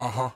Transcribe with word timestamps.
Uh 0.00 0.08
huh. 0.08 0.30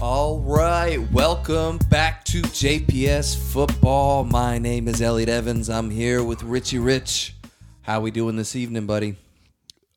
All 0.00 0.38
right, 0.38 0.98
welcome 1.10 1.78
back 1.90 2.24
to 2.26 2.40
JPS 2.40 3.36
Football. 3.36 4.22
My 4.22 4.58
name 4.58 4.86
is 4.86 5.02
Elliot 5.02 5.28
Evans. 5.28 5.68
I'm 5.68 5.90
here 5.90 6.22
with 6.22 6.44
Richie 6.44 6.78
Rich. 6.78 7.34
How 7.80 8.00
we 8.00 8.12
doing 8.12 8.36
this 8.36 8.54
evening, 8.54 8.86
buddy? 8.86 9.16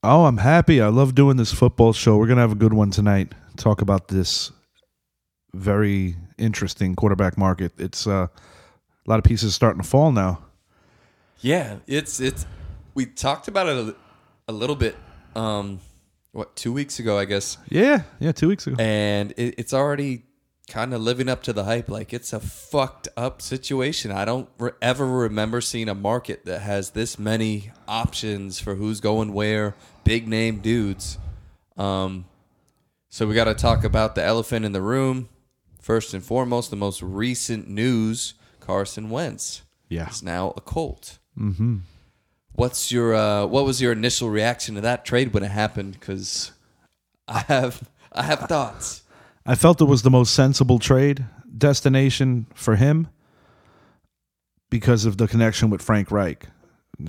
Oh, 0.02 0.26
I'm 0.26 0.38
happy. 0.38 0.82
I 0.82 0.88
love 0.88 1.14
doing 1.14 1.38
this 1.38 1.54
football 1.54 1.94
show. 1.94 2.18
We're 2.18 2.26
going 2.26 2.38
to 2.38 2.42
have 2.42 2.52
a 2.52 2.56
good 2.56 2.74
one 2.74 2.90
tonight. 2.90 3.34
Talk 3.58 3.82
about 3.82 4.08
this 4.08 4.52
very 5.54 6.16
interesting 6.40 6.96
quarterback 6.96 7.38
market. 7.38 7.74
It's 7.78 8.08
uh, 8.08 8.26
a 8.26 9.10
lot 9.10 9.20
of 9.20 9.24
pieces 9.24 9.54
starting 9.54 9.84
to 9.84 9.88
fall 9.88 10.12
now. 10.12 10.44
Yeah, 11.42 11.78
it's 11.86 12.20
it's. 12.20 12.48
We 12.96 13.06
talked 13.06 13.48
about 13.48 13.68
it 13.68 13.78
a, 13.78 13.96
a 14.48 14.52
little 14.52 14.76
bit. 14.76 14.96
Um, 15.36 15.80
what 16.36 16.56
two 16.56 16.72
weeks 16.74 17.00
ago, 17.00 17.18
I 17.18 17.26
guess, 17.26 17.58
Yeah, 17.70 18.04
yeah, 18.20 18.32
two 18.32 18.48
weeks 18.48 18.68
ago. 18.68 18.76
and 18.80 19.32
it, 19.38 19.56
it's 19.58 19.74
already 19.74 20.24
kind 20.70 20.94
of 20.94 21.02
living 21.02 21.30
up 21.30 21.44
to 21.44 21.54
the 21.54 21.64
hype. 21.64 21.90
Like 21.90 22.12
it's 22.14 22.34
a 22.34 22.40
fucked 22.40 23.08
up 23.16 23.42
situation. 23.42 24.12
I 24.12 24.26
don't 24.26 24.50
re- 24.58 24.72
ever 24.82 25.06
remember 25.08 25.62
seeing 25.62 25.88
a 25.90 25.96
market 25.96 26.46
that 26.46 26.62
has 26.62 26.90
this 26.92 27.18
many 27.20 27.72
options 27.88 28.60
for 28.60 28.76
who's 28.76 29.00
going 29.00 29.34
where. 29.34 29.76
Big 30.04 30.28
name 30.28 30.60
dudes. 30.60 31.18
Um, 31.78 32.26
so 33.10 33.26
we 33.28 33.34
got 33.36 33.46
to 33.46 33.54
talk 33.54 33.84
about 33.84 34.16
the 34.16 34.24
elephant 34.24 34.66
in 34.66 34.72
the 34.72 34.82
room. 34.82 35.30
First 35.80 36.14
and 36.14 36.24
foremost, 36.24 36.70
the 36.72 36.76
most 36.76 37.02
recent 37.02 37.70
news: 37.70 38.34
Carson 38.60 39.10
Wentz 39.12 39.62
Yeah. 39.88 40.10
is 40.10 40.24
now 40.24 40.54
a 40.58 40.62
Colt. 40.62 41.20
Mm-hmm. 41.40 41.78
What's 42.56 42.92
your 42.92 43.14
uh, 43.14 43.46
what 43.46 43.66
was 43.66 43.82
your 43.82 43.92
initial 43.92 44.30
reaction 44.30 44.76
to 44.76 44.82
that 44.82 45.04
trade 45.04 45.34
when 45.34 45.44
it 45.44 45.52
happened? 45.52 45.94
Because 45.94 46.52
I 47.28 47.40
have 47.40 47.90
I 48.12 48.24
have 48.24 48.40
thoughts. 48.40 49.04
I 49.46 49.56
felt 49.56 49.82
it 49.82 49.86
was 49.86 50.04
the 50.04 50.10
most 50.10 50.34
sensible 50.34 50.80
trade 50.80 51.26
destination 51.58 52.48
for 52.54 52.76
him 52.78 53.10
because 54.70 55.06
of 55.06 55.18
the 55.18 55.28
connection 55.28 55.70
with 55.70 55.82
Frank 55.82 56.12
Reich. 56.12 56.48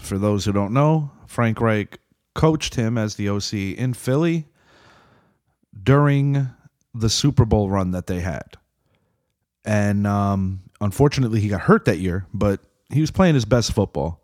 For 0.00 0.18
those 0.18 0.44
who 0.44 0.52
don't 0.52 0.72
know, 0.72 1.12
Frank 1.26 1.60
Reich 1.60 1.98
coached 2.34 2.74
him 2.74 2.98
as 2.98 3.14
the 3.14 3.28
OC 3.28 3.52
in 3.78 3.94
Philly 3.94 4.46
during 5.80 6.48
the 6.92 7.08
Super 7.08 7.44
Bowl 7.44 7.70
run 7.70 7.92
that 7.92 8.06
they 8.06 8.20
had. 8.20 8.56
And 9.64 10.06
um, 10.06 10.62
unfortunately, 10.80 11.40
he 11.40 11.48
got 11.48 11.62
hurt 11.62 11.84
that 11.86 11.98
year, 11.98 12.26
but 12.34 12.60
he 12.90 13.00
was 13.00 13.10
playing 13.10 13.34
his 13.34 13.44
best 13.44 13.72
football. 13.72 14.20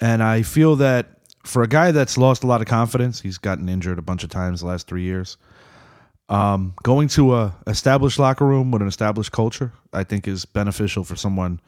And 0.00 0.22
I 0.22 0.42
feel 0.42 0.76
that 0.76 1.18
for 1.44 1.62
a 1.62 1.68
guy 1.68 1.90
that's 1.92 2.18
lost 2.18 2.44
a 2.44 2.46
lot 2.46 2.60
of 2.60 2.66
confidence, 2.66 3.20
he's 3.20 3.38
gotten 3.38 3.68
injured 3.68 3.98
a 3.98 4.02
bunch 4.02 4.24
of 4.24 4.30
times 4.30 4.60
the 4.60 4.66
last 4.66 4.86
three 4.86 5.02
years 5.02 5.36
um, 6.28 6.74
going 6.82 7.08
to 7.08 7.34
a 7.34 7.54
established 7.66 8.18
locker 8.18 8.44
room 8.44 8.70
with 8.70 8.82
an 8.82 8.88
established 8.88 9.32
culture, 9.32 9.72
I 9.92 10.04
think 10.04 10.26
is 10.26 10.44
beneficial 10.44 11.04
for 11.04 11.16
someone 11.16 11.60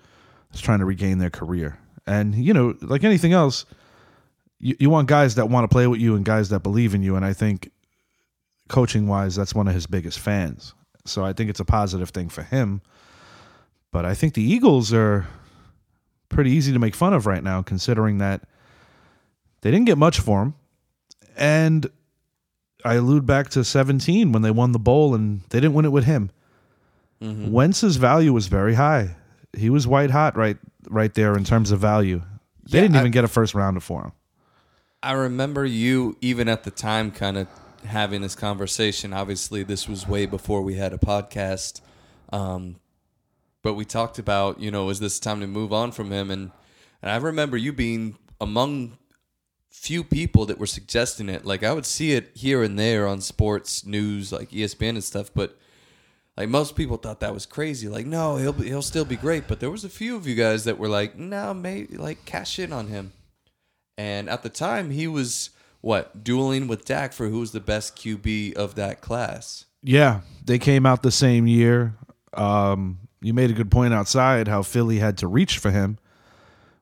that's 0.50 0.60
trying 0.60 0.80
to 0.80 0.84
regain 0.84 1.18
their 1.18 1.30
career. 1.30 1.78
And 2.06 2.34
you 2.34 2.52
know, 2.52 2.74
like 2.80 3.04
anything 3.04 3.32
else, 3.32 3.64
you, 4.58 4.76
you 4.80 4.90
want 4.90 5.08
guys 5.08 5.36
that 5.36 5.48
want 5.48 5.64
to 5.64 5.72
play 5.72 5.86
with 5.86 6.00
you 6.00 6.16
and 6.16 6.24
guys 6.24 6.48
that 6.48 6.60
believe 6.60 6.94
in 6.94 7.02
you. 7.02 7.16
And 7.16 7.24
I 7.24 7.32
think 7.32 7.70
coaching 8.68 9.06
wise, 9.06 9.36
that's 9.36 9.54
one 9.54 9.68
of 9.68 9.74
his 9.74 9.86
biggest 9.86 10.18
fans. 10.18 10.74
So 11.04 11.24
I 11.24 11.32
think 11.32 11.50
it's 11.50 11.60
a 11.60 11.64
positive 11.64 12.10
thing 12.10 12.28
for 12.28 12.42
him. 12.42 12.82
But 13.92 14.04
I 14.04 14.14
think 14.14 14.34
the 14.34 14.42
Eagles 14.42 14.92
are 14.92 15.26
pretty 16.28 16.50
easy 16.50 16.72
to 16.72 16.78
make 16.78 16.94
fun 16.94 17.12
of 17.12 17.26
right 17.26 17.42
now, 17.42 17.62
considering 17.62 18.18
that 18.18 18.42
they 19.62 19.70
didn't 19.70 19.86
get 19.86 19.98
much 19.98 20.20
for 20.20 20.42
him. 20.42 20.54
And 21.36 21.90
I 22.84 22.94
allude 22.94 23.26
back 23.26 23.48
to 23.50 23.64
17 23.64 24.32
when 24.32 24.42
they 24.42 24.50
won 24.50 24.72
the 24.72 24.78
bowl 24.78 25.14
and 25.14 25.40
they 25.50 25.60
didn't 25.60 25.74
win 25.74 25.84
it 25.84 25.92
with 25.92 26.04
him. 26.04 26.30
Wentz's 27.20 27.96
value 27.96 28.32
was 28.32 28.46
very 28.46 28.74
high. 28.74 29.16
He 29.56 29.70
was 29.70 29.86
white 29.88 30.10
hot 30.10 30.36
right 30.36 30.56
right 30.88 31.12
there 31.14 31.36
in 31.36 31.42
terms 31.42 31.72
of 31.72 31.80
value. 31.80 32.22
They 32.70 32.78
Yeah, 32.78 32.82
didn't 32.82 32.96
I- 32.96 33.00
even 33.00 33.10
get 33.12 33.24
a 33.24 33.28
first 33.28 33.54
rounder 33.54 33.80
for 33.80 34.02
him. 34.04 34.12
I 35.02 35.12
remember 35.12 35.64
you 35.64 36.16
even 36.20 36.48
at 36.48 36.62
the 36.64 36.70
time 36.70 37.10
kind 37.10 37.36
of 37.36 37.48
having 37.84 38.20
this 38.22 38.34
conversation. 38.36 39.12
Obviously, 39.12 39.62
this 39.64 39.88
was 39.88 40.06
way 40.08 40.26
before 40.26 40.62
we 40.62 40.74
had 40.74 40.92
a 40.92 40.98
podcast. 40.98 41.80
Um, 42.32 42.76
but 43.62 43.74
we 43.74 43.84
talked 43.84 44.18
about, 44.18 44.60
you 44.60 44.70
know, 44.70 44.88
is 44.90 45.00
this 45.00 45.18
time 45.18 45.40
to 45.40 45.46
move 45.46 45.72
on 45.72 45.92
from 45.92 46.10
him? 46.10 46.30
And, 46.30 46.50
and 47.02 47.10
I 47.10 47.16
remember 47.16 47.56
you 47.56 47.72
being 47.72 48.16
among 48.40 48.98
few 49.70 50.02
people 50.02 50.46
that 50.46 50.58
were 50.58 50.66
suggesting 50.66 51.28
it. 51.28 51.44
Like 51.44 51.62
I 51.62 51.72
would 51.72 51.86
see 51.86 52.12
it 52.12 52.30
here 52.34 52.62
and 52.62 52.78
there 52.78 53.06
on 53.06 53.20
sports 53.20 53.86
news, 53.86 54.32
like 54.32 54.50
ESPN 54.50 54.90
and 54.90 55.04
stuff, 55.04 55.30
but 55.34 55.56
like 56.36 56.48
most 56.48 56.76
people 56.76 56.96
thought 56.96 57.20
that 57.20 57.34
was 57.34 57.46
crazy. 57.46 57.88
Like, 57.88 58.06
no, 58.06 58.36
he'll 58.36 58.52
be, 58.52 58.68
he'll 58.68 58.82
still 58.82 59.04
be 59.04 59.16
great. 59.16 59.48
But 59.48 59.60
there 59.60 59.70
was 59.70 59.84
a 59.84 59.88
few 59.88 60.16
of 60.16 60.26
you 60.26 60.34
guys 60.34 60.64
that 60.64 60.78
were 60.78 60.88
like, 60.88 61.16
no, 61.16 61.52
maybe 61.52 61.96
like 61.96 62.24
cash 62.24 62.58
in 62.58 62.72
on 62.72 62.86
him. 62.86 63.12
And 63.96 64.30
at 64.30 64.44
the 64.44 64.48
time, 64.48 64.90
he 64.90 65.08
was 65.08 65.50
what 65.80 66.22
dueling 66.22 66.68
with 66.68 66.84
Dak 66.84 67.12
for 67.12 67.28
who 67.28 67.40
was 67.40 67.52
the 67.52 67.60
best 67.60 67.96
QB 67.96 68.54
of 68.54 68.76
that 68.76 69.00
class. 69.00 69.64
Yeah, 69.82 70.20
they 70.44 70.58
came 70.58 70.86
out 70.86 71.02
the 71.02 71.10
same 71.10 71.46
year. 71.46 71.96
Um, 72.34 72.98
you 73.20 73.34
made 73.34 73.50
a 73.50 73.54
good 73.54 73.70
point 73.70 73.94
outside 73.94 74.48
how 74.48 74.62
Philly 74.62 74.98
had 74.98 75.18
to 75.18 75.26
reach 75.26 75.58
for 75.58 75.70
him, 75.70 75.98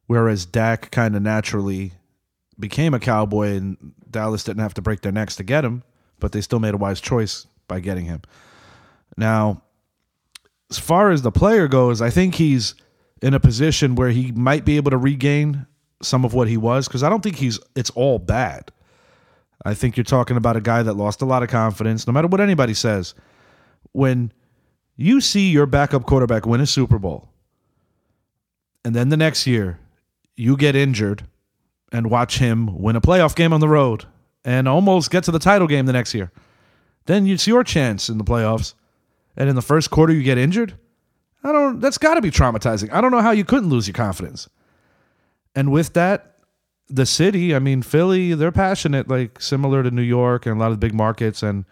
whereas 0.06 0.46
Dak 0.46 0.90
kind 0.90 1.16
of 1.16 1.22
naturally 1.22 1.92
became 2.58 2.94
a 2.94 3.00
cowboy 3.00 3.56
and 3.56 3.76
Dallas 4.10 4.44
didn't 4.44 4.62
have 4.62 4.74
to 4.74 4.82
break 4.82 5.00
their 5.00 5.12
necks 5.12 5.36
to 5.36 5.44
get 5.44 5.64
him, 5.64 5.82
but 6.20 6.32
they 6.32 6.40
still 6.40 6.60
made 6.60 6.74
a 6.74 6.78
wise 6.78 7.00
choice 7.00 7.46
by 7.68 7.80
getting 7.80 8.06
him. 8.06 8.22
Now, 9.16 9.62
as 10.70 10.78
far 10.78 11.10
as 11.10 11.22
the 11.22 11.32
player 11.32 11.68
goes, 11.68 12.00
I 12.00 12.10
think 12.10 12.34
he's 12.34 12.74
in 13.22 13.34
a 13.34 13.40
position 13.40 13.94
where 13.94 14.10
he 14.10 14.32
might 14.32 14.64
be 14.64 14.76
able 14.76 14.90
to 14.90 14.98
regain 14.98 15.66
some 16.02 16.24
of 16.24 16.34
what 16.34 16.48
he 16.48 16.56
was 16.56 16.86
because 16.86 17.02
I 17.02 17.08
don't 17.08 17.22
think 17.22 17.36
he's 17.36 17.58
it's 17.74 17.90
all 17.90 18.18
bad. 18.18 18.70
I 19.64 19.74
think 19.74 19.96
you're 19.96 20.04
talking 20.04 20.36
about 20.36 20.56
a 20.56 20.60
guy 20.60 20.82
that 20.82 20.94
lost 20.94 21.22
a 21.22 21.24
lot 21.24 21.42
of 21.42 21.48
confidence, 21.48 22.06
no 22.06 22.12
matter 22.12 22.28
what 22.28 22.40
anybody 22.40 22.74
says. 22.74 23.14
When 23.92 24.32
you 24.96 25.20
see 25.20 25.50
your 25.50 25.66
backup 25.66 26.04
quarterback 26.04 26.46
win 26.46 26.60
a 26.60 26.66
Super 26.66 26.98
Bowl, 26.98 27.28
and 28.84 28.94
then 28.94 29.08
the 29.08 29.16
next 29.16 29.46
year 29.46 29.78
you 30.36 30.56
get 30.56 30.76
injured 30.76 31.24
and 31.92 32.10
watch 32.10 32.38
him 32.38 32.80
win 32.80 32.96
a 32.96 33.00
playoff 33.00 33.34
game 33.34 33.52
on 33.52 33.60
the 33.60 33.68
road 33.68 34.04
and 34.44 34.68
almost 34.68 35.10
get 35.10 35.24
to 35.24 35.30
the 35.30 35.38
title 35.38 35.66
game 35.66 35.86
the 35.86 35.92
next 35.92 36.14
year, 36.14 36.30
then 37.06 37.26
it's 37.26 37.46
your 37.46 37.64
chance 37.64 38.08
in 38.08 38.18
the 38.18 38.24
playoffs. 38.24 38.74
And 39.36 39.48
in 39.48 39.54
the 39.54 39.62
first 39.62 39.90
quarter 39.90 40.12
you 40.12 40.22
get 40.22 40.38
injured? 40.38 40.74
I 41.44 41.52
don't 41.52 41.80
that's 41.80 41.98
got 41.98 42.14
to 42.14 42.22
be 42.22 42.30
traumatizing. 42.30 42.92
I 42.92 43.00
don't 43.00 43.10
know 43.10 43.20
how 43.20 43.32
you 43.32 43.44
couldn't 43.44 43.68
lose 43.68 43.86
your 43.86 43.94
confidence. 43.94 44.48
And 45.54 45.70
with 45.70 45.92
that, 45.94 46.36
the 46.88 47.06
city, 47.06 47.54
I 47.54 47.58
mean, 47.58 47.82
Philly, 47.82 48.34
they're 48.34 48.52
passionate, 48.52 49.08
like 49.08 49.40
similar 49.40 49.82
to 49.82 49.90
New 49.90 50.02
York 50.02 50.46
and 50.46 50.56
a 50.56 50.58
lot 50.58 50.70
of 50.70 50.80
the 50.80 50.86
big 50.86 50.94
markets. 50.94 51.42
And 51.42 51.64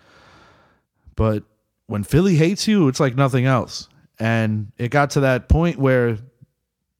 but 1.16 1.44
when 1.86 2.04
Philly 2.04 2.36
hates 2.36 2.66
you, 2.66 2.88
it's 2.88 3.00
like 3.00 3.16
nothing 3.16 3.46
else. 3.46 3.88
And 4.18 4.72
it 4.78 4.90
got 4.90 5.10
to 5.10 5.20
that 5.20 5.48
point 5.48 5.78
where 5.78 6.18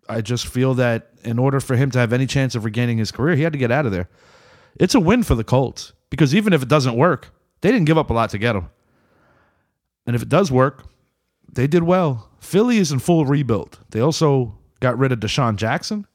I 0.09 0.21
just 0.21 0.47
feel 0.47 0.75
that 0.75 1.11
in 1.25 1.39
order 1.39 1.61
for 1.61 1.77
him 1.77 1.91
to 1.93 1.99
have 1.99 2.13
any 2.13 2.27
chance 2.27 2.55
of 2.55 2.65
regaining 2.65 2.99
his 2.99 3.11
career, 3.11 3.37
he 3.37 3.43
had 3.43 3.53
to 3.53 3.59
get 3.59 3.71
out 3.71 3.87
of 3.87 3.93
there. 3.93 4.09
It's 4.79 4.95
a 4.95 5.01
win 5.01 5.23
for 5.23 5.35
the 5.35 5.45
Colts 5.45 5.93
because 6.11 6.35
even 6.35 6.53
if 6.53 6.63
it 6.63 6.69
doesn't 6.69 6.97
work, 6.97 7.31
they 7.61 7.71
didn't 7.71 7.87
give 7.87 7.99
up 7.99 8.11
a 8.11 8.15
lot 8.15 8.31
to 8.31 8.39
get 8.39 8.57
him. 8.57 8.69
And 10.07 10.15
if 10.15 10.23
it 10.23 10.29
does 10.29 10.51
work, 10.51 10.85
they 11.51 11.67
did 11.67 11.85
well. 11.85 12.31
Philly 12.41 12.79
is 12.79 12.93
in 12.93 12.99
full 12.99 13.25
rebuild. 13.25 13.79
They 13.91 14.01
also 14.01 14.59
got 14.81 14.99
rid 14.99 15.13
of 15.13 15.21
DeSean 15.21 15.57
Jackson. 15.57 16.07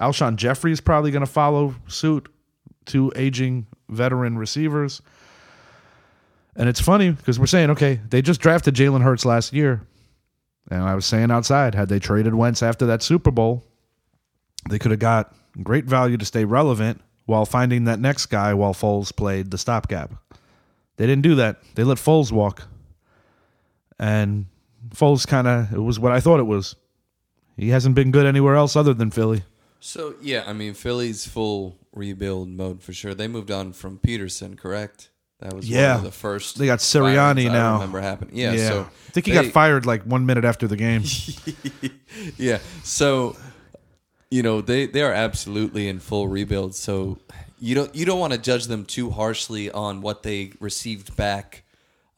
Alshon 0.00 0.36
Jeffery 0.36 0.72
is 0.72 0.80
probably 0.80 1.10
going 1.10 1.24
to 1.24 1.30
follow 1.30 1.74
suit. 1.86 2.28
Two 2.84 3.12
aging 3.14 3.66
veteran 3.90 4.38
receivers. 4.38 5.02
And 6.58 6.68
it's 6.68 6.80
funny 6.80 7.10
because 7.10 7.38
we're 7.38 7.46
saying, 7.46 7.70
okay, 7.70 8.00
they 8.10 8.20
just 8.20 8.40
drafted 8.40 8.74
Jalen 8.74 9.02
Hurts 9.02 9.24
last 9.24 9.52
year. 9.52 9.80
And 10.70 10.82
I 10.82 10.94
was 10.96 11.06
saying 11.06 11.30
outside, 11.30 11.74
had 11.74 11.88
they 11.88 12.00
traded 12.00 12.34
Wentz 12.34 12.62
after 12.62 12.84
that 12.86 13.02
Super 13.02 13.30
Bowl, 13.30 13.64
they 14.68 14.78
could 14.78 14.90
have 14.90 15.00
got 15.00 15.34
great 15.62 15.84
value 15.84 16.16
to 16.16 16.24
stay 16.26 16.44
relevant 16.44 17.00
while 17.26 17.46
finding 17.46 17.84
that 17.84 18.00
next 18.00 18.26
guy 18.26 18.52
while 18.54 18.74
Foles 18.74 19.14
played 19.14 19.50
the 19.50 19.58
stopgap. 19.58 20.12
They 20.96 21.06
didn't 21.06 21.22
do 21.22 21.36
that. 21.36 21.62
They 21.76 21.84
let 21.84 21.98
Foles 21.98 22.32
walk. 22.32 22.64
And 23.98 24.46
Foles 24.90 25.26
kind 25.26 25.46
of, 25.46 25.72
it 25.72 25.80
was 25.80 26.00
what 26.00 26.12
I 26.12 26.20
thought 26.20 26.40
it 26.40 26.44
was. 26.44 26.74
He 27.56 27.68
hasn't 27.68 27.94
been 27.94 28.10
good 28.10 28.26
anywhere 28.26 28.56
else 28.56 28.76
other 28.76 28.94
than 28.94 29.10
Philly. 29.10 29.42
So 29.80 30.16
yeah, 30.20 30.42
I 30.46 30.52
mean 30.52 30.74
Philly's 30.74 31.26
full 31.26 31.78
rebuild 31.92 32.48
mode 32.48 32.82
for 32.82 32.92
sure. 32.92 33.14
They 33.14 33.28
moved 33.28 33.50
on 33.50 33.72
from 33.72 33.98
Pederson, 33.98 34.58
correct? 34.58 35.10
That 35.40 35.54
was 35.54 35.68
Yeah. 35.68 35.96
one 35.96 35.98
of 35.98 36.04
the 36.04 36.10
first. 36.18 36.58
They 36.58 36.66
got 36.66 36.80
Sirianni 36.80 37.48
I 37.48 37.52
now. 37.52 37.74
remember 37.74 38.00
happening. 38.00 38.36
Yeah, 38.36 38.56
so 38.56 38.80
I 38.82 39.10
think 39.12 39.26
he 39.26 39.32
they- 39.32 39.42
got 39.44 39.52
fired 39.52 39.86
like 39.86 40.02
one 40.04 40.26
minute 40.26 40.44
after 40.44 40.66
the 40.66 40.76
game. 40.76 41.04
yeah. 42.36 42.58
So, 42.82 43.36
you 44.30 44.42
know, 44.42 44.60
they 44.60 44.86
they 44.86 45.02
are 45.02 45.12
absolutely 45.12 45.88
in 45.88 46.00
full 46.00 46.28
rebuild. 46.28 46.74
So, 46.74 47.18
you 47.60 47.74
don't 47.74 47.94
you 47.94 48.04
don't 48.04 48.18
want 48.18 48.32
to 48.32 48.38
judge 48.38 48.64
them 48.66 48.84
too 48.84 49.10
harshly 49.10 49.70
on 49.70 50.00
what 50.00 50.22
they 50.24 50.52
received 50.60 51.16
back, 51.16 51.62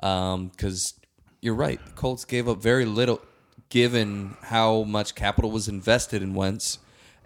um, 0.00 0.48
because 0.48 0.94
you're 1.42 1.54
right. 1.54 1.84
The 1.84 1.92
Colts 1.92 2.24
gave 2.24 2.48
up 2.48 2.62
very 2.62 2.84
little, 2.86 3.20
given 3.68 4.36
how 4.44 4.82
much 4.84 5.14
capital 5.14 5.50
was 5.50 5.68
invested 5.68 6.22
in 6.22 6.34
Wentz 6.34 6.78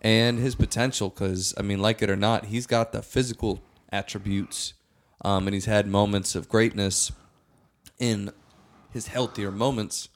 and 0.02 0.38
his 0.38 0.54
potential. 0.56 1.08
Because 1.10 1.54
I 1.56 1.62
mean, 1.62 1.80
like 1.80 2.02
it 2.02 2.10
or 2.10 2.16
not, 2.16 2.46
he's 2.46 2.66
got 2.66 2.90
the 2.92 3.00
physical 3.02 3.62
attributes, 3.92 4.74
um, 5.24 5.46
and 5.48 5.54
he's 5.54 5.64
had 5.64 5.86
moments 5.86 6.34
of 6.34 6.48
greatness 6.48 7.10
in 7.98 8.30
his 8.92 9.08
healthier 9.08 9.50
moments. 9.50 10.08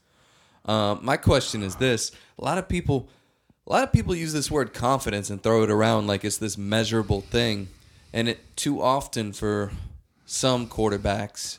Uh, 0.65 0.97
my 1.01 1.17
question 1.17 1.63
is 1.63 1.77
this: 1.77 2.13
a 2.39 2.45
lot 2.45 2.59
of 2.59 2.69
people, 2.69 3.09
a 3.67 3.73
lot 3.73 3.83
of 3.83 3.93
people 3.93 4.15
use 4.15 4.33
this 4.33 4.51
word 4.51 4.75
confidence 4.75 5.31
and 5.31 5.43
throw 5.43 5.63
it 5.63 5.71
around 5.71 6.07
like 6.07 6.25
it's 6.25 6.37
this 6.37 6.59
measurable 6.59 7.23
thing, 7.23 7.69
and 8.13 8.29
it 8.29 8.57
too 8.57 8.83
often 8.83 9.33
for 9.33 9.73
some 10.27 10.67
quarterbacks, 10.67 11.59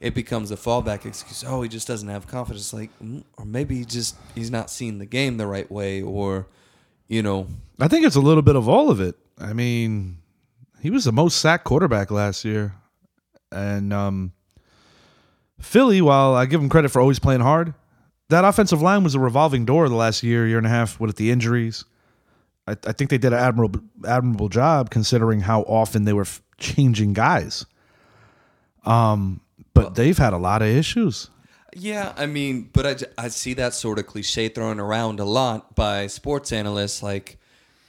it 0.00 0.14
becomes 0.14 0.50
a 0.50 0.56
fallback 0.56 1.06
excuse. 1.06 1.44
Oh, 1.46 1.62
he 1.62 1.68
just 1.68 1.86
doesn't 1.86 2.08
have 2.08 2.26
confidence. 2.26 2.72
Like, 2.72 2.90
mm, 2.98 3.22
or 3.38 3.44
maybe 3.44 3.76
he 3.76 3.84
just 3.84 4.16
he's 4.34 4.50
not 4.50 4.68
seeing 4.68 4.98
the 4.98 5.06
game 5.06 5.36
the 5.36 5.46
right 5.46 5.70
way, 5.70 6.02
or 6.02 6.48
you 7.06 7.22
know, 7.22 7.46
I 7.78 7.86
think 7.86 8.04
it's 8.04 8.16
a 8.16 8.20
little 8.20 8.42
bit 8.42 8.56
of 8.56 8.68
all 8.68 8.90
of 8.90 9.00
it. 9.00 9.14
I 9.38 9.52
mean, 9.52 10.18
he 10.84 10.90
was 10.90 11.06
the 11.06 11.12
most 11.12 11.38
sacked 11.38 11.64
quarterback 11.64 12.10
last 12.10 12.44
year, 12.44 12.74
and 13.50 13.90
um, 13.90 14.32
Philly. 15.58 16.02
While 16.02 16.34
I 16.34 16.44
give 16.44 16.60
him 16.60 16.68
credit 16.68 16.90
for 16.90 17.00
always 17.00 17.18
playing 17.18 17.40
hard, 17.40 17.72
that 18.28 18.44
offensive 18.44 18.82
line 18.82 19.02
was 19.02 19.14
a 19.14 19.18
revolving 19.18 19.64
door 19.64 19.88
the 19.88 19.94
last 19.94 20.22
year, 20.22 20.46
year 20.46 20.58
and 20.58 20.66
a 20.66 20.70
half 20.70 21.00
with 21.00 21.16
the 21.16 21.30
injuries. 21.30 21.86
I, 22.66 22.72
I 22.86 22.92
think 22.92 23.08
they 23.08 23.16
did 23.16 23.32
an 23.32 23.38
admirable 23.38 23.80
admirable 24.06 24.50
job 24.50 24.90
considering 24.90 25.40
how 25.40 25.62
often 25.62 26.04
they 26.04 26.12
were 26.12 26.20
f- 26.20 26.42
changing 26.58 27.14
guys. 27.14 27.64
Um, 28.84 29.40
but 29.72 29.94
they've 29.94 30.18
had 30.18 30.34
a 30.34 30.38
lot 30.38 30.60
of 30.60 30.68
issues. 30.68 31.30
Yeah, 31.74 32.12
I 32.14 32.26
mean, 32.26 32.68
but 32.74 33.08
I, 33.18 33.24
I 33.24 33.28
see 33.28 33.54
that 33.54 33.72
sort 33.72 33.98
of 33.98 34.06
cliche 34.06 34.50
thrown 34.50 34.78
around 34.78 35.18
a 35.18 35.24
lot 35.24 35.74
by 35.74 36.08
sports 36.08 36.52
analysts. 36.52 37.02
Like 37.02 37.38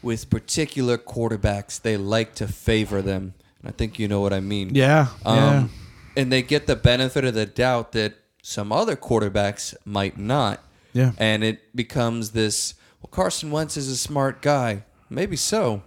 with 0.06 0.30
particular 0.30 0.98
quarterbacks, 0.98 1.82
they 1.82 1.98
like 1.98 2.36
to 2.36 2.48
favor 2.48 3.02
them. 3.02 3.34
And 3.60 3.70
I 3.70 3.72
think 3.72 4.00
you 4.00 4.08
know 4.08 4.22
what 4.22 4.32
I 4.32 4.40
mean. 4.40 4.74
Yeah, 4.74 5.08
yeah. 5.26 5.60
Um, 5.60 5.72
And 6.16 6.32
they 6.32 6.42
get 6.42 6.68
the 6.68 6.78
benefit 6.78 7.26
of 7.26 7.34
the 7.34 7.46
doubt 7.46 7.92
that 7.92 8.14
some 8.42 8.72
other 8.72 8.96
quarterbacks 8.96 9.76
might 9.84 10.18
not. 10.18 10.64
Yeah. 10.94 11.12
And 11.18 11.44
it 11.44 11.76
becomes 11.76 12.32
this 12.32 12.76
well, 13.02 13.10
Carson 13.12 13.52
Wentz 13.52 13.76
is 13.76 13.90
a 13.90 13.98
smart 13.98 14.42
guy. 14.42 14.84
Maybe 15.10 15.36
so. 15.36 15.84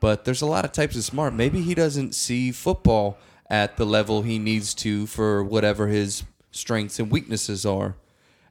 But 0.00 0.24
there's 0.24 0.42
a 0.42 0.46
lot 0.46 0.64
of 0.64 0.72
types 0.72 0.96
of 0.96 1.04
smart. 1.04 1.34
Maybe 1.34 1.62
he 1.62 1.74
doesn't 1.74 2.14
see 2.14 2.52
football 2.52 3.18
at 3.50 3.76
the 3.76 3.84
level 3.84 4.22
he 4.22 4.38
needs 4.38 4.74
to 4.74 5.06
for 5.06 5.44
whatever 5.44 5.88
his 5.88 6.22
strengths 6.50 6.98
and 6.98 7.10
weaknesses 7.10 7.66
are. 7.66 7.96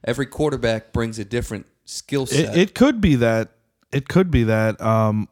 Every 0.04 0.26
quarterback 0.26 0.92
brings 0.92 1.18
a 1.18 1.24
different 1.24 1.66
skill 1.84 2.26
set. 2.26 2.56
It, 2.56 2.58
it 2.58 2.74
could 2.74 3.00
be 3.00 3.16
that. 3.16 3.50
It 3.96 4.08
could 4.08 4.30
be 4.30 4.44
that. 4.44 4.80
Um, 4.80 5.28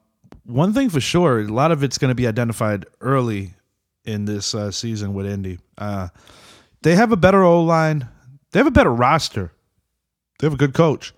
one 0.46 0.72
thing 0.72 0.88
for 0.88 1.00
sure, 1.00 1.40
a 1.40 1.44
lot 1.44 1.70
of 1.70 1.82
it's 1.82 1.98
going 1.98 2.10
to 2.10 2.14
be 2.14 2.26
identified 2.26 2.86
early 3.00 3.54
in 4.04 4.24
this 4.24 4.54
uh, 4.54 4.70
season 4.70 5.12
with 5.14 5.26
Indy. 5.26 5.58
Uh, 5.76 6.08
they 6.82 6.94
have 6.96 7.12
a 7.12 7.16
better 7.16 7.42
O 7.42 7.62
line. 7.62 8.08
They 8.52 8.58
have 8.60 8.66
a 8.66 8.70
better 8.70 8.92
roster. 8.92 9.52
They 10.38 10.46
have 10.46 10.54
a 10.54 10.56
good 10.56 10.74
coach. 10.74 11.12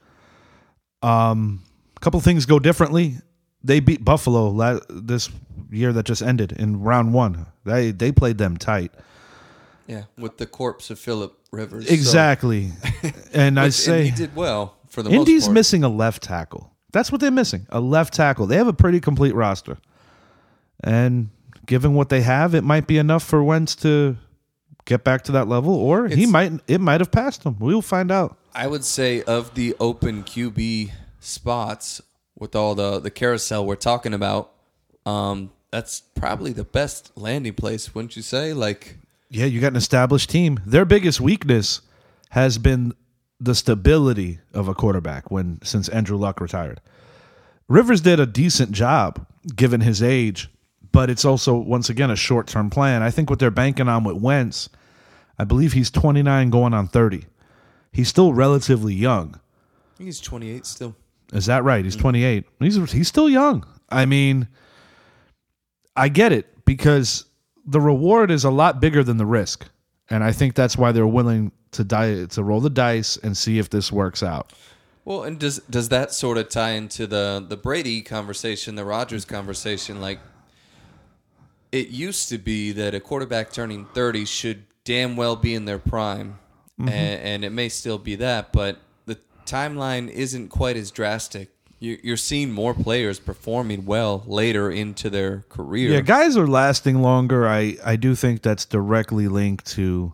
Um, 1.03 1.63
a 1.97 2.01
couple 2.01 2.19
things 2.21 2.47
go 2.47 2.59
differently. 2.59 3.17
They 3.63 3.81
beat 3.81 4.05
Buffalo 4.05 4.49
la- 4.49 4.81
this 4.89 5.29
year 5.71 5.93
that 5.93 6.05
just 6.07 6.23
ended 6.23 6.53
in 6.53 6.81
round 6.83 7.13
one. 7.15 7.47
They 7.65 7.91
they 7.91 8.13
played 8.13 8.39
them 8.39 8.57
tight. 8.57 8.93
yeah, 9.87 10.05
with 10.17 10.39
the 10.39 10.47
corpse 10.47 10.91
of 10.91 10.99
Philip 10.99 11.37
Rivers. 11.53 11.87
So- 11.89 11.95
Exactly. 11.95 12.73
and 13.33 13.59
I 13.59 13.65
and 13.65 13.75
say 13.75 14.05
he 14.05 14.11
did 14.11 14.35
well 14.35 14.77
for 14.89 15.03
the 15.03 15.11
Indy's 15.11 15.43
most 15.43 15.47
part. 15.47 15.55
missing 15.55 15.85
a 15.85 15.89
left 15.89 16.23
tackle. 16.23 16.73
That's 16.97 17.13
what 17.13 17.21
they're 17.21 17.31
missing. 17.31 17.67
A 17.69 17.79
left 17.79 18.15
tackle. 18.15 18.47
They 18.47 18.57
have 18.57 18.69
a 18.69 18.73
pretty 18.73 19.01
complete 19.01 19.35
roster. 19.35 19.77
And 20.83 21.29
given 21.67 21.93
what 21.93 22.09
they 22.09 22.23
have, 22.23 22.55
it 22.55 22.65
might 22.65 22.87
be 22.87 22.97
enough 22.97 23.23
for 23.23 23.45
Wentz 23.45 23.77
to 23.77 24.17
get 24.87 25.05
back 25.05 25.25
to 25.25 25.33
that 25.33 25.47
level 25.47 25.75
or 25.75 26.09
he 26.09 26.25
might 26.25 26.53
it 26.67 26.81
might 26.81 27.03
have 27.03 27.11
passed 27.11 27.45
him. 27.45 27.57
We'll 27.59 27.83
find 27.83 28.11
out. 28.11 28.39
I 28.55 28.67
would 28.67 28.83
say 28.83 29.23
of 29.25 29.55
the 29.55 29.77
open 29.79 30.23
QB 30.23 30.91
spots 31.21 32.01
with 32.39 32.57
all 32.57 32.75
the 32.75 32.99
the 32.99 33.11
carousel 33.11 33.67
we're 33.67 33.77
talking 33.77 34.15
about, 34.15 34.53
um, 35.05 35.53
that's 35.71 36.01
probably 36.01 36.55
the 36.55 36.65
best 36.65 37.13
landing 37.15 37.53
place, 37.53 37.95
wouldn't 37.95 38.17
you 38.17 38.23
say? 38.23 38.55
Like, 38.55 38.97
Yeah, 39.29 39.45
you 39.45 39.61
got 39.61 39.73
an 39.73 39.77
established 39.77 40.31
team. 40.31 40.61
Their 40.65 40.87
biggest 40.87 41.21
weakness 41.21 41.83
has 42.31 42.57
been 42.57 42.95
the 43.39 43.55
stability 43.55 44.41
of 44.55 44.69
a 44.69 44.75
quarterback 44.75 45.31
when 45.31 45.59
since 45.63 45.89
Andrew 45.89 46.17
Luck 46.17 46.41
retired. 46.41 46.81
Rivers 47.69 48.01
did 48.01 48.21
a 48.21 48.27
decent 48.27 48.73
job 48.73 49.27
given 49.55 49.81
his 49.81 50.03
age, 50.03 50.49
but 50.93 51.11
it's 51.11 51.25
also 51.25 51.57
once 51.57 51.91
again 51.91 52.11
a 52.11 52.17
short-term 52.17 52.71
plan. 52.71 53.03
I 53.03 53.11
think 53.11 53.29
what 53.29 53.39
they're 53.39 53.51
banking 53.51 53.89
on 53.89 54.05
with 54.05 54.17
Wentz, 54.17 54.69
I 55.39 55.45
believe 55.45 55.73
he's 55.73 55.91
29 55.91 56.51
going 56.51 56.75
on 56.75 56.89
30. 56.89 57.25
He's 57.93 58.09
still 58.09 58.33
relatively 58.33 58.95
young. 58.95 59.41
I 59.95 59.99
think 59.99 60.07
he's 60.07 60.21
28 60.21 60.65
still. 60.65 60.95
Is 61.33 61.47
that 61.47 61.65
right? 61.65 61.85
He's 61.85 61.97
mm. 61.97 62.01
28. 62.01 62.45
He's 62.61 62.93
he's 62.93 63.09
still 63.09 63.29
young. 63.29 63.67
I 63.89 64.07
mean, 64.07 64.49
I 65.97 66.09
get 66.09 66.33
it 66.33 66.65
because 66.65 67.25
the 67.65 67.81
reward 67.81 68.31
is 68.31 68.45
a 68.45 68.51
lot 68.51 68.81
bigger 68.81 69.03
than 69.03 69.17
the 69.17 69.27
risk, 69.27 69.69
and 70.11 70.25
I 70.25 70.33
think 70.33 70.55
that's 70.55 70.77
why 70.77 70.93
they're 70.93 71.07
willing 71.07 71.53
to 71.73 71.85
die 71.85 72.25
to 72.25 72.43
roll 72.43 72.61
the 72.61 72.71
dice 72.71 73.17
and 73.17 73.37
see 73.37 73.59
if 73.59 73.71
this 73.71 73.91
works 73.93 74.23
out. 74.23 74.53
Well, 75.05 75.23
and 75.23 75.39
does 75.39 75.59
does 75.71 75.89
that 75.91 76.13
sort 76.13 76.37
of 76.39 76.49
tie 76.49 76.71
into 76.73 77.07
the 77.07 77.45
the 77.47 77.57
Brady 77.57 78.03
conversation, 78.03 78.75
the 78.75 78.85
Rodgers 78.85 79.25
conversation? 79.25 80.01
Like, 80.01 80.19
it 81.71 81.89
used 81.89 82.29
to 82.31 82.39
be 82.39 82.73
that 82.73 82.95
a 82.95 83.01
quarterback 83.01 83.53
turning 83.53 83.87
thirty 83.87 84.25
should 84.25 84.65
damn 84.85 85.17
well 85.17 85.37
be 85.37 85.55
in 85.55 85.65
their 85.65 85.79
prime, 85.79 86.39
mm-hmm. 86.81 86.89
and, 86.89 87.23
and 87.23 87.45
it 87.45 87.51
may 87.51 87.69
still 87.69 87.99
be 87.99 88.17
that, 88.17 88.53
but 88.53 88.79
the 89.05 89.19
timeline 89.45 90.09
isn't 90.09 90.49
quite 90.49 90.77
as 90.77 90.91
drastic. 90.91 91.51
You- 91.79 91.99
You're 92.03 92.17
seeing 92.17 92.53
more 92.53 92.73
players 92.75 93.19
performing 93.21 93.85
well 93.85 94.23
later 94.27 94.71
into 94.71 95.11
their 95.11 95.45
career. 95.49 95.91
Yeah, 95.93 96.01
guys 96.01 96.37
are 96.37 96.47
lasting 96.47 97.03
longer. 97.03 97.47
I 97.47 97.77
I 97.85 97.97
do 97.97 98.15
think 98.15 98.43
that's 98.43 98.65
directly 98.65 99.29
linked 99.29 99.67
to. 99.73 100.13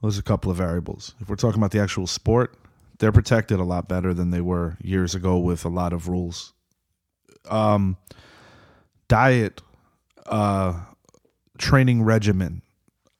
Well, 0.00 0.10
there's 0.10 0.18
a 0.18 0.22
couple 0.22 0.50
of 0.50 0.58
variables. 0.58 1.14
If 1.20 1.28
we're 1.30 1.36
talking 1.36 1.58
about 1.58 1.70
the 1.70 1.80
actual 1.80 2.06
sport, 2.06 2.54
they're 2.98 3.12
protected 3.12 3.58
a 3.58 3.64
lot 3.64 3.88
better 3.88 4.12
than 4.12 4.30
they 4.30 4.42
were 4.42 4.76
years 4.82 5.14
ago 5.14 5.38
with 5.38 5.64
a 5.64 5.70
lot 5.70 5.92
of 5.94 6.08
rules. 6.08 6.52
Um, 7.50 7.96
diet, 9.08 9.62
uh, 10.26 10.80
training 11.58 12.02
regimen, 12.02 12.60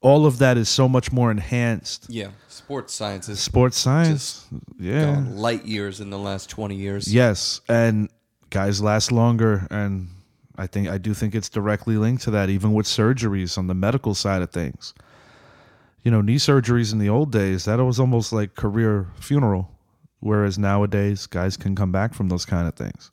all 0.01 0.25
of 0.25 0.39
that 0.39 0.57
is 0.57 0.69
so 0.69 0.87
much 0.87 1.11
more 1.11 1.31
enhanced. 1.31 2.07
yeah. 2.09 2.29
Sports 2.47 2.93
science 2.93 3.27
has 3.27 3.39
Sports 3.39 3.77
science, 3.77 4.45
yeah, 4.77 5.15
gone 5.15 5.37
light 5.37 5.65
years 5.65 6.01
in 6.01 6.09
the 6.09 6.17
last 6.17 6.49
twenty 6.49 6.75
years. 6.75 7.13
Yes, 7.13 7.61
and 7.69 8.09
guys 8.49 8.81
last 8.81 9.11
longer, 9.11 9.67
and 9.71 10.09
I 10.57 10.67
think 10.67 10.89
I 10.89 10.97
do 10.97 11.13
think 11.13 11.33
it's 11.33 11.47
directly 11.47 11.95
linked 11.95 12.23
to 12.23 12.31
that. 12.31 12.49
Even 12.49 12.73
with 12.73 12.85
surgeries 12.85 13.57
on 13.57 13.67
the 13.67 13.73
medical 13.73 14.13
side 14.13 14.41
of 14.41 14.49
things, 14.49 14.93
you 16.03 16.11
know, 16.11 16.19
knee 16.19 16.35
surgeries 16.35 16.91
in 16.91 16.99
the 16.99 17.07
old 17.07 17.31
days 17.31 17.63
that 17.65 17.79
was 17.81 18.01
almost 18.01 18.33
like 18.33 18.55
career 18.55 19.07
funeral, 19.17 19.71
whereas 20.19 20.57
nowadays 20.57 21.25
guys 21.25 21.55
can 21.55 21.73
come 21.73 21.93
back 21.93 22.13
from 22.13 22.27
those 22.27 22.43
kind 22.43 22.67
of 22.67 22.75
things. 22.75 23.11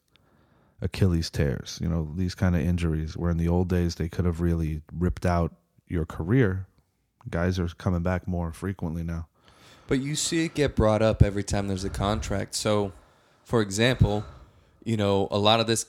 Achilles 0.82 1.30
tears, 1.30 1.78
you 1.80 1.88
know, 1.88 2.12
these 2.16 2.34
kind 2.34 2.56
of 2.56 2.62
injuries. 2.62 3.16
Where 3.16 3.30
in 3.30 3.36
the 3.36 3.48
old 3.48 3.68
days 3.68 3.94
they 3.94 4.08
could 4.08 4.24
have 4.24 4.40
really 4.40 4.82
ripped 4.92 5.26
out 5.26 5.54
your 5.86 6.06
career. 6.06 6.66
Guys 7.30 7.58
are 7.58 7.68
coming 7.68 8.02
back 8.02 8.28
more 8.28 8.52
frequently 8.52 9.02
now. 9.02 9.26
But 9.86 10.00
you 10.00 10.14
see 10.14 10.44
it 10.44 10.54
get 10.54 10.74
brought 10.74 11.02
up 11.02 11.22
every 11.22 11.44
time 11.44 11.68
there's 11.68 11.84
a 11.84 11.90
contract. 11.90 12.54
So, 12.54 12.92
for 13.44 13.60
example, 13.60 14.24
you 14.84 14.96
know, 14.96 15.28
a 15.30 15.38
lot 15.38 15.60
of 15.60 15.66
this 15.66 15.86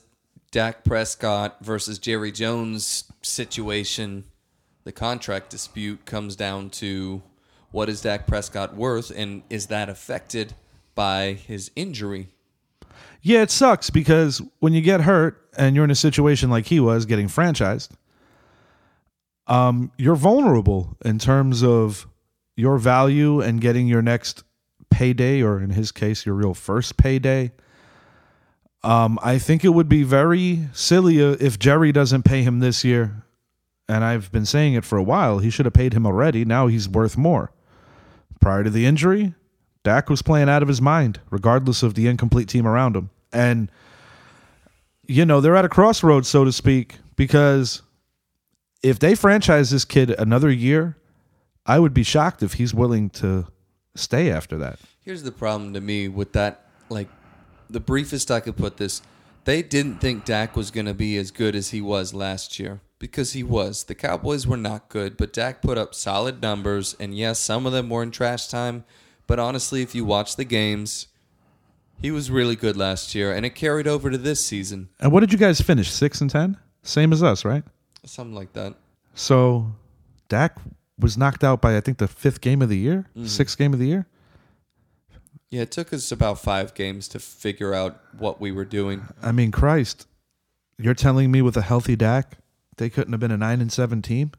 Dak 0.51 0.83
Prescott 0.83 1.57
versus 1.61 1.99
Jerry 1.99 2.31
Jones 2.31 3.11
situation, 3.21 4.25
the 4.83 4.91
contract 4.91 5.49
dispute 5.49 6.05
comes 6.05 6.35
down 6.35 6.69
to 6.71 7.21
what 7.71 7.89
is 7.89 8.01
Dak 8.01 8.27
Prescott 8.27 8.75
worth 8.75 9.11
and 9.15 9.43
is 9.49 9.67
that 9.67 9.89
affected 9.89 10.53
by 10.93 11.33
his 11.33 11.71
injury? 11.75 12.29
Yeah, 13.21 13.41
it 13.41 13.51
sucks 13.51 13.89
because 13.89 14.41
when 14.59 14.71
you 14.71 14.81
get 14.81 15.01
hurt 15.01 15.49
and 15.57 15.75
you're 15.75 15.83
in 15.83 15.91
a 15.91 15.95
situation 15.95 16.49
like 16.49 16.67
he 16.67 16.79
was 16.79 17.05
getting 17.05 17.27
franchised, 17.27 17.89
um, 19.47 19.91
you're 19.97 20.15
vulnerable 20.15 20.97
in 21.03 21.19
terms 21.19 21.63
of 21.63 22.07
your 22.55 22.77
value 22.77 23.41
and 23.41 23.61
getting 23.61 23.87
your 23.87 24.01
next 24.01 24.43
payday, 24.89 25.41
or 25.41 25.59
in 25.59 25.71
his 25.71 25.91
case, 25.91 26.25
your 26.25 26.35
real 26.35 26.53
first 26.53 26.97
payday. 26.97 27.51
Um, 28.83 29.17
I 29.21 29.39
think 29.39 29.65
it 29.65 29.69
would 29.69 29.89
be 29.89 30.03
very 30.03 30.67
silly 30.73 31.21
uh, 31.21 31.35
if 31.39 31.57
Jerry 31.57 31.91
doesn't 31.91 32.23
pay 32.23 32.43
him 32.43 32.59
this 32.59 32.83
year. 32.83 33.23
And 33.87 34.03
I've 34.03 34.31
been 34.31 34.45
saying 34.45 34.73
it 34.73 34.85
for 34.85 34.97
a 34.97 35.03
while. 35.03 35.39
He 35.39 35.49
should 35.49 35.65
have 35.65 35.73
paid 35.73 35.93
him 35.93 36.05
already. 36.05 36.45
Now 36.45 36.67
he's 36.67 36.89
worth 36.89 37.17
more. 37.17 37.51
Prior 38.39 38.63
to 38.63 38.69
the 38.69 38.85
injury, 38.85 39.33
Dak 39.83 40.09
was 40.09 40.21
playing 40.21 40.49
out 40.49 40.61
of 40.61 40.67
his 40.67 40.81
mind, 40.81 41.19
regardless 41.29 41.83
of 41.83 41.93
the 41.93 42.07
incomplete 42.07 42.47
team 42.47 42.65
around 42.65 42.95
him. 42.95 43.09
And, 43.31 43.69
you 45.07 45.25
know, 45.25 45.41
they're 45.41 45.55
at 45.55 45.65
a 45.65 45.69
crossroads, 45.69 46.27
so 46.27 46.43
to 46.43 46.51
speak, 46.51 46.95
because 47.15 47.81
if 48.83 48.99
they 48.99 49.15
franchise 49.15 49.71
this 49.71 49.85
kid 49.85 50.11
another 50.11 50.51
year, 50.51 50.97
I 51.65 51.79
would 51.79 51.93
be 51.93 52.03
shocked 52.03 52.43
if 52.43 52.53
he's 52.53 52.73
willing 52.73 53.09
to 53.11 53.47
stay 53.95 54.29
after 54.31 54.57
that. 54.57 54.79
Here's 55.01 55.23
the 55.23 55.31
problem 55.31 55.73
to 55.73 55.81
me 55.81 56.07
with 56.07 56.33
that. 56.33 56.67
Like, 56.89 57.07
the 57.69 57.79
briefest 57.79 58.29
I 58.29 58.39
could 58.39 58.57
put 58.57 58.77
this, 58.77 59.01
they 59.45 59.61
didn't 59.61 60.01
think 60.01 60.25
Dak 60.25 60.55
was 60.55 60.71
going 60.71 60.85
to 60.85 60.93
be 60.93 61.17
as 61.17 61.31
good 61.31 61.55
as 61.55 61.69
he 61.71 61.81
was 61.81 62.13
last 62.13 62.59
year 62.59 62.81
because 62.99 63.33
he 63.33 63.43
was. 63.43 63.85
The 63.85 63.95
Cowboys 63.95 64.45
were 64.45 64.57
not 64.57 64.89
good, 64.89 65.17
but 65.17 65.33
Dak 65.33 65.61
put 65.61 65.77
up 65.77 65.95
solid 65.95 66.41
numbers, 66.41 66.95
and 66.99 67.17
yes, 67.17 67.39
some 67.39 67.65
of 67.65 67.73
them 67.73 67.89
were 67.89 68.03
in 68.03 68.11
trash 68.11 68.47
time. 68.47 68.83
But 69.27 69.39
honestly, 69.39 69.81
if 69.81 69.95
you 69.95 70.05
watch 70.05 70.35
the 70.35 70.45
games, 70.45 71.07
he 71.99 72.11
was 72.11 72.29
really 72.29 72.55
good 72.55 72.77
last 72.77 73.15
year, 73.15 73.33
and 73.33 73.45
it 73.45 73.55
carried 73.55 73.87
over 73.87 74.11
to 74.11 74.17
this 74.17 74.45
season. 74.45 74.89
And 74.99 75.11
what 75.11 75.21
did 75.21 75.33
you 75.33 75.39
guys 75.39 75.61
finish? 75.61 75.91
Six 75.91 76.21
and 76.21 76.29
ten? 76.29 76.57
Same 76.83 77.11
as 77.11 77.23
us, 77.23 77.43
right? 77.43 77.63
Something 78.05 78.35
like 78.35 78.53
that. 78.53 78.75
So 79.13 79.71
Dak 80.29 80.57
was 80.99 81.17
knocked 81.17 81.43
out 81.43 81.61
by 81.61 81.75
I 81.75 81.81
think 81.81 81.97
the 81.97 82.07
fifth 82.07 82.41
game 82.41 82.61
of 82.61 82.69
the 82.69 82.77
year, 82.77 83.05
sixth 83.25 83.57
game 83.57 83.73
of 83.73 83.79
the 83.79 83.87
year. 83.87 84.07
Yeah, 85.49 85.61
it 85.61 85.71
took 85.71 85.93
us 85.93 86.11
about 86.11 86.39
five 86.39 86.73
games 86.73 87.07
to 87.09 87.19
figure 87.19 87.73
out 87.73 87.99
what 88.17 88.41
we 88.41 88.51
were 88.51 88.65
doing. 88.65 89.07
I 89.21 89.31
mean, 89.31 89.51
Christ, 89.51 90.07
you're 90.77 90.93
telling 90.93 91.31
me 91.31 91.41
with 91.41 91.55
a 91.55 91.61
healthy 91.61 91.95
Dak, 91.95 92.37
they 92.77 92.89
couldn't 92.89 93.13
have 93.13 93.19
been 93.19 93.31
a 93.31 93.37
nine 93.37 93.61
and 93.61 93.71
seven 93.71 94.01
team? 94.01 94.31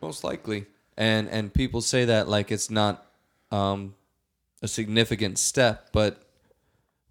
Most 0.00 0.24
likely. 0.24 0.66
And 0.96 1.28
and 1.28 1.54
people 1.54 1.80
say 1.80 2.04
that 2.04 2.28
like 2.28 2.52
it's 2.52 2.70
not 2.70 3.06
um, 3.50 3.94
a 4.60 4.68
significant 4.68 5.38
step, 5.38 5.88
but 5.92 6.22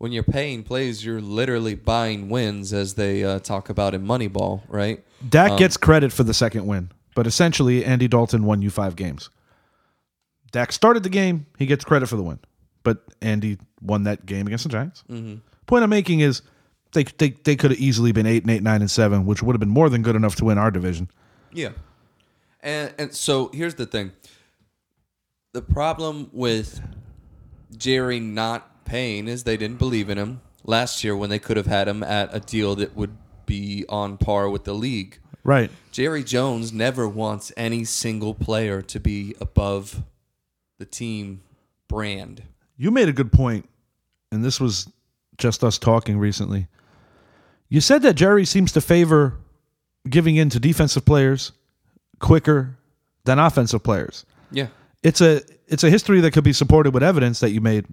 when 0.01 0.12
you're 0.12 0.24
paying 0.24 0.63
plays, 0.63 1.05
you're 1.05 1.22
literally 1.22 1.75
buying 1.75 2.27
wins, 2.27 2.74
as 2.74 2.96
they 2.96 3.24
uh, 3.24 3.38
talk 3.38 3.70
about 3.70 3.93
in 3.93 4.03
Moneyball, 4.03 4.63
right? 4.67 5.05
Dak 5.29 5.60
gets 5.60 5.77
credit 5.77 6.12
for 6.12 6.24
the 6.24 6.34
second 6.34 6.65
win, 6.65 6.89
but 7.13 7.27
essentially 7.27 7.86
Andy 7.86 8.08
Dalton 8.08 8.43
won 8.43 8.63
you 8.63 8.72
five 8.72 8.96
games. 8.96 9.29
Dak 10.51 10.72
started 10.72 11.03
the 11.03 11.10
game, 11.10 11.46
he 11.60 11.67
gets 11.67 11.86
credit 11.86 12.08
for 12.08 12.15
the 12.15 12.24
win, 12.24 12.39
but 12.81 13.03
Andy 13.22 13.60
won 13.79 14.05
that 14.05 14.25
game 14.25 14.48
against 14.48 14.63
the 14.63 14.72
Giants. 14.72 15.03
Point 15.67 15.84
I'm 15.84 15.91
making 15.91 16.22
is 16.22 16.41
they 16.93 17.03
they, 17.03 17.29
they 17.43 17.55
could 17.55 17.70
have 17.70 17.79
easily 17.79 18.12
been 18.12 18.25
eight 18.25 18.41
and 18.41 18.50
eight, 18.50 18.63
nine 18.63 18.81
and 18.81 18.89
seven, 18.89 19.27
which 19.27 19.43
would 19.43 19.53
have 19.53 19.60
been 19.60 19.70
more 19.70 19.88
than 19.88 20.01
good 20.01 20.15
enough 20.15 20.36
to 20.38 20.46
win 20.46 20.58
our 20.58 20.72
division. 20.72 21.12
Yeah. 21.53 21.74
And 22.62 22.91
and 22.98 23.13
so 23.13 23.51
here's 23.53 23.75
the 23.75 23.86
thing. 23.86 24.13
The 25.53 25.62
problem 25.62 26.31
with 26.34 26.81
Jerry 27.77 28.20
not 28.20 28.80
paying 28.91 29.29
is 29.29 29.45
they 29.45 29.55
didn't 29.55 29.79
believe 29.79 30.10
in 30.10 30.17
him 30.17 30.41
last 30.65 31.01
year 31.01 31.15
when 31.15 31.29
they 31.29 31.39
could 31.39 31.55
have 31.55 31.65
had 31.65 31.88
him 31.88 32.03
at 32.03 32.29
a 32.36 32.41
deal 32.41 32.75
that 32.75 32.93
would 32.93 33.17
be 33.45 33.86
on 33.88 34.17
par 34.17 34.50
with 34.50 34.65
the 34.65 34.74
league. 34.74 35.17
Right. 35.45 35.71
Jerry 35.93 36.25
Jones 36.25 36.74
never 36.74 37.07
wants 37.07 37.53
any 37.55 37.86
single 37.86 38.33
player 38.33 38.81
to 38.81 39.00
be 39.00 39.33
above 39.39 40.03
the 40.77 40.86
team 40.86 41.41
brand. 41.88 42.43
You 42.75 42.91
made 42.91 43.07
a 43.07 43.13
good 43.13 43.31
point, 43.31 43.67
and 44.29 44.43
this 44.43 44.60
was 44.60 44.89
just 45.38 45.63
us 45.63 45.77
talking 45.77 46.17
recently. 46.17 46.67
You 47.69 47.79
said 47.79 48.01
that 48.01 48.15
Jerry 48.15 48.43
seems 48.43 48.74
to 48.74 48.81
favor 48.81 49.38
giving 50.10 50.36
in 50.36 50.50
to 50.50 50.60
defensive 50.60 51.05
players 51.05 51.53
quicker 52.19 52.77
than 53.24 53.39
offensive 53.39 53.83
players. 53.83 54.25
Yeah. 54.51 54.67
It's 55.01 55.21
a 55.21 55.41
it's 55.67 55.86
a 55.86 55.89
history 55.89 56.19
that 56.21 56.31
could 56.31 56.43
be 56.43 56.51
supported 56.53 56.93
with 56.93 57.03
evidence 57.03 57.39
that 57.39 57.51
you 57.51 57.62
made. 57.62 57.86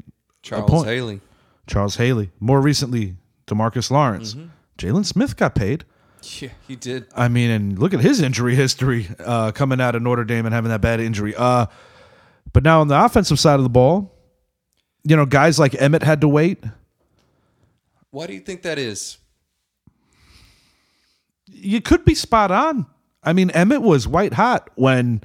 Charles 0.49 0.71
point. 0.71 0.89
Haley. 0.89 1.21
Charles 1.67 1.97
Haley, 1.97 2.31
more 2.41 2.61
recently, 2.61 3.17
Demarcus 3.47 3.91
Lawrence, 3.91 4.35
Jaylon 4.79 5.05
Smith 5.05 5.37
got 5.37 5.55
paid. 5.55 5.85
Yeah, 6.41 6.49
he 6.67 6.77
did. 6.77 7.07
I 7.15 7.29
mean, 7.29 7.51
and 7.51 7.79
look 7.79 7.95
at 7.95 8.01
his 8.01 8.21
injury 8.21 8.55
history 8.55 9.09
uh, 9.19 9.53
coming 9.53 9.81
out 9.81 9.95
of 9.95 10.03
Notre 10.03 10.25
Dame 10.25 10.47
and 10.47 10.55
having 10.55 10.71
that 10.71 10.81
bad 10.81 11.01
injury. 11.01 11.35
Uh, 11.37 11.67
but 12.53 12.63
now 12.65 12.81
on 12.81 12.89
the 12.89 13.05
offensive 13.05 13.39
side 13.39 13.57
of 13.57 13.63
the 13.63 13.69
ball, 13.69 14.15
you 15.05 15.15
know, 15.15 15.27
guys 15.27 15.59
like 15.59 15.81
Emmett 15.81 16.03
had 16.03 16.21
to 16.23 16.29
wait. 16.29 16.65
Why 18.11 18.27
do 18.27 18.33
you 18.33 18.41
think 18.41 18.63
that 18.63 18.79
is? 18.79 19.19
You 21.47 21.81
could 21.81 22.05
be 22.05 22.15
spot 22.15 22.51
on. 22.51 22.87
I 23.23 23.33
mean, 23.33 23.51
Emmett 23.51 23.83
was 23.83 24.09
white 24.09 24.33
hot 24.33 24.71
when 24.75 25.23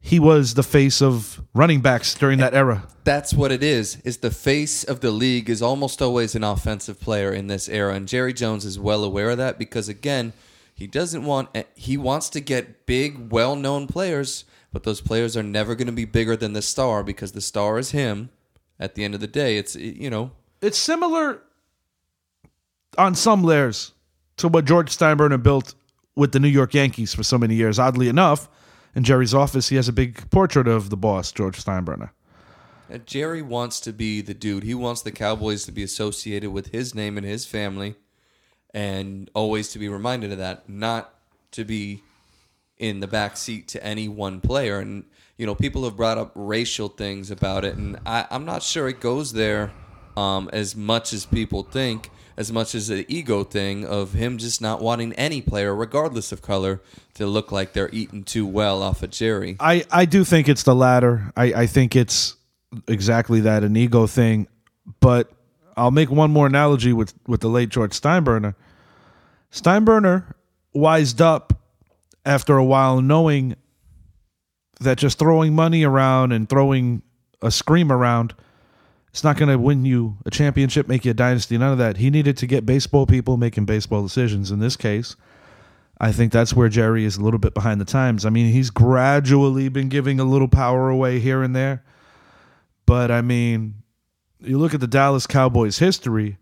he 0.00 0.18
was 0.18 0.54
the 0.54 0.62
face 0.62 1.02
of 1.02 1.42
running 1.54 1.80
backs 1.80 2.14
during 2.14 2.38
that 2.38 2.54
era. 2.54 2.86
That's 3.04 3.34
what 3.34 3.52
it 3.52 3.62
is. 3.62 4.00
Is 4.04 4.18
the 4.18 4.30
face 4.30 4.84
of 4.84 5.00
the 5.00 5.10
league 5.10 5.50
is 5.50 5.60
almost 5.60 6.00
always 6.00 6.34
an 6.34 6.44
offensive 6.44 7.00
player 7.00 7.32
in 7.32 7.46
this 7.46 7.68
era, 7.68 7.94
and 7.94 8.06
Jerry 8.06 8.32
Jones 8.32 8.64
is 8.64 8.78
well 8.78 9.04
aware 9.04 9.30
of 9.30 9.38
that 9.38 9.58
because 9.58 9.88
again, 9.88 10.32
he 10.74 10.86
doesn't 10.86 11.24
want 11.24 11.48
eh, 11.54 11.64
he 11.74 11.96
wants 11.96 12.28
to 12.30 12.40
get 12.40 12.86
big, 12.86 13.32
well-known 13.32 13.86
players, 13.86 14.44
but 14.72 14.84
those 14.84 15.00
players 15.00 15.36
are 15.36 15.42
never 15.42 15.74
going 15.74 15.86
to 15.86 15.92
be 15.92 16.04
bigger 16.04 16.36
than 16.36 16.52
the 16.52 16.62
star 16.62 17.02
because 17.02 17.32
the 17.32 17.40
star 17.40 17.78
is 17.78 17.90
him. 17.90 18.30
At 18.80 18.94
the 18.94 19.02
end 19.02 19.14
of 19.14 19.20
the 19.20 19.26
day, 19.26 19.58
it's 19.58 19.74
eh, 19.74 19.94
you 19.96 20.10
know 20.10 20.30
It's 20.62 20.78
similar 20.78 21.42
on 22.96 23.14
some 23.14 23.42
layers 23.42 23.92
to 24.36 24.48
what 24.48 24.64
George 24.64 24.96
Steinbrenner 24.96 25.42
built 25.42 25.74
with 26.14 26.32
the 26.32 26.40
New 26.40 26.48
York 26.48 26.74
Yankees 26.74 27.14
for 27.14 27.22
so 27.22 27.38
many 27.38 27.54
years. 27.56 27.78
Oddly 27.78 28.08
enough, 28.08 28.48
in 28.94 29.04
Jerry's 29.04 29.34
office, 29.34 29.68
he 29.68 29.76
has 29.76 29.88
a 29.88 29.92
big 29.92 30.30
portrait 30.30 30.68
of 30.68 30.90
the 30.90 30.96
boss, 30.96 31.32
George 31.32 31.62
Steinbrenner. 31.62 32.10
Jerry 33.04 33.42
wants 33.42 33.80
to 33.80 33.92
be 33.92 34.22
the 34.22 34.34
dude. 34.34 34.62
He 34.62 34.74
wants 34.74 35.02
the 35.02 35.12
Cowboys 35.12 35.64
to 35.66 35.72
be 35.72 35.82
associated 35.82 36.50
with 36.50 36.68
his 36.68 36.94
name 36.94 37.18
and 37.18 37.26
his 37.26 37.44
family, 37.44 37.96
and 38.72 39.30
always 39.34 39.68
to 39.72 39.78
be 39.78 39.88
reminded 39.88 40.32
of 40.32 40.38
that, 40.38 40.68
not 40.68 41.14
to 41.52 41.64
be 41.64 42.02
in 42.78 43.00
the 43.00 43.06
back 43.06 43.36
seat 43.36 43.68
to 43.68 43.84
any 43.84 44.08
one 44.08 44.40
player. 44.40 44.78
And 44.78 45.04
you 45.36 45.46
know, 45.46 45.54
people 45.54 45.84
have 45.84 45.96
brought 45.96 46.18
up 46.18 46.32
racial 46.34 46.88
things 46.88 47.30
about 47.30 47.64
it, 47.64 47.76
and 47.76 47.98
I, 48.06 48.26
I'm 48.30 48.44
not 48.44 48.62
sure 48.62 48.88
it 48.88 49.00
goes 49.00 49.32
there 49.32 49.70
um, 50.16 50.48
as 50.52 50.74
much 50.74 51.12
as 51.12 51.26
people 51.26 51.62
think. 51.62 52.10
As 52.38 52.52
much 52.52 52.76
as 52.76 52.86
the 52.86 53.04
ego 53.12 53.42
thing 53.42 53.84
of 53.84 54.12
him 54.12 54.38
just 54.38 54.62
not 54.62 54.80
wanting 54.80 55.12
any 55.14 55.42
player, 55.42 55.74
regardless 55.74 56.30
of 56.30 56.40
color, 56.40 56.80
to 57.14 57.26
look 57.26 57.50
like 57.50 57.72
they're 57.72 57.90
eating 57.92 58.22
too 58.22 58.46
well 58.46 58.80
off 58.80 59.02
of 59.02 59.10
Jerry. 59.10 59.56
I, 59.58 59.84
I 59.90 60.04
do 60.04 60.22
think 60.22 60.48
it's 60.48 60.62
the 60.62 60.74
latter. 60.74 61.32
I, 61.36 61.46
I 61.52 61.66
think 61.66 61.96
it's 61.96 62.36
exactly 62.86 63.40
that, 63.40 63.64
an 63.64 63.76
ego 63.76 64.06
thing. 64.06 64.46
But 65.00 65.32
I'll 65.76 65.90
make 65.90 66.12
one 66.12 66.30
more 66.30 66.46
analogy 66.46 66.92
with, 66.92 67.12
with 67.26 67.40
the 67.40 67.48
late 67.48 67.70
George 67.70 67.90
Steinbrenner. 67.90 68.54
Steinbrenner 69.50 70.34
wised 70.72 71.20
up 71.20 71.60
after 72.24 72.56
a 72.56 72.64
while 72.64 73.00
knowing 73.00 73.56
that 74.80 74.96
just 74.96 75.18
throwing 75.18 75.56
money 75.56 75.82
around 75.82 76.30
and 76.30 76.48
throwing 76.48 77.02
a 77.42 77.50
scream 77.50 77.90
around 77.90 78.32
it's 79.10 79.24
not 79.24 79.36
going 79.36 79.48
to 79.48 79.58
win 79.58 79.84
you 79.84 80.16
a 80.26 80.30
championship, 80.30 80.88
make 80.88 81.04
you 81.04 81.12
a 81.12 81.14
dynasty, 81.14 81.56
none 81.58 81.72
of 81.72 81.78
that. 81.78 81.96
He 81.96 82.10
needed 82.10 82.36
to 82.38 82.46
get 82.46 82.66
baseball 82.66 83.06
people 83.06 83.36
making 83.36 83.64
baseball 83.64 84.02
decisions. 84.02 84.50
In 84.50 84.58
this 84.60 84.76
case, 84.76 85.16
I 86.00 86.12
think 86.12 86.32
that's 86.32 86.54
where 86.54 86.68
Jerry 86.68 87.04
is 87.04 87.16
a 87.16 87.22
little 87.22 87.38
bit 87.38 87.54
behind 87.54 87.80
the 87.80 87.84
times. 87.84 88.24
I 88.24 88.30
mean, 88.30 88.52
he's 88.52 88.70
gradually 88.70 89.68
been 89.68 89.88
giving 89.88 90.20
a 90.20 90.24
little 90.24 90.48
power 90.48 90.88
away 90.88 91.18
here 91.18 91.42
and 91.42 91.56
there. 91.56 91.82
But 92.86 93.10
I 93.10 93.20
mean, 93.20 93.74
you 94.40 94.58
look 94.58 94.74
at 94.74 94.80
the 94.80 94.86
Dallas 94.86 95.26
Cowboys 95.26 95.78
history, 95.78 96.38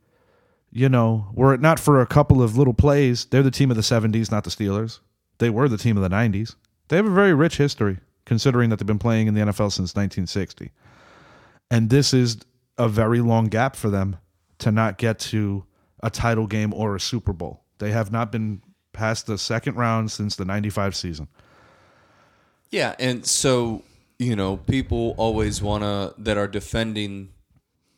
you 0.71 0.89
know, 0.89 1.29
were 1.33 1.55
it 1.55 1.61
not 1.61 1.81
for 1.81 2.01
a 2.01 2.07
couple 2.07 2.43
of 2.43 2.59
little 2.59 2.75
plays, 2.75 3.25
they're 3.27 3.43
the 3.43 3.51
team 3.51 3.71
of 3.71 3.77
the 3.77 3.83
70s, 3.83 4.31
not 4.31 4.45
the 4.45 4.51
Steelers. 4.51 5.01
They 5.39 5.51
were 5.51 5.69
the 5.69 5.79
team 5.79 5.97
of 5.97 6.03
the 6.03 6.15
90s. 6.15 6.55
They 6.89 6.97
have 6.97 7.07
a 7.07 7.11
very 7.11 7.33
rich 7.35 7.57
history, 7.57 7.99
considering 8.25 8.71
that 8.71 8.79
they've 8.79 8.87
been 8.87 8.99
playing 8.99 9.27
in 9.27 9.35
the 9.35 9.41
NFL 9.41 9.73
since 9.73 9.95
1960. 9.95 10.71
And 11.71 11.91
this 11.91 12.13
is 12.13 12.39
a 12.79 12.89
very 12.89 13.21
long 13.21 13.47
gap 13.47 13.77
for 13.77 13.91
them 13.91 14.17
to 14.59 14.71
not 14.71 14.99
get 14.99 15.19
to 15.19 15.65
a 16.03 16.11
title 16.11 16.47
game 16.47 16.73
or 16.75 16.95
a 16.95 17.01
Super 17.01 17.33
Bowl. 17.33 17.65
They 17.79 17.91
have 17.93 18.13
not 18.13 18.33
been 18.33 18.63
past 18.93 19.27
the 19.27 19.39
second 19.39 19.77
round 19.77 20.11
since 20.11 20.37
the 20.37 20.45
95 20.45 20.95
season. 20.97 21.29
Yeah, 22.71 22.95
and 22.99 23.25
so 23.25 23.83
you 24.19 24.35
know, 24.35 24.57
people 24.57 25.15
always 25.19 25.61
want 25.61 25.83
to 25.85 26.15
that 26.23 26.37
are 26.37 26.49
defending 26.49 27.31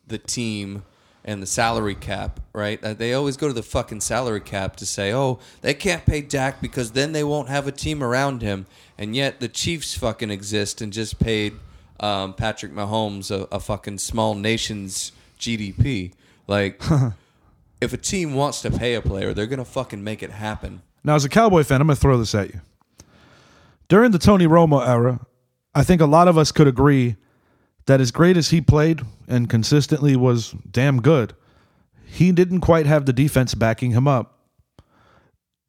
the 0.07 0.17
team 0.17 0.83
and 1.23 1.41
the 1.41 1.47
salary 1.47 1.95
cap, 1.95 2.39
right? 2.53 2.83
Uh, 2.83 2.93
They 2.93 3.13
always 3.13 3.37
go 3.37 3.47
to 3.47 3.53
the 3.53 3.63
fucking 3.63 4.01
salary 4.01 4.41
cap 4.41 4.75
to 4.77 4.85
say, 4.85 5.13
"Oh, 5.13 5.39
they 5.61 5.73
can't 5.73 6.05
pay 6.05 6.21
Dak 6.21 6.61
because 6.61 6.91
then 6.91 7.11
they 7.11 7.23
won't 7.23 7.49
have 7.49 7.67
a 7.67 7.71
team 7.71 8.03
around 8.03 8.41
him." 8.41 8.65
And 8.97 9.15
yet 9.15 9.39
the 9.39 9.47
Chiefs 9.47 9.93
fucking 9.95 10.31
exist 10.31 10.81
and 10.81 10.91
just 10.91 11.19
paid 11.19 11.53
um, 11.99 12.33
Patrick 12.33 12.73
Mahomes 12.73 13.31
a, 13.31 13.47
a 13.53 13.59
fucking 13.59 13.97
small 13.97 14.35
nation's 14.35 15.11
GDP. 15.39 16.13
Like 16.47 16.81
if 17.81 17.93
a 17.93 17.97
team 17.97 18.33
wants 18.33 18.61
to 18.61 18.71
pay 18.71 18.95
a 18.95 19.01
player, 19.01 19.33
they're 19.33 19.47
gonna 19.47 19.65
fucking 19.65 20.03
make 20.03 20.23
it 20.23 20.31
happen. 20.31 20.81
Now, 21.03 21.15
as 21.15 21.25
a 21.25 21.29
Cowboy 21.29 21.63
fan, 21.63 21.81
I'm 21.81 21.87
going 21.87 21.95
to 21.95 22.01
throw 22.01 22.17
this 22.17 22.35
at 22.35 22.53
you. 22.53 22.61
During 23.87 24.11
the 24.11 24.19
Tony 24.19 24.45
Romo 24.47 24.85
era, 24.85 25.19
I 25.73 25.83
think 25.83 26.01
a 26.01 26.05
lot 26.05 26.27
of 26.27 26.37
us 26.37 26.51
could 26.51 26.67
agree 26.67 27.15
that 27.85 28.01
as 28.01 28.11
great 28.11 28.37
as 28.37 28.49
he 28.49 28.61
played 28.61 29.01
and 29.27 29.49
consistently 29.49 30.15
was 30.15 30.51
damn 30.69 31.01
good, 31.01 31.33
he 32.05 32.31
didn't 32.31 32.61
quite 32.61 32.85
have 32.85 33.05
the 33.05 33.13
defense 33.13 33.55
backing 33.55 33.91
him 33.91 34.07
up. 34.07 34.39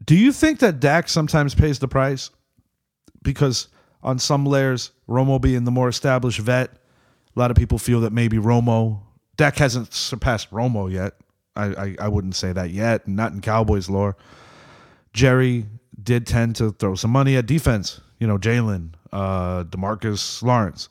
Do 0.04 0.16
you 0.16 0.32
think 0.32 0.58
that 0.60 0.80
Dak 0.80 1.08
sometimes 1.08 1.54
pays 1.54 1.78
the 1.78 1.88
price? 1.88 2.30
Because 3.22 3.68
on 4.02 4.18
some 4.18 4.46
layers, 4.46 4.92
Romo 5.08 5.40
being 5.40 5.64
the 5.64 5.70
more 5.70 5.88
established 5.88 6.40
vet, 6.40 6.70
a 7.34 7.38
lot 7.38 7.50
of 7.50 7.56
people 7.56 7.78
feel 7.78 8.00
that 8.00 8.12
maybe 8.12 8.38
Romo, 8.38 9.00
Dak 9.36 9.56
hasn't 9.56 9.92
surpassed 9.92 10.50
Romo 10.50 10.90
yet. 10.90 11.14
I, 11.56 11.64
I, 11.66 11.96
I 12.02 12.08
wouldn't 12.08 12.36
say 12.36 12.52
that 12.52 12.70
yet, 12.70 13.06
not 13.06 13.32
in 13.32 13.40
Cowboys 13.40 13.88
lore. 13.88 14.16
Jerry 15.12 15.66
did 16.02 16.26
tend 16.26 16.56
to 16.56 16.70
throw 16.72 16.94
some 16.94 17.10
money 17.10 17.36
at 17.36 17.46
defense. 17.46 18.00
You 18.18 18.26
know, 18.26 18.38
Jaylon, 18.38 18.90
uh, 19.12 19.64
Demarcus 19.64 20.42
Lawrence. 20.42 20.88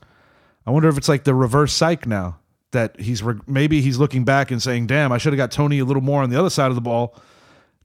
I 0.66 0.72
wonder 0.72 0.89
if 0.89 0.98
it's 0.98 1.10
like 1.10 1.24
the 1.24 1.34
reverse 1.34 1.74
psych 1.74 2.06
now 2.06 2.39
that 2.72 3.00
he's 3.00 3.24
re- 3.24 3.39
maybe 3.48 3.82
he's 3.82 3.98
looking 3.98 4.24
back 4.24 4.51
and 4.51 4.62
saying, 4.62 4.88
"Damn, 4.88 5.12
I 5.12 5.18
should 5.18 5.34
have 5.34 5.38
got 5.38 5.51
Tony 5.51 5.80
a 5.80 5.86
little 5.86 6.01
more 6.01 6.22
on 6.22 6.30
the 6.30 6.39
other 6.39 6.50
side 6.50 6.70
of 6.70 6.75
the 6.75 6.82
ball." 6.82 7.16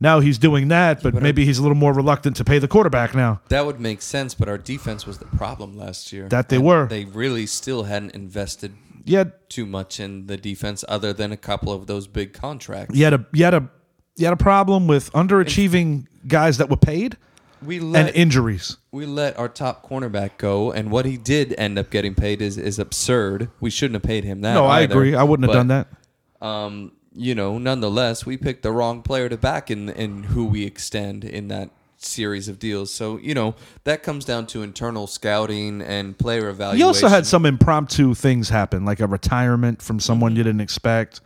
Now 0.01 0.21
he's 0.21 0.39
doing 0.39 0.69
that, 0.69 1.03
but 1.03 1.15
maybe 1.15 1.45
he's 1.45 1.59
a 1.59 1.63
little 1.63 1.77
more 1.77 1.93
reluctant 1.93 2.37
to 2.37 2.45
pay 2.45 2.59
the 2.59 2.69
quarterback 2.69 3.15
now. 3.15 3.41
That 3.49 3.65
would 3.65 3.81
make 3.81 4.03
sense, 4.03 4.35
but 4.35 4.49
our 4.49 4.59
defense 4.59 5.07
was 5.07 5.19
the 5.19 5.27
problem 5.27 5.77
last 5.77 6.13
year. 6.13 6.29
That 6.29 6.49
they 6.49 6.59
were. 6.59 6.87
They 6.89 7.05
really 7.05 7.47
still 7.47 7.85
hadn't 7.85 8.11
invested 8.15 8.75
Yeah, 9.05 9.25
too 9.49 9.67
much 9.67 10.01
in 10.01 10.27
the 10.27 10.37
defense, 10.37 10.85
other 10.89 11.13
than 11.13 11.31
a 11.33 11.37
couple 11.37 11.73
of 11.73 11.87
those 11.87 12.07
big 12.09 12.33
contracts. 12.33 12.97
you 12.97 13.05
had 13.05 13.15
a 13.15 13.27
you 13.33 13.45
had 13.45 13.55
a 13.55 13.69
you 14.17 14.25
had 14.27 14.33
a 14.35 14.37
problem 14.37 14.87
with 14.87 15.13
underachieving 15.13 16.07
guys 16.27 16.59
that 16.59 16.69
were 16.71 16.77
paid 16.77 17.17
We 17.63 17.79
and 17.79 18.09
injuries. 18.15 18.77
we 18.93 19.07
let 19.07 19.39
our 19.39 19.49
top 19.49 19.89
cornerback 19.89 20.39
go, 20.39 20.73
and 20.73 20.91
what 20.91 21.05
he 21.07 21.17
did 21.17 21.55
end 21.57 21.79
up 21.79 21.91
getting 21.91 22.15
paid 22.15 22.43
is 22.43 22.59
is 22.59 22.79
absurd. 22.79 23.49
We 23.61 23.71
shouldn't 23.71 23.95
have 23.95 24.03
paid 24.03 24.25
him 24.25 24.41
that. 24.43 24.55
No, 24.55 24.67
I 24.67 24.81
agree. 24.81 25.15
I 25.15 25.23
wouldn't 25.23 25.49
have 25.49 25.55
done 25.57 25.69
that. 25.69 25.87
Um, 26.45 26.93
you 27.15 27.35
know, 27.35 27.59
nonetheless, 27.59 28.27
we 28.27 28.37
picked 28.37 28.63
the 28.63 28.73
wrong 28.73 29.03
player 29.03 29.29
to 29.29 29.37
back 29.37 29.71
in 29.71 29.89
in 29.89 30.25
who 30.25 30.45
we 30.45 30.65
extend 30.65 31.25
in 31.25 31.49
that 31.49 31.71
series 31.97 32.49
of 32.49 32.59
deals. 32.59 32.93
So 32.93 33.19
you 33.19 33.35
know 33.35 33.55
that 33.85 34.03
comes 34.03 34.25
down 34.25 34.47
to 34.49 34.63
internal 34.63 35.07
scouting 35.07 35.81
and 35.81 36.19
player 36.19 36.49
evaluation. 36.49 36.81
You 36.81 36.87
also 36.87 37.09
had 37.09 37.27
some 37.27 37.47
impromptu 37.47 38.15
things 38.15 38.49
happen, 38.49 38.85
like 38.85 39.01
a 39.01 39.07
retirement 39.07 39.81
from 39.81 40.01
someone 40.01 40.37
you 40.37 40.43
didn't 40.43 40.61
expect. 40.61 41.21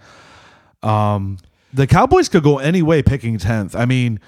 Um, 0.83 1.39
the 1.73 1.87
Cowboys 1.87 2.29
could 2.29 2.43
go 2.43 2.59
any 2.59 2.83
way 2.83 3.03
picking 3.03 3.39
tenth. 3.39 3.75
I 3.75 3.85
mean, 3.85 4.21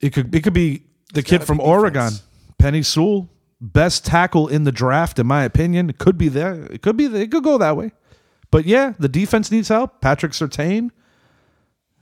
it 0.00 0.12
could 0.12 0.34
it 0.34 0.42
could 0.42 0.54
be 0.54 0.82
the 1.12 1.22
kid 1.22 1.44
from 1.44 1.60
Oregon, 1.60 2.12
defense. 2.12 2.22
Penei 2.58 2.84
Sewell, 2.84 3.28
best 3.60 4.04
tackle 4.04 4.48
in 4.48 4.64
the 4.64 4.72
draft, 4.72 5.18
in 5.18 5.26
my 5.26 5.44
opinion. 5.44 5.90
It 5.90 5.98
could 5.98 6.18
be 6.18 6.28
there. 6.28 6.64
It 6.70 6.82
could 6.82 6.96
be. 6.96 7.06
there. 7.06 7.22
It 7.22 7.30
could 7.30 7.44
go 7.44 7.58
that 7.58 7.76
way. 7.76 7.92
But 8.54 8.66
yeah, 8.66 8.92
the 9.00 9.08
defense 9.08 9.50
needs 9.50 9.66
help. 9.66 10.00
Patrick 10.00 10.30
Surtain, 10.30 10.90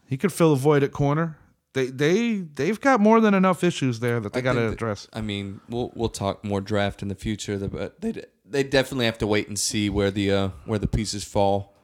he 0.05 0.19
could 0.19 0.31
fill 0.35 0.53
a 0.53 0.57
void 0.57 0.83
at 0.83 0.93
corner. 0.93 1.39
They 1.73 1.87
they 1.87 2.41
they've 2.41 2.79
got 2.79 3.01
more 3.01 3.21
than 3.23 3.33
enough 3.33 3.65
issues 3.65 4.01
there 4.01 4.21
that 4.21 4.35
they 4.35 4.43
got 4.43 4.53
to 4.53 4.61
that- 4.61 4.73
address. 4.75 5.09
I 5.15 5.23
mean, 5.23 5.61
we'll 5.71 5.91
we'll 5.95 6.11
talk 6.11 6.45
more 6.45 6.61
draft 6.61 7.01
in 7.01 7.09
the 7.09 7.15
future, 7.15 7.57
but 7.57 8.03
they 8.03 8.23
they 8.45 8.63
definitely 8.65 9.07
have 9.07 9.17
to 9.19 9.27
wait 9.27 9.49
and 9.49 9.59
see 9.59 9.89
where 9.89 10.11
the 10.11 10.31
uh, 10.31 10.49
where 10.67 10.79
the 10.79 10.87
pieces 10.87 11.25
fall. 11.25 11.75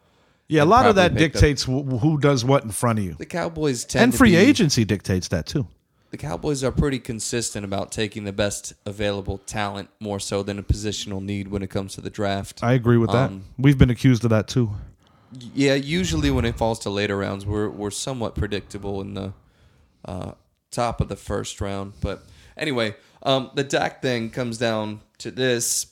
Yeah, 0.49 0.65
a 0.65 0.67
lot 0.67 0.85
of 0.85 0.97
that 0.97 1.13
probably 1.13 1.23
make 1.25 1.33
the- 1.33 1.39
dictates 1.41 1.63
wh- 1.65 2.01
who 2.03 2.19
does 2.19 2.45
what 2.45 2.63
in 2.65 2.71
front 2.71 2.99
of 2.99 3.05
you. 3.07 3.15
The 3.15 3.25
Cowboys 3.25 3.87
tend 3.87 4.03
And 4.03 4.15
free 4.15 4.33
be- 4.33 4.37
agency 4.37 4.85
dictates 4.85 5.29
that 5.29 5.47
too. 5.47 5.67
The 6.11 6.17
Cowboys 6.17 6.65
are 6.65 6.73
pretty 6.73 6.99
consistent 6.99 7.67
about 7.67 7.93
taking 7.93 8.25
the 8.25 8.33
best 8.33 8.73
available 8.87 9.39
talent 9.39 9.91
more 10.01 10.19
so 10.19 10.43
than 10.43 10.59
a 10.59 10.63
positional 10.63 11.23
need 11.23 11.49
when 11.49 11.63
it 11.63 11.69
comes 11.69 11.95
to 11.97 12.01
the 12.01 12.09
draft. 12.09 12.65
I 12.65 12.73
agree 12.73 12.97
with 12.97 13.11
that. 13.11 13.31
Um, 13.31 13.45
We've 13.59 13.77
been 13.77 13.91
accused 13.91 14.25
of 14.25 14.31
that 14.31 14.49
too. 14.49 14.73
Yeah, 15.55 15.75
usually 15.75 16.31
when 16.31 16.47
it 16.47 16.57
falls 16.57 16.79
to 16.81 16.91
later 16.91 17.17
rounds, 17.17 17.45
we're 17.45 17.69
we're 17.69 17.91
somewhat 17.91 18.35
predictable 18.35 19.03
in 19.03 19.13
the 19.13 19.35
uh, 20.05 20.33
top 20.71 21.03
of 21.03 21.09
the 21.09 21.17
first 21.17 21.61
round. 21.61 21.93
But 22.01 22.23
anyway, 22.57 22.97
um, 23.23 23.51
the 23.55 23.65
Dak 23.65 24.01
thing 24.01 24.31
comes 24.31 24.57
down 24.57 25.03
to 25.19 25.31
this: 25.31 25.89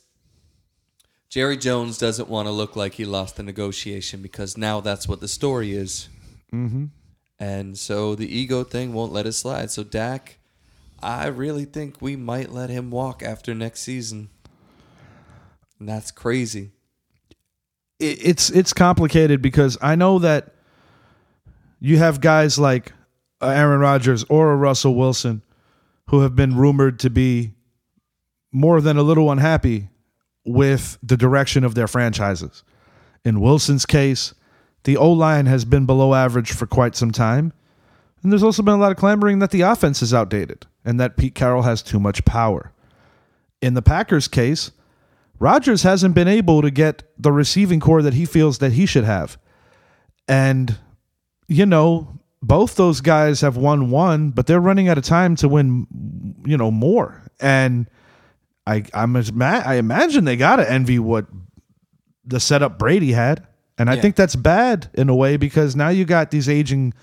Jerry 1.29 1.59
Jones 1.59 1.99
doesn't 1.99 2.31
want 2.31 2.49
to 2.49 2.53
look 2.53 2.77
like 2.77 2.95
he 2.95 3.05
lost 3.05 3.37
the 3.37 3.43
negotiation 3.43 4.23
because 4.23 4.57
now 4.57 4.81
that's 4.81 5.07
what 5.07 5.21
the 5.21 5.29
story 5.29 5.75
is, 5.75 6.09
mm-hmm. 6.51 6.87
And 7.39 7.77
so 7.77 8.15
the 8.15 8.35
ego 8.35 8.65
thing 8.65 8.93
won't 8.93 9.13
let 9.13 9.27
it 9.27 9.33
slide. 9.33 9.71
So 9.71 9.85
Dak, 9.85 10.39
I 11.03 11.27
really 11.27 11.65
think 11.65 12.01
we 12.01 12.17
might 12.17 12.51
let 12.51 12.71
him 12.71 12.91
walk 12.91 13.23
after 13.23 13.55
next 13.55 13.83
season. 13.83 14.31
And 15.79 15.89
that's 15.89 16.11
crazy. 16.11 16.71
It, 17.99 18.19
it's 18.23 18.51
it's 18.51 18.73
complicated 18.73 19.43
because 19.43 19.77
I 19.83 19.95
know 19.95 20.19
that 20.21 20.55
you 21.81 21.99
have 21.99 22.21
guys 22.21 22.59
like 22.59 22.93
Aaron 23.43 23.81
Rodgers 23.81 24.25
or 24.29 24.53
a 24.53 24.57
Russell 24.57 24.95
Wilson 24.95 25.43
who 26.09 26.21
have 26.21 26.35
been 26.35 26.57
rumored 26.57 26.99
to 27.01 27.11
be 27.11 27.53
more 28.53 28.81
than 28.81 28.97
a 28.97 29.03
little 29.03 29.31
unhappy 29.31 29.91
with 30.45 30.99
the 31.03 31.17
direction 31.17 31.65
of 31.65 31.75
their 31.75 31.89
franchises. 31.89 32.63
In 33.25 33.41
Wilson's 33.41 33.85
case, 33.85 34.33
the 34.87 34.97
O 34.97 35.11
line 35.11 35.47
has 35.47 35.65
been 35.65 35.85
below 35.85 36.15
average 36.15 36.53
for 36.53 36.67
quite 36.67 36.95
some 36.95 37.11
time. 37.11 37.53
And 38.23 38.33
there's 38.33 38.45
also 38.45 38.63
been 38.63 38.75
a 38.75 38.79
lot 38.79 38.93
of 38.93 38.97
clamoring 38.97 39.41
that 39.41 39.51
the 39.51 39.61
offense 39.61 40.01
is 40.01 40.15
outdated 40.15 40.65
and 40.85 40.99
that 41.01 41.17
Pete 41.17 41.35
Carroll 41.35 41.63
has 41.63 41.83
too 41.83 41.99
much 41.99 42.25
power. 42.25 42.73
In 43.61 43.75
the 43.75 43.83
Packers' 43.83 44.29
case, 44.29 44.71
Rodgers 45.41 45.83
hasn't 45.83 46.15
been 46.15 46.29
able 46.29 46.63
to 46.63 46.71
get 46.71 47.03
the 47.19 47.33
receiving 47.33 47.81
corps 47.81 48.03
that 48.03 48.15
he 48.15 48.25
feels 48.25 48.59
that 48.59 48.73
he 48.73 48.87
should 48.87 49.05
have. 49.05 49.37
And, 50.29 50.79
you 51.49 51.67
know, 51.67 52.21
both 52.41 52.77
those 52.77 53.01
guys 53.01 53.41
have 53.41 53.57
won 53.57 53.91
one, 53.91 54.31
but 54.31 54.47
they're 54.47 54.61
running 54.61 54.89
out 54.89 54.99
of 54.99 55.05
time 55.05 55.35
to 55.37 55.49
win, 55.49 55.87
you 56.47 56.57
know, 56.57 56.71
more. 56.71 57.23
And 57.41 57.91
I 58.67 58.85
I'm 58.95 59.17
I 59.17 59.75
imagine 59.75 60.25
they 60.25 60.37
gotta 60.37 60.71
envy 60.71 61.01
what 61.01 61.27
the 62.25 62.39
setup 62.39 62.79
Brady 62.79 63.13
had. 63.13 63.47
And 63.79 63.91
I 63.91 63.95
Yeah. 63.95 64.01
think 64.03 64.17
that's 64.17 64.37
bad 64.37 64.89
in 64.95 65.09
a 65.09 65.15
way 65.15 65.37
because 65.37 65.77
now 65.77 65.89
you 65.89 66.05
got 66.05 66.31
these 66.31 66.49
aging 66.49 66.95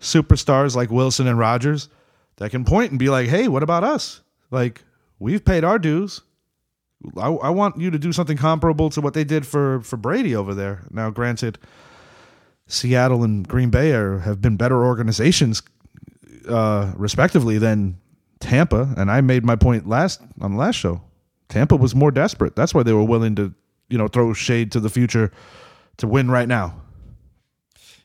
superstars 0.00 0.76
like 0.76 0.90
Wilson 0.90 1.26
and 1.26 1.38
Rodgers 1.38 1.88
that 2.36 2.50
can 2.50 2.64
point 2.64 2.90
and 2.90 2.98
be 2.98 3.08
like, 3.08 3.28
hey, 3.28 3.48
what 3.48 3.62
about 3.62 3.82
us? 3.84 4.20
Like, 4.50 4.84
we've 5.18 5.44
paid 5.44 5.64
our 5.64 5.78
dues. 5.78 6.20
I, 7.16 7.28
I 7.28 7.50
want 7.50 7.78
you 7.80 7.90
to 7.90 7.98
do 7.98 8.12
something 8.12 8.36
comparable 8.36 8.90
to 8.90 9.00
what 9.00 9.14
they 9.14 9.24
did 9.24 9.46
for, 9.46 9.80
for 9.82 9.96
Brady 9.96 10.34
over 10.36 10.54
there. 10.54 10.82
Now, 10.90 11.10
granted, 11.10 11.58
Seattle 12.66 13.24
and 13.24 13.46
Green 13.46 13.70
Bay 13.70 13.92
are, 13.92 14.20
have 14.20 14.40
been 14.40 14.56
better 14.56 14.84
organizations, 14.84 15.62
uh, 16.48 16.92
respectively, 16.96 17.58
than 17.58 17.98
Tampa. 18.40 18.94
And 18.96 19.10
I 19.10 19.20
made 19.20 19.44
my 19.44 19.56
point 19.56 19.88
last 19.88 20.20
on 20.40 20.52
the 20.52 20.58
last 20.58 20.76
show. 20.76 21.00
Tampa 21.48 21.76
was 21.76 21.94
more 21.94 22.10
desperate. 22.10 22.54
That's 22.56 22.74
why 22.74 22.82
they 22.82 22.92
were 22.92 23.04
willing 23.04 23.34
to, 23.36 23.54
you 23.88 23.96
know, 23.98 24.06
throw 24.08 24.32
shade 24.32 24.70
to 24.72 24.80
the 24.80 24.90
future 24.90 25.32
to 25.98 26.06
win 26.06 26.30
right 26.30 26.48
now. 26.48 26.80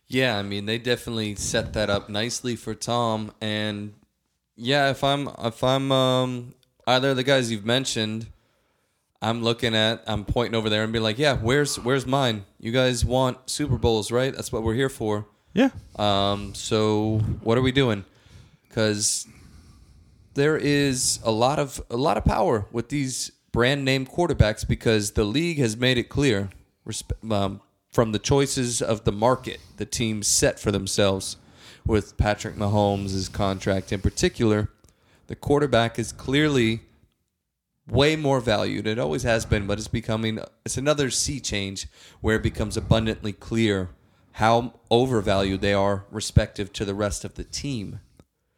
Yeah, 0.08 0.38
I 0.38 0.44
mean 0.44 0.66
they 0.66 0.78
definitely 0.78 1.36
set 1.36 1.74
that 1.74 1.90
up 1.90 2.10
nicely 2.10 2.56
for 2.56 2.76
Tom 2.76 3.32
and 3.42 3.94
yeah, 4.56 4.92
if 4.92 5.04
I'm 5.04 5.30
if 5.40 5.64
I'm 5.64 5.92
um 5.92 6.54
either 6.86 7.12
of 7.12 7.16
the 7.16 7.24
guys 7.24 7.52
you've 7.52 7.66
mentioned, 7.66 8.28
I'm 9.22 9.42
looking 9.42 9.74
at 9.74 10.04
I'm 10.06 10.26
pointing 10.26 10.56
over 10.56 10.70
there 10.70 10.84
and 10.84 10.94
be 10.94 11.00
like, 11.00 11.18
"Yeah, 11.18 11.38
where's 11.38 11.80
where's 11.80 12.06
mine? 12.06 12.46
You 12.60 12.72
guys 12.72 13.04
want 13.04 13.50
Super 13.50 13.78
Bowls, 13.78 14.12
right? 14.12 14.36
That's 14.36 14.52
what 14.52 14.64
we're 14.64 14.76
here 14.76 14.90
for." 14.90 15.26
Yeah. 15.54 15.70
Um 15.96 16.54
so 16.54 17.20
what 17.42 17.58
are 17.58 17.62
we 17.62 17.72
doing? 17.72 18.06
Cuz 18.70 19.28
there 20.36 20.58
is 20.58 21.20
a 21.24 21.32
lot 21.32 21.58
of 21.60 21.82
a 21.90 21.98
lot 21.98 22.18
of 22.18 22.26
power 22.26 22.68
with 22.72 22.90
these 22.90 23.32
brand 23.52 23.86
name 23.86 24.06
quarterbacks 24.06 24.68
because 24.68 25.12
the 25.12 25.24
league 25.24 25.60
has 25.60 25.78
made 25.78 25.98
it 25.98 26.10
clear 26.10 26.50
um, 27.32 27.62
from 27.94 28.12
the 28.12 28.20
choices 28.20 28.82
of 28.82 29.06
the 29.06 29.12
market 29.12 29.60
the 29.78 29.86
teams 29.86 30.28
set 30.28 30.60
for 30.60 30.72
themselves 30.72 31.38
with 31.86 32.18
Patrick 32.18 32.56
Mahomes' 32.56 33.32
contract 33.32 33.94
in 33.94 34.02
particular 34.02 34.70
the 35.28 35.36
quarterback 35.36 35.98
is 35.98 36.12
clearly 36.12 36.82
way 37.88 38.16
more 38.16 38.42
valued 38.42 38.86
it 38.88 39.00
always 39.00 39.24
has 39.24 39.46
been 39.46 39.66
but 39.66 39.78
it's 39.78 39.88
becoming 39.88 40.40
it's 40.66 40.78
another 40.78 41.10
sea 41.10 41.40
change 41.40 41.88
where 42.20 42.36
it 42.36 42.44
becomes 42.44 42.76
abundantly 42.76 43.32
clear 43.32 43.90
how 44.38 44.74
overvalued 44.90 45.62
they 45.62 45.74
are 45.74 46.06
respective 46.12 46.74
to 46.74 46.84
the 46.84 46.96
rest 46.96 47.24
of 47.24 47.36
the 47.36 47.44
team 47.46 48.00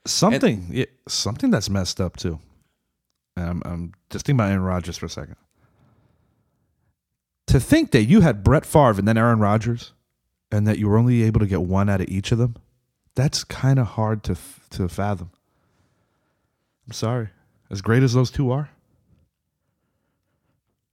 Something, 0.08 0.68
yeah, 0.70 0.86
something 1.08 1.50
that's 1.50 1.70
messed 1.70 2.00
up 2.00 2.16
too. 2.16 2.40
And 3.36 3.50
I'm, 3.50 3.62
I'm 3.66 3.94
just 4.12 4.26
thinking 4.26 4.40
about 4.40 4.52
Aaron 4.52 4.64
Rodgers 4.64 4.98
for 4.98 5.08
a 5.08 5.10
second. 5.10 5.36
To 7.56 7.62
think 7.62 7.92
that 7.92 8.04
you 8.04 8.20
had 8.20 8.44
Brett 8.44 8.66
Favre 8.66 9.00
and 9.00 9.08
then 9.08 9.18
Aaron 9.18 9.40
Rodgers, 9.40 9.94
and 10.52 10.68
that 10.68 10.78
you 10.78 10.90
were 10.90 10.98
only 10.98 11.24
able 11.24 11.40
to 11.40 11.46
get 11.46 11.62
one 11.62 11.88
out 11.88 12.02
of 12.02 12.10
each 12.10 12.34
of 12.34 12.38
them, 12.38 12.58
that's 13.16 13.46
kind 13.46 13.80
of 13.80 13.88
hard 13.88 14.24
to 14.24 14.36
to 14.72 14.90
fathom. 14.90 15.32
I'm 16.86 16.92
sorry. 16.92 17.30
As 17.70 17.82
great 17.82 18.04
as 18.04 18.14
those 18.14 18.30
two 18.30 18.52
are, 18.52 18.72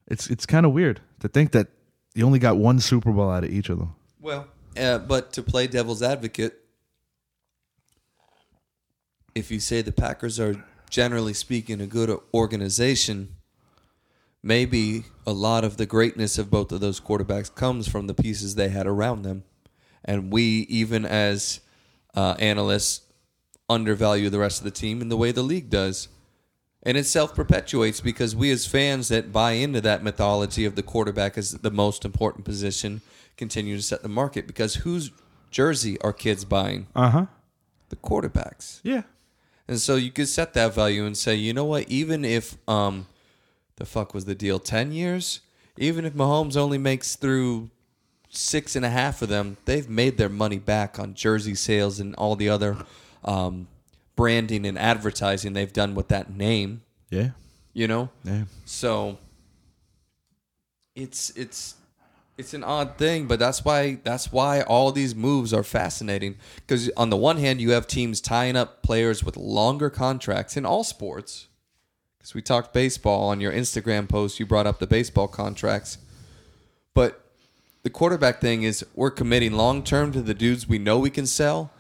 it's 0.07 0.31
it's 0.31 0.46
kind 0.46 0.64
of 0.64 0.70
weird 0.70 1.01
to 1.18 1.27
think 1.27 1.51
that 1.51 1.66
you 2.14 2.25
only 2.25 2.38
got 2.38 2.59
one 2.59 2.79
Super 2.79 3.11
Bowl 3.11 3.29
out 3.29 3.42
of 3.42 3.51
each 3.51 3.68
of 3.68 3.81
them. 3.81 3.96
Well, 4.20 4.46
uh, 4.79 4.98
but 4.98 5.33
to 5.33 5.42
play 5.42 5.66
devil's 5.66 6.01
advocate, 6.01 6.61
if 9.35 9.51
you 9.51 9.59
say 9.59 9.83
the 9.83 9.90
Packers 9.90 10.38
are 10.38 10.64
generally 10.88 11.35
speaking 11.35 11.81
a 11.81 11.88
good 11.88 12.16
organization, 12.33 13.35
maybe 14.42 15.05
a 15.26 15.33
lot 15.33 15.64
of 15.64 15.76
the 15.76 15.87
greatness 15.87 16.38
of 16.38 16.50
both 16.50 16.72
of 16.72 16.81
those 16.81 17.00
quarterbacks 17.00 17.55
comes 17.55 17.88
from 17.88 18.07
the 18.07 18.14
pieces 18.14 18.55
they 18.55 18.68
had 18.68 18.87
around 18.87 19.22
them. 19.22 19.44
And 20.05 20.33
we, 20.33 20.66
even 20.68 21.05
as 21.05 21.61
uh, 22.14 22.35
analysts, 22.38 23.02
undervalue 23.68 24.28
the 24.28 24.38
rest 24.38 24.59
of 24.59 24.64
the 24.64 24.70
team 24.70 25.00
in 25.00 25.09
the 25.09 25.16
way 25.16 25.33
the 25.33 25.42
league 25.42 25.70
does. 25.70 26.09
And 26.83 26.96
it 26.96 27.07
self 27.07 27.35
perpetuates 27.35 28.00
because 28.00 28.35
we, 28.35 28.50
as 28.50 28.66
fans 28.66 29.09
that 29.09 29.33
buy 29.33 29.52
into 29.52 29.81
that 29.83 30.02
mythology 30.02 30.64
of 30.64 30.74
the 30.74 30.83
quarterback 30.83 31.38
as 31.38 31.52
the 31.52 31.70
most 31.70 32.05
important 32.05 32.44
position, 32.44 33.02
continue 33.37 33.76
to 33.76 33.83
set 33.83 34.02
the 34.02 34.09
market. 34.09 34.48
Because 34.48 34.76
whose 34.76 35.12
jersey 35.52 36.00
are 36.00 36.12
kids 36.12 36.44
buying? 36.44 36.88
Uh 36.96 37.11
huh. 37.11 37.26
The 37.90 37.96
quarterbacks. 37.96 38.81
Yeah. 38.83 39.02
And 39.68 39.81
so 39.81 39.94
you 39.94 40.11
could 40.11 40.28
set 40.28 40.55
that 40.55 40.74
value 40.74 41.07
and 41.07 41.16
say, 41.16 41.37
you 41.37 41.52
know 41.52 41.64
what? 41.64 41.88
Even 41.88 42.24
if 42.24 42.57
um, 42.68 43.07
the 43.76 43.85
fuck 43.85 44.14
was 44.14 44.24
the 44.24 44.35
deal? 44.35 44.58
Ten 44.58 44.92
years. 44.92 45.40
Even 45.78 46.04
if 46.04 46.12
Mahomes 46.12 46.56
only 46.56 46.78
makes 46.78 47.16
through 47.16 47.70
six 48.28 48.76
and 48.76 48.85
a 48.85 48.90
half 48.90 49.22
of 49.22 49.28
them, 49.28 49.56
they've 49.64 49.88
made 49.88 50.18
their 50.18 50.28
money 50.28 50.58
back 50.58 50.98
on 50.98 51.14
jersey 51.14 51.54
sales 51.54 52.00
and 52.00 52.14
all 52.16 52.37
the 52.37 52.48
other 52.48 52.76
um, 53.24 53.68
branding 54.16 54.66
and 54.66 54.78
advertising 54.78 55.52
they've 55.52 55.72
done 55.72 55.94
with 55.94 56.08
that 56.08 56.30
name. 56.35 56.82
Yeah. 57.11 57.30
You 57.72 57.88
know. 57.88 58.11
Yeah. 58.24 58.44
So 58.64 59.18
it's 60.94 61.30
it's 61.30 61.74
it's 62.38 62.54
an 62.54 62.64
odd 62.64 62.96
thing, 62.96 63.26
but 63.26 63.38
that's 63.38 63.64
why 63.64 64.00
that's 64.02 64.32
why 64.32 64.62
all 64.62 64.92
these 64.92 65.14
moves 65.14 65.52
are 65.52 65.62
fascinating. 65.62 66.37
Because 66.56 66.90
on 66.96 67.11
the 67.11 67.16
one 67.16 67.37
hand, 67.37 67.61
you 67.61 67.70
have 67.72 67.87
teams 67.87 68.20
tying 68.20 68.56
up 68.56 68.82
players 68.82 69.22
with 69.22 69.37
longer 69.37 69.90
contracts 69.90 70.56
in 70.56 70.66
all 70.66 70.85
sports. 70.85 71.48
Because 72.22 72.35
we 72.35 72.42
talked 72.42 72.72
baseball 72.72 73.30
on 73.30 73.40
your 73.40 73.50
Instagram 73.50 74.08
post, 74.08 74.38
you 74.38 74.46
brought 74.46 74.64
up 74.64 74.78
the 74.78 74.87
baseball 74.87 75.26
contracts, 75.26 75.98
but 76.94 77.20
the 77.82 77.90
quarterback 77.90 78.40
thing 78.40 78.62
is 78.62 78.87
we're 78.94 79.11
committing 79.11 79.54
long 79.54 79.82
term 79.82 80.12
to 80.12 80.22
the 80.22 80.32
dudes 80.32 80.68
we 80.68 80.78
know 80.78 81.00
we 81.00 81.11
can 81.11 81.26
sell, 81.26 81.72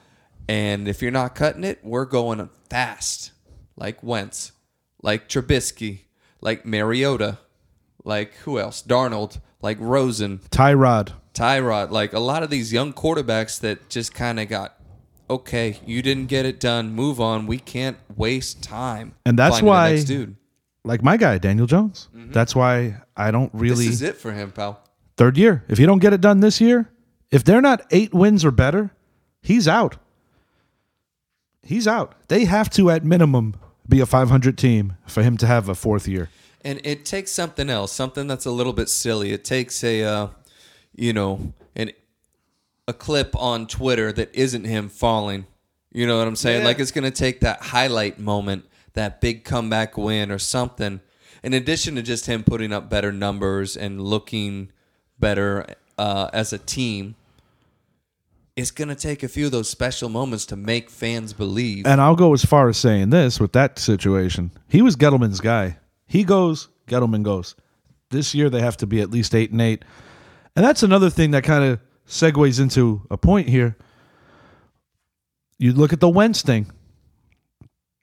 and 0.48 0.88
if 0.88 1.00
you're 1.00 1.12
not 1.12 1.36
cutting 1.36 1.62
it, 1.62 1.78
we're 1.84 2.04
going 2.06 2.50
fast, 2.68 3.30
like 3.76 4.02
Wentz, 4.02 4.50
like 5.00 5.28
Trubisky, 5.28 6.00
like 6.40 6.66
Mariota, 6.66 7.38
like 8.02 8.34
who 8.38 8.58
else? 8.58 8.82
Darnold, 8.82 9.38
like 9.60 9.76
Rosen, 9.78 10.40
Tyrod. 10.50 11.12
Tyrod, 11.34 11.92
like 11.92 12.12
a 12.12 12.18
lot 12.18 12.42
of 12.42 12.50
these 12.50 12.72
young 12.72 12.92
quarterbacks 12.92 13.60
that 13.60 13.88
just 13.88 14.12
kind 14.12 14.40
of 14.40 14.48
got 14.48 14.74
okay, 15.34 15.78
you 15.86 16.02
didn't 16.02 16.26
get 16.26 16.44
it 16.46 16.58
done, 16.60 16.92
move 16.92 17.20
on. 17.20 17.46
We 17.46 17.58
can't 17.58 17.96
waste 18.16 18.62
time. 18.62 19.14
And 19.26 19.38
that's 19.38 19.60
why- 19.62 19.92
next 19.92 20.04
dude. 20.04 20.36
Like 20.84 21.02
my 21.02 21.16
guy, 21.16 21.38
Daniel 21.38 21.66
Jones. 21.66 22.08
That's 22.12 22.56
why 22.56 22.96
I 23.16 23.30
don't 23.30 23.50
really 23.54 23.86
This 23.86 23.94
is 23.94 24.02
it 24.02 24.16
for 24.16 24.32
him, 24.32 24.50
pal. 24.50 24.80
third 25.16 25.36
year. 25.38 25.64
If 25.68 25.78
you 25.78 25.86
don't 25.86 26.00
get 26.00 26.12
it 26.12 26.20
done 26.20 26.40
this 26.40 26.60
year, 26.60 26.90
if 27.30 27.44
they're 27.44 27.60
not 27.60 27.82
eight 27.92 28.12
wins 28.12 28.44
or 28.44 28.50
better, 28.50 28.90
he's 29.42 29.68
out. 29.68 29.96
He's 31.62 31.86
out. 31.86 32.14
They 32.28 32.44
have 32.46 32.68
to, 32.70 32.90
at 32.90 33.04
minimum, 33.04 33.54
be 33.88 34.00
a 34.00 34.06
500 34.06 34.58
team 34.58 34.96
for 35.06 35.22
him 35.22 35.36
to 35.36 35.46
have 35.46 35.68
a 35.68 35.74
fourth 35.76 36.08
year. 36.08 36.28
And 36.64 36.80
it 36.84 37.04
takes 37.04 37.30
something 37.30 37.70
else, 37.70 37.92
something 37.92 38.26
that's 38.26 38.44
a 38.46 38.50
little 38.50 38.72
bit 38.72 38.88
silly. 38.88 39.32
It 39.32 39.44
takes 39.44 39.84
a, 39.84 40.02
uh, 40.02 40.28
you 40.96 41.12
know, 41.12 41.52
a 42.88 42.92
clip 42.92 43.34
on 43.36 43.66
Twitter 43.66 44.12
that 44.12 44.34
isn't 44.34 44.64
him 44.64 44.88
falling. 44.88 45.46
You 45.92 46.06
know 46.06 46.18
what 46.18 46.26
I'm 46.26 46.36
saying? 46.36 46.60
Yeah. 46.60 46.68
Like 46.68 46.78
it's 46.78 46.90
going 46.90 47.04
to 47.04 47.10
take 47.10 47.40
that 47.40 47.60
highlight 47.60 48.18
moment, 48.18 48.64
that 48.94 49.20
big 49.20 49.44
comeback 49.44 49.96
win 49.96 50.30
or 50.30 50.38
something. 50.38 51.00
In 51.42 51.54
addition 51.54 51.96
to 51.96 52.02
just 52.02 52.26
him 52.26 52.44
putting 52.44 52.72
up 52.72 52.88
better 52.88 53.12
numbers 53.12 53.76
and 53.76 54.00
looking 54.00 54.70
better 55.18 55.66
uh, 55.98 56.30
as 56.32 56.52
a 56.52 56.58
team, 56.58 57.14
it's 58.56 58.70
going 58.70 58.88
to 58.88 58.94
take 58.94 59.22
a 59.22 59.28
few 59.28 59.46
of 59.46 59.52
those 59.52 59.68
special 59.68 60.08
moments 60.08 60.46
to 60.46 60.56
make 60.56 60.90
fans 60.90 61.32
believe. 61.32 61.86
And 61.86 62.00
I'll 62.00 62.16
go 62.16 62.32
as 62.32 62.44
far 62.44 62.68
as 62.68 62.76
saying 62.76 63.10
this 63.10 63.40
with 63.40 63.52
that 63.52 63.78
situation. 63.78 64.50
He 64.68 64.82
was 64.82 64.96
Gettleman's 64.96 65.40
guy. 65.40 65.78
He 66.06 66.24
goes, 66.24 66.68
Gettleman 66.86 67.22
goes. 67.22 67.54
This 68.10 68.34
year 68.34 68.50
they 68.50 68.60
have 68.60 68.76
to 68.78 68.86
be 68.86 69.00
at 69.00 69.10
least 69.10 69.34
eight 69.34 69.50
and 69.50 69.60
eight. 69.60 69.84
And 70.54 70.64
that's 70.64 70.82
another 70.82 71.08
thing 71.08 71.30
that 71.30 71.44
kind 71.44 71.64
of 71.64 71.80
segues 72.12 72.60
into 72.60 73.00
a 73.10 73.16
point 73.16 73.48
here. 73.48 73.74
You 75.58 75.72
look 75.72 75.92
at 75.94 76.00
the 76.00 76.10
Wentz 76.10 76.42
thing. 76.42 76.70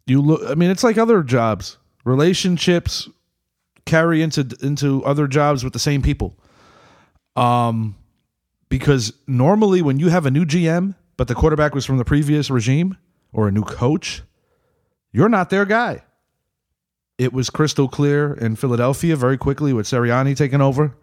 You 0.08 0.22
look 0.22 0.41
I 0.50 0.56
mean, 0.56 0.72
it's 0.72 0.84
like 0.84 0.98
other 0.98 1.22
jobs. 1.22 1.78
Relationships 2.04 3.08
carry 3.86 4.22
into 4.22 4.50
into 4.62 5.04
other 5.06 5.28
jobs 5.28 5.63
with 5.63 5.74
the 5.74 5.80
same 5.80 6.02
people. 6.02 6.36
Um 7.36 7.95
because 8.67 9.13
normally 9.28 9.82
when 9.82 10.00
you 10.00 10.10
have 10.10 10.26
a 10.26 10.32
new 10.32 10.45
GM, 10.45 10.95
but 11.15 11.28
the 11.28 11.36
quarterback 11.36 11.76
was 11.76 11.86
from 11.86 11.98
the 11.98 12.06
previous 12.06 12.50
regime 12.50 12.98
or 13.32 13.48
a 13.48 13.52
new 13.52 13.63
coach, 13.63 14.24
you're 15.12 15.30
not 15.30 15.52
their 15.52 15.65
guy. 15.65 16.04
It 17.19 17.32
was 17.32 17.50
crystal 17.52 17.88
clear 17.88 18.34
in 18.34 18.56
Philadelphia 18.56 19.15
very 19.15 19.38
quickly 19.38 19.74
with 19.74 19.86
Sirianni 19.86 20.36
taking 20.36 20.62
over. 20.62 20.95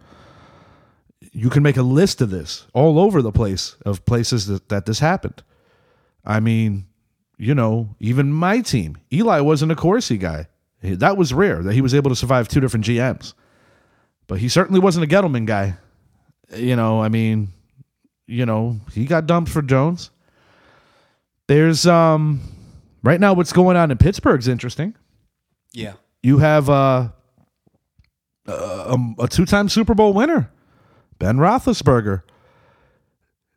You 1.36 1.50
can 1.50 1.62
make 1.62 1.76
a 1.76 1.82
list 1.82 2.22
of 2.22 2.30
this 2.30 2.66
all 2.72 2.98
over 2.98 3.20
the 3.20 3.30
place 3.30 3.76
of 3.84 4.04
places 4.06 4.46
that, 4.46 4.70
that 4.70 4.86
this 4.86 5.00
happened. 5.00 5.42
I 6.24 6.40
mean, 6.40 6.86
you 7.36 7.54
know, 7.54 7.94
even 8.00 8.32
my 8.32 8.60
team, 8.62 8.96
Eli 9.12 9.40
wasn't 9.40 9.70
Accorsi 9.72 10.18
guy. 10.18 10.48
That 10.82 11.16
was 11.18 11.34
rare 11.34 11.62
that 11.62 11.74
he 11.74 11.82
was 11.82 11.94
able 11.94 12.08
to 12.10 12.16
survive 12.16 12.48
two 12.48 12.60
different 12.60 12.86
GMs. 12.86 13.34
But 14.26 14.38
he 14.38 14.48
certainly 14.48 14.80
wasn't 14.80 15.04
a 15.04 15.14
Gettleman 15.14 15.44
guy. 15.46 15.76
You 16.54 16.74
know, 16.74 17.02
I 17.02 17.08
mean, 17.08 17.48
you 18.26 18.46
know, 18.46 18.80
he 18.92 19.04
got 19.04 19.26
dumped 19.26 19.50
for 19.50 19.62
Jones. 19.62 20.10
There's 21.48 21.86
um 21.86 22.40
right 23.02 23.20
now 23.20 23.34
what's 23.34 23.52
going 23.52 23.76
on 23.76 23.90
in 23.90 23.98
Pittsburgh's 23.98 24.48
interesting. 24.48 24.94
yeah. 25.72 25.94
You 26.22 26.38
have 26.38 26.68
uh, 26.68 27.08
a, 28.46 28.98
a 29.20 29.28
two-time 29.28 29.68
Super 29.68 29.94
Bowl 29.94 30.12
winner, 30.12 30.50
Ben 31.18 31.36
Roethlisberger, 31.36 32.22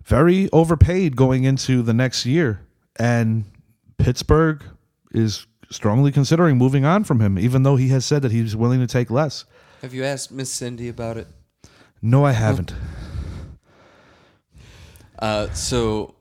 very 0.03 0.49
overpaid 0.51 1.15
going 1.15 1.43
into 1.43 1.81
the 1.81 1.93
next 1.93 2.25
year, 2.25 2.61
and 2.97 3.45
Pittsburgh 3.97 4.63
is 5.11 5.45
strongly 5.71 6.11
considering 6.11 6.57
moving 6.57 6.85
on 6.85 7.03
from 7.03 7.19
him, 7.19 7.37
even 7.37 7.63
though 7.63 7.75
he 7.75 7.89
has 7.89 8.05
said 8.05 8.21
that 8.21 8.31
he's 8.31 8.55
willing 8.55 8.79
to 8.79 8.87
take 8.87 9.11
less. 9.11 9.45
Have 9.81 9.93
you 9.93 10.03
asked 10.03 10.31
Miss 10.31 10.51
Cindy 10.51 10.89
about 10.89 11.17
it? 11.17 11.27
No, 12.01 12.25
I 12.25 12.31
haven't. 12.31 12.73
Uh, 15.17 15.51
so 15.51 16.15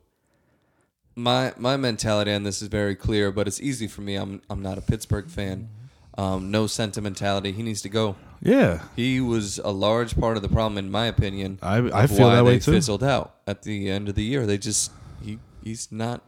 my 1.15 1.53
my 1.57 1.77
mentality 1.77 2.33
on 2.33 2.43
this 2.43 2.63
is 2.63 2.69
very 2.69 2.95
clear, 2.95 3.31
but 3.31 3.47
it's 3.47 3.61
easy 3.61 3.87
for 3.87 4.01
me. 4.01 4.17
I'm 4.17 4.43
I'm 4.51 4.63
not 4.63 4.79
a 4.79 4.81
Pittsburgh 4.81 5.29
fan. 5.29 5.69
Um, 6.17 6.51
no 6.51 6.67
sentimentality. 6.67 7.53
He 7.53 7.63
needs 7.63 7.81
to 7.83 7.89
go. 7.89 8.17
Yeah, 8.41 8.83
He 8.95 9.21
was 9.21 9.59
a 9.59 9.71
large 9.73 10.17
part 10.19 10.37
of 10.37 10.43
the 10.45 10.49
problem, 10.49 10.79
in 10.79 10.91
my 10.93 11.07
opinion. 11.07 11.59
I- 11.61 11.91
I 11.93 12.07
feel 12.07 12.27
why 12.29 12.37
that 12.37 12.45
way 12.45 12.53
they 12.55 12.59
too. 12.61 12.73
Fizzled 12.73 13.03
out 13.03 13.35
at 13.47 13.63
the 13.63 13.91
end 13.91 14.09
of 14.09 14.15
the 14.15 14.23
year. 14.25 14.47
They 14.47 14.59
just 14.59 14.93
he 15.23 15.39
he's 15.65 15.91
not 15.91 16.23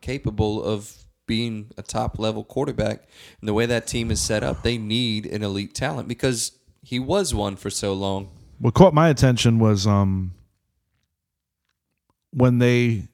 capable 0.00 0.62
of 0.64 1.04
being 1.26 1.70
a 1.76 1.82
top 1.82 2.18
level 2.18 2.42
quarterback. 2.44 3.04
And 3.40 3.48
the 3.48 3.54
way 3.54 3.66
that 3.66 3.86
team 3.86 4.10
is 4.10 4.20
set 4.20 4.42
up, 4.42 4.62
they 4.62 4.78
need 4.78 5.26
an 5.26 5.42
elite 5.42 5.74
talent 5.74 6.08
because 6.08 6.52
he 6.82 6.98
was 6.98 7.34
one 7.34 7.56
for 7.56 7.70
so 7.70 7.92
long. 7.92 8.28
what 8.58 8.74
caught 8.74 8.94
my 8.94 9.08
attention 9.08 9.58
was 9.58 9.86
um 9.86 10.32
when 12.30 12.58
they 12.58 13.08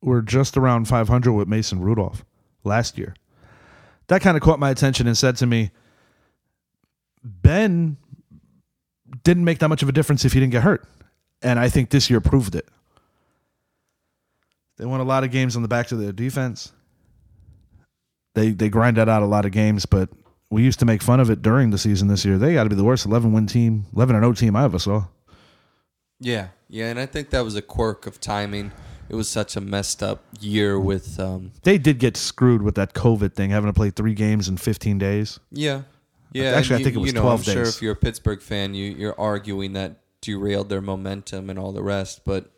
were 0.00 0.22
just 0.22 0.56
around 0.56 0.86
500 0.88 1.32
with 1.32 1.48
Mason 1.48 1.80
Rudolph 1.80 2.24
last 2.64 2.96
year. 2.98 3.14
That 4.08 4.20
kind 4.22 4.36
of 4.36 4.42
caught 4.42 4.58
my 4.58 4.70
attention 4.70 5.06
and 5.06 5.16
said 5.16 5.36
to 5.36 5.46
me, 5.46 5.70
Ben 7.24 7.96
didn't 9.24 9.44
make 9.44 9.58
that 9.60 9.68
much 9.68 9.82
of 9.82 9.88
a 9.88 9.92
difference 9.92 10.24
if 10.24 10.32
he 10.32 10.40
didn't 10.40 10.52
get 10.52 10.62
hurt. 10.62 10.86
And 11.42 11.58
I 11.58 11.68
think 11.68 11.90
this 11.90 12.08
year 12.08 12.20
proved 12.20 12.54
it. 12.54 12.68
They 14.78 14.86
won 14.86 15.00
a 15.00 15.04
lot 15.04 15.24
of 15.24 15.30
games 15.30 15.54
on 15.56 15.62
the 15.62 15.68
backs 15.68 15.92
of 15.92 15.98
their 16.00 16.12
defense. 16.12 16.72
They 18.34 18.50
they 18.50 18.68
grinded 18.68 19.08
out 19.08 19.22
a 19.22 19.26
lot 19.26 19.44
of 19.44 19.52
games, 19.52 19.84
but 19.86 20.08
we 20.50 20.62
used 20.62 20.78
to 20.80 20.86
make 20.86 21.02
fun 21.02 21.20
of 21.20 21.30
it 21.30 21.42
during 21.42 21.70
the 21.70 21.78
season 21.78 22.08
this 22.08 22.24
year. 22.24 22.38
They 22.38 22.54
got 22.54 22.64
to 22.64 22.70
be 22.70 22.76
the 22.76 22.84
worst 22.84 23.06
11 23.06 23.32
win 23.32 23.46
team, 23.46 23.84
11 23.94 24.16
and 24.16 24.24
0 24.24 24.32
team 24.34 24.56
I 24.56 24.64
ever 24.64 24.78
saw. 24.78 25.04
Yeah, 26.20 26.48
yeah, 26.68 26.88
and 26.88 26.98
I 27.00 27.06
think 27.06 27.30
that 27.30 27.42
was 27.44 27.56
a 27.56 27.62
quirk 27.62 28.06
of 28.06 28.20
timing. 28.20 28.72
It 29.08 29.16
was 29.16 29.28
such 29.28 29.56
a 29.56 29.60
messed 29.60 30.02
up 30.02 30.22
year 30.40 30.78
with, 30.80 31.18
um, 31.20 31.52
They 31.64 31.76
did 31.76 31.98
get 31.98 32.16
screwed 32.16 32.62
with 32.62 32.76
that 32.76 32.94
COVID 32.94 33.34
thing, 33.34 33.50
having 33.50 33.68
to 33.68 33.74
play 33.74 33.90
three 33.90 34.14
games 34.14 34.48
in 34.48 34.56
15 34.56 34.98
days. 34.98 35.38
yeah, 35.50 35.82
yeah. 36.34 36.50
Actually, 36.50 36.76
I 36.76 36.78
you- 36.78 36.84
think 36.84 36.96
it 36.96 36.98
was 37.00 37.06
you 37.08 37.12
know, 37.14 37.22
12 37.22 37.40
I'm 37.40 37.44
Sure, 37.54 37.64
days. 37.64 37.76
if 37.76 37.82
you're 37.82 37.92
a 37.92 37.96
Pittsburgh 37.96 38.40
fan, 38.42 38.74
you 38.74 38.92
you're 38.92 39.18
arguing 39.20 39.72
that 39.74 39.96
derailed 40.20 40.68
their 40.68 40.80
momentum 40.80 41.50
and 41.50 41.58
all 41.58 41.72
the 41.72 41.82
rest, 41.82 42.20
but 42.24 42.50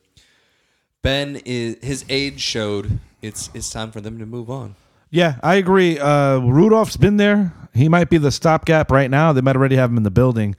Ben 1.02 1.40
is 1.44 1.76
his 1.82 2.04
age 2.08 2.40
showed 2.40 2.98
it's 3.22 3.50
it's 3.54 3.70
time 3.70 3.90
for 3.92 4.00
them 4.00 4.18
to 4.18 4.26
move 4.26 4.50
on. 4.50 4.74
Yeah, 5.10 5.36
I 5.42 5.54
agree. 5.56 5.98
Uh, 5.98 6.38
Rudolph's 6.40 6.96
been 6.96 7.18
there. 7.18 7.52
He 7.72 7.88
might 7.88 8.10
be 8.10 8.18
the 8.18 8.30
stopgap 8.32 8.90
right 8.90 9.10
now. 9.10 9.32
They 9.32 9.40
might 9.40 9.54
already 9.56 9.76
have 9.76 9.90
him 9.90 9.96
in 9.96 10.02
the 10.02 10.10
building. 10.10 10.56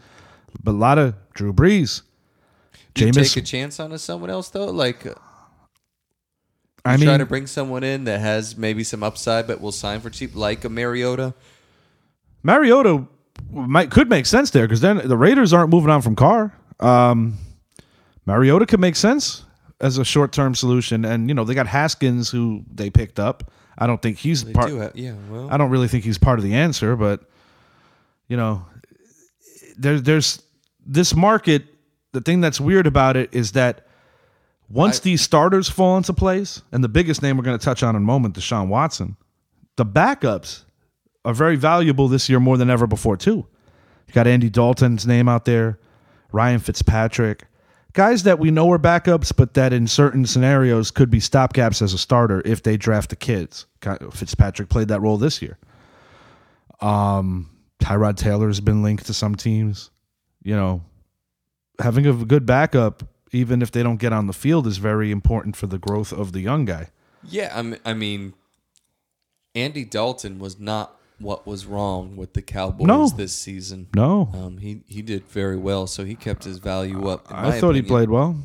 But 0.63 0.71
a 0.71 0.78
lot 0.78 0.97
of 0.97 1.15
Drew 1.34 1.51
Brees. 1.51 2.01
Do 2.93 3.06
you 3.06 3.12
Jameis- 3.12 3.34
take 3.34 3.43
a 3.43 3.45
chance 3.45 3.80
on 3.80 3.97
someone 3.97 4.30
else 4.30 4.49
though? 4.49 4.65
Like, 4.67 5.06
uh, 5.06 5.15
I 6.86 6.97
mean, 6.97 7.06
try 7.08 7.17
to 7.17 7.25
bring 7.25 7.47
someone 7.47 7.84
in 7.84 8.04
that 8.06 8.19
has 8.21 8.56
maybe 8.58 8.84
some 8.84 9.04
upside, 9.04 9.47
but 9.47 9.60
will 9.60 9.71
sign 9.71 9.99
for 10.01 10.10
cheap, 10.10 10.36
like 10.36 10.63
a 10.63 10.69
Mariota. 10.69 11.34
Mariota 12.45 13.05
might 13.51 13.89
could 13.89 14.08
make 14.10 14.25
sense 14.27 14.51
there 14.51 14.65
because 14.67 14.81
then 14.81 14.97
the 15.03 15.17
Raiders 15.17 15.51
aren't 15.51 15.71
moving 15.71 15.89
on 15.89 16.01
from 16.03 16.15
Carr. 16.15 16.53
Um, 16.79 17.38
Mariota 18.27 18.65
could 18.67 18.79
make 18.79 18.95
sense 18.95 19.43
as 19.81 19.97
a 19.97 20.05
short 20.05 20.31
term 20.31 20.53
solution, 20.53 21.03
and 21.05 21.27
you 21.27 21.34
know 21.34 21.43
they 21.43 21.55
got 21.55 21.65
Haskins 21.67 22.29
who 22.29 22.63
they 22.73 22.89
picked 22.91 23.19
up. 23.19 23.51
I 23.77 23.88
don't 23.88 24.01
think 24.01 24.17
he's 24.17 24.43
They 24.45 24.53
part. 24.53 24.71
have, 24.71 24.95
yeah. 24.95 25.15
Well, 25.29 25.49
I 25.51 25.58
don't 25.58 25.69
really 25.71 25.88
think 25.88 26.03
he's 26.05 26.17
part 26.17 26.38
of 26.39 26.43
the 26.45 26.53
answer, 26.53 26.95
but 26.95 27.21
you 28.27 28.38
know, 28.38 28.65
there's 29.77 30.03
there's 30.03 30.41
this 30.86 31.15
market. 31.15 31.65
The 32.13 32.21
thing 32.21 32.39
that's 32.41 32.62
weird 32.62 32.88
about 32.88 33.17
it 33.17 33.29
is 33.34 33.51
that 33.53 33.88
once 34.69 34.99
I- 34.99 35.03
these 35.03 35.21
starters 35.21 35.67
fall 35.67 35.97
into 35.97 36.13
place, 36.13 36.62
and 36.71 36.84
the 36.84 36.88
biggest 36.89 37.21
name 37.23 37.38
we're 37.38 37.43
going 37.43 37.58
to 37.58 37.65
touch 37.65 37.81
on 37.84 37.95
in 37.95 38.03
a 38.03 38.05
moment, 38.05 38.36
Deshaun 38.36 38.67
Watson, 38.67 39.17
the 39.75 39.86
backups 39.86 40.63
are 41.25 41.33
very 41.33 41.57
valuable 41.57 42.07
this 42.07 42.29
year 42.29 42.39
more 42.39 42.55
than 42.55 42.69
ever 42.69 42.88
before 42.88 43.17
too. 43.17 43.45
You 44.07 44.13
got 44.13 44.27
Andy 44.27 44.49
Dalton's 44.49 45.05
name 45.05 45.27
out 45.27 45.45
there, 45.45 45.79
Ryan 46.31 46.59
Fitzpatrick, 46.59 47.47
guys 47.95 48.23
that 48.23 48.38
we 48.38 48.51
know 48.51 48.71
are 48.71 48.77
backups, 48.77 49.35
but 49.35 49.55
that 49.55 49.73
in 49.73 49.88
certain 49.88 50.25
scenarios 50.25 50.91
could 50.91 51.09
be 51.09 51.19
stopgaps 51.19 51.81
as 51.81 51.93
a 51.93 51.97
starter 51.97 52.41
if 52.45 52.61
they 52.61 52.77
draft 52.77 53.09
the 53.09 53.15
kids. 53.15 53.65
Fitzpatrick 54.11 54.69
played 54.69 54.89
that 54.89 55.01
role 55.01 55.17
this 55.17 55.41
year. 55.41 55.57
Um, 56.81 57.49
Tyrod 57.79 58.17
Taylor 58.17 58.47
has 58.47 58.59
been 58.59 58.83
linked 58.83 59.07
to 59.07 59.13
some 59.13 59.35
teams. 59.35 59.89
You 60.43 60.55
know, 60.55 60.83
having 61.79 62.05
a 62.05 62.13
good 62.13 62.45
backup, 62.45 63.03
even 63.31 63.61
if 63.61 63.71
they 63.71 63.81
don't 63.81 63.97
get 63.97 64.13
on 64.13 64.27
the 64.27 64.33
field, 64.33 64.67
is 64.67 64.77
very 64.77 65.09
important 65.09 65.55
for 65.55 65.65
the 65.65 65.79
growth 65.79 66.13
of 66.13 66.33
the 66.33 66.41
young 66.41 66.65
guy. 66.65 66.89
Yeah, 67.23 67.51
I 67.55 67.61
mean, 67.63 67.79
I 67.83 67.93
mean, 67.93 68.33
Andy 69.55 69.85
Dalton 69.85 70.38
was 70.38 70.59
not 70.59 70.99
what 71.19 71.47
was 71.47 71.65
wrong 71.65 72.15
with 72.17 72.34
the 72.34 72.41
Cowboys 72.41 72.88
No. 72.88 73.08
this 73.08 73.34
season. 73.34 73.88
No, 73.95 74.30
Um, 74.34 74.58
he 74.58 74.82
he 74.88 75.01
did 75.01 75.25
very 75.28 75.58
well, 75.58 75.88
so 75.88 76.04
he 76.06 76.15
kept 76.15 76.43
his 76.43 76.58
value 76.58 77.08
up. 77.08 77.25
I 77.30 77.60
thought 77.60 77.75
he 77.75 77.82
played 77.82 78.10
well. 78.10 78.36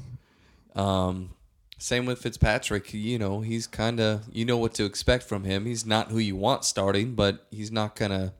Um, 0.74 1.30
same 1.78 2.06
with 2.06 2.20
Fitzpatrick. 2.20 2.92
You 2.94 3.18
know, 3.18 3.40
he's 3.40 3.66
kind 3.66 4.00
of 4.00 4.22
you 4.32 4.44
know 4.44 4.56
what 4.58 4.74
to 4.74 4.84
expect 4.84 5.24
from 5.24 5.44
him. 5.44 5.66
He's 5.66 5.84
not 5.86 6.08
who 6.10 6.18
you 6.18 6.36
want 6.36 6.64
starting, 6.64 7.14
but 7.14 7.46
he's 7.50 7.72
not 7.72 7.96
gonna 7.96 8.32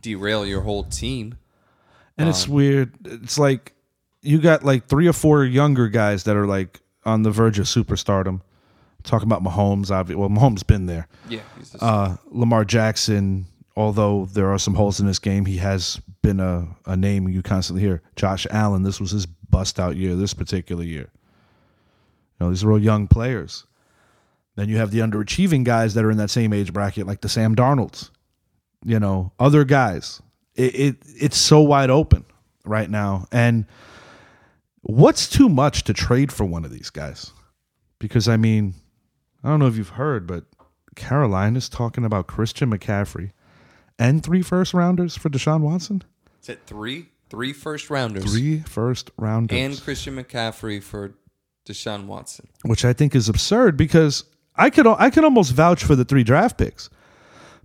derail 0.00 0.46
your 0.46 0.60
whole 0.62 0.84
team. 0.84 1.36
And 2.18 2.28
it's 2.28 2.46
weird. 2.46 2.92
It's 3.04 3.38
like 3.38 3.72
you 4.20 4.38
got 4.38 4.62
like 4.64 4.86
three 4.86 5.08
or 5.08 5.12
four 5.12 5.44
younger 5.44 5.88
guys 5.88 6.24
that 6.24 6.36
are 6.36 6.46
like 6.46 6.80
on 7.04 7.22
the 7.22 7.30
verge 7.30 7.58
of 7.58 7.66
superstardom. 7.66 8.42
Talking 9.02 9.26
about 9.26 9.42
Mahomes, 9.42 9.90
obviously. 9.90 10.20
Well, 10.20 10.28
Mahomes 10.28 10.64
been 10.64 10.86
there. 10.86 11.08
Yeah, 11.28 11.40
Uh, 11.80 12.16
Lamar 12.30 12.64
Jackson, 12.64 13.46
although 13.76 14.26
there 14.26 14.50
are 14.50 14.58
some 14.58 14.74
holes 14.74 15.00
in 15.00 15.06
this 15.06 15.18
game, 15.18 15.46
he 15.46 15.56
has 15.58 16.00
been 16.22 16.40
a, 16.40 16.68
a 16.86 16.96
name 16.96 17.28
you 17.28 17.42
constantly 17.42 17.82
hear. 17.82 18.02
Josh 18.16 18.46
Allen, 18.50 18.82
this 18.82 19.00
was 19.00 19.10
his 19.10 19.26
bust 19.26 19.80
out 19.80 19.96
year, 19.96 20.14
this 20.14 20.34
particular 20.34 20.84
year. 20.84 21.10
You 22.38 22.46
know, 22.46 22.50
these 22.50 22.64
are 22.64 22.72
all 22.72 22.82
young 22.82 23.06
players. 23.06 23.66
Then 24.56 24.68
you 24.68 24.76
have 24.76 24.90
the 24.90 24.98
underachieving 24.98 25.64
guys 25.64 25.94
that 25.94 26.04
are 26.04 26.10
in 26.10 26.18
that 26.18 26.30
same 26.30 26.52
age 26.52 26.72
bracket, 26.72 27.06
like 27.06 27.22
the 27.22 27.28
Sam 27.28 27.56
Darnolds. 27.56 28.10
You 28.84 29.00
know, 29.00 29.32
other 29.38 29.64
guys. 29.64 30.20
It, 30.54 30.74
it 30.74 30.96
it's 31.06 31.38
so 31.38 31.60
wide 31.60 31.88
open 31.88 32.24
right 32.64 32.90
now. 32.90 33.26
And 33.32 33.64
what's 34.82 35.28
too 35.28 35.48
much 35.48 35.84
to 35.84 35.94
trade 35.94 36.30
for 36.30 36.44
one 36.44 36.64
of 36.64 36.70
these 36.70 36.90
guys? 36.90 37.30
Because 37.98 38.28
I 38.28 38.36
mean, 38.36 38.74
I 39.42 39.48
don't 39.48 39.60
know 39.60 39.68
if 39.68 39.76
you've 39.76 39.90
heard, 39.90 40.26
but 40.26 40.44
Carolina's 40.94 41.68
talking 41.68 42.04
about 42.04 42.26
Christian 42.26 42.70
McCaffrey 42.70 43.30
and 43.98 44.22
three 44.22 44.42
first 44.42 44.74
rounders 44.74 45.16
for 45.16 45.28
Deshaun 45.30 45.60
Watson. 45.60 46.02
is 46.42 46.48
it 46.48 46.60
three 46.66 47.08
three 47.30 47.52
first 47.52 47.88
rounders 47.90 48.24
Three 48.30 48.60
first 48.60 49.10
rounders. 49.16 49.58
and 49.58 49.80
Christian 49.82 50.16
McCaffrey 50.16 50.82
for 50.82 51.14
Deshaun 51.66 52.06
Watson? 52.06 52.48
which 52.64 52.84
I 52.84 52.92
think 52.92 53.14
is 53.14 53.28
absurd 53.28 53.76
because 53.76 54.24
I 54.56 54.68
could 54.70 54.86
I 54.86 55.10
could 55.10 55.24
almost 55.24 55.52
vouch 55.52 55.82
for 55.84 55.96
the 55.96 56.04
three 56.04 56.24
draft 56.24 56.58
picks. 56.58 56.90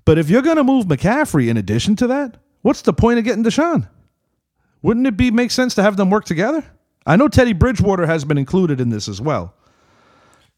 But 0.06 0.18
if 0.18 0.30
you're 0.30 0.42
going 0.42 0.56
to 0.56 0.64
move 0.64 0.86
McCaffrey 0.86 1.50
in 1.50 1.58
addition 1.58 1.98
to 1.98 2.08
that, 2.08 2.38
what's 2.62 2.82
the 2.84 2.94
point 2.94 3.20
of 3.20 3.26
getting 3.26 3.44
Deshaun? 3.44 3.90
Wouldn't 4.82 5.06
it 5.06 5.18
be 5.18 5.32
make 5.32 5.52
sense 5.52 5.76
to 5.76 5.84
have 5.84 5.98
them 5.98 6.10
work 6.10 6.24
together? 6.24 6.64
I 7.06 7.18
know 7.18 7.28
Teddy 7.28 7.52
Bridgewater 7.52 8.06
has 8.06 8.24
been 8.24 8.38
included 8.38 8.80
in 8.80 8.90
this 8.90 9.10
as 9.10 9.20
well. 9.20 9.54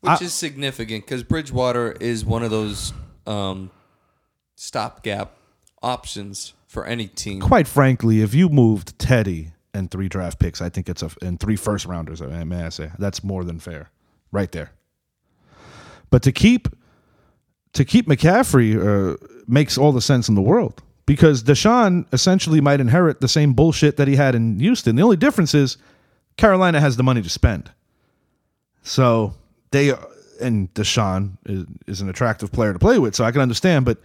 Which 0.01 0.21
is 0.21 0.33
significant 0.33 1.05
because 1.05 1.23
Bridgewater 1.23 1.93
is 1.93 2.23
one 2.23 2.43
of 2.43 2.51
those 2.51 2.93
um, 3.25 3.71
stopgap 4.55 5.31
options 5.81 6.53
for 6.67 6.85
any 6.85 7.07
team. 7.07 7.41
Quite 7.41 7.67
frankly, 7.67 8.21
if 8.21 8.33
you 8.33 8.49
moved 8.49 8.97
Teddy 8.99 9.53
and 9.73 9.89
three 9.89 10.07
draft 10.07 10.39
picks, 10.39 10.61
I 10.61 10.69
think 10.69 10.89
it's 10.89 11.03
a 11.03 11.09
and 11.21 11.39
three 11.39 11.55
first 11.55 11.85
rounders. 11.85 12.21
May 12.21 12.63
I 12.63 12.69
say 12.69 12.91
that's 12.99 13.23
more 13.23 13.43
than 13.43 13.59
fair, 13.59 13.89
right 14.31 14.51
there. 14.51 14.71
But 16.09 16.23
to 16.23 16.31
keep 16.31 16.67
to 17.73 17.85
keep 17.85 18.07
McCaffrey 18.07 18.75
uh, 18.75 19.17
makes 19.47 19.77
all 19.77 19.91
the 19.91 20.01
sense 20.01 20.29
in 20.29 20.35
the 20.35 20.41
world 20.41 20.81
because 21.05 21.43
Deshaun 21.43 22.05
essentially 22.13 22.61
might 22.61 22.79
inherit 22.79 23.21
the 23.21 23.27
same 23.27 23.53
bullshit 23.53 23.97
that 23.97 24.07
he 24.07 24.15
had 24.15 24.35
in 24.35 24.59
Houston. 24.59 24.95
The 24.95 25.01
only 25.01 25.17
difference 25.17 25.53
is 25.53 25.77
Carolina 26.37 26.79
has 26.79 26.97
the 26.97 27.03
money 27.03 27.21
to 27.21 27.29
spend, 27.29 27.71
so 28.83 29.33
they 29.71 29.93
and 30.41 30.73
Deshaun 30.73 31.37
is, 31.45 31.65
is 31.87 32.01
an 32.01 32.09
attractive 32.09 32.51
player 32.51 32.73
to 32.73 32.79
play 32.79 32.97
with, 32.97 33.15
so 33.15 33.23
I 33.23 33.31
can 33.31 33.41
understand. 33.41 33.85
But 33.85 33.97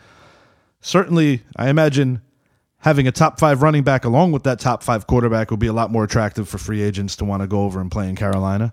certainly, 0.84 1.42
I 1.56 1.68
imagine 1.70 2.20
having 2.78 3.08
a 3.08 3.12
top 3.12 3.40
five 3.40 3.62
running 3.62 3.82
back 3.82 4.04
along 4.04 4.30
with 4.30 4.44
that 4.44 4.60
top 4.60 4.82
five 4.82 5.06
quarterback 5.06 5.50
would 5.50 5.58
be 5.58 5.66
a 5.66 5.72
lot 5.72 5.90
more 5.90 6.04
attractive 6.04 6.48
for 6.48 6.58
free 6.58 6.82
agents 6.82 7.16
to 7.16 7.24
want 7.24 7.42
to 7.42 7.46
go 7.46 7.62
over 7.62 7.80
and 7.80 7.90
play 7.90 8.08
in 8.08 8.14
Carolina. 8.14 8.72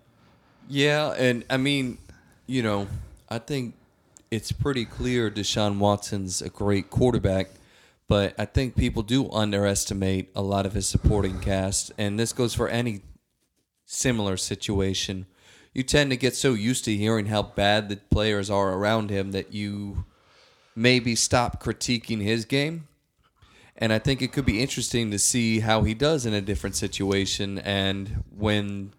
Yeah, 0.67 1.13
and 1.17 1.43
I 1.49 1.57
mean, 1.57 1.97
you 2.45 2.61
know, 2.61 2.87
I 3.29 3.39
think 3.39 3.75
it's 4.29 4.51
pretty 4.51 4.85
clear 4.85 5.31
Deshaun 5.31 5.79
Watson's 5.79 6.41
a 6.41 6.49
great 6.49 6.89
quarterback, 6.89 7.49
but 8.07 8.35
I 8.37 8.45
think 8.45 8.75
people 8.75 9.03
do 9.03 9.29
underestimate 9.31 10.29
a 10.35 10.41
lot 10.41 10.65
of 10.65 10.73
his 10.73 10.87
supporting 10.87 11.39
cast, 11.39 11.91
and 11.97 12.19
this 12.19 12.33
goes 12.33 12.53
for 12.53 12.67
any 12.67 13.01
similar 13.85 14.37
situation. 14.37 15.25
You 15.73 15.83
tend 15.83 16.09
to 16.11 16.17
get 16.17 16.35
so 16.35 16.53
used 16.53 16.83
to 16.85 16.95
hearing 16.95 17.27
how 17.27 17.41
bad 17.43 17.87
the 17.87 17.95
players 17.95 18.49
are 18.49 18.73
around 18.73 19.09
him 19.09 19.31
that 19.31 19.53
you 19.53 20.03
maybe 20.75 21.15
stop 21.15 21.61
critiquing 21.61 22.21
his 22.21 22.45
game. 22.45 22.87
And 23.77 23.91
I 23.91 23.99
think 23.99 24.21
it 24.21 24.31
could 24.31 24.45
be 24.45 24.61
interesting 24.61 25.09
to 25.11 25.17
see 25.17 25.59
how 25.59 25.83
he 25.83 25.93
does 25.93 26.25
in 26.25 26.33
a 26.33 26.41
different 26.41 26.75
situation 26.75 27.57
and 27.59 28.23
when 28.37 28.93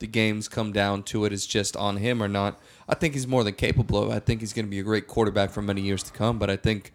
the 0.00 0.06
games 0.08 0.48
come 0.48 0.72
down 0.72 1.02
to 1.04 1.24
it's 1.24 1.46
just 1.46 1.76
on 1.76 1.98
him 1.98 2.22
or 2.22 2.28
not. 2.28 2.60
I 2.88 2.94
think 2.94 3.14
he's 3.14 3.26
more 3.26 3.44
than 3.44 3.54
capable 3.54 4.02
of. 4.02 4.10
I 4.10 4.18
think 4.18 4.40
he's 4.40 4.52
going 4.52 4.66
to 4.66 4.70
be 4.70 4.80
a 4.80 4.82
great 4.82 5.06
quarterback 5.06 5.50
for 5.50 5.62
many 5.62 5.82
years 5.82 6.02
to 6.02 6.12
come. 6.12 6.38
But 6.38 6.50
I 6.50 6.56
think, 6.56 6.92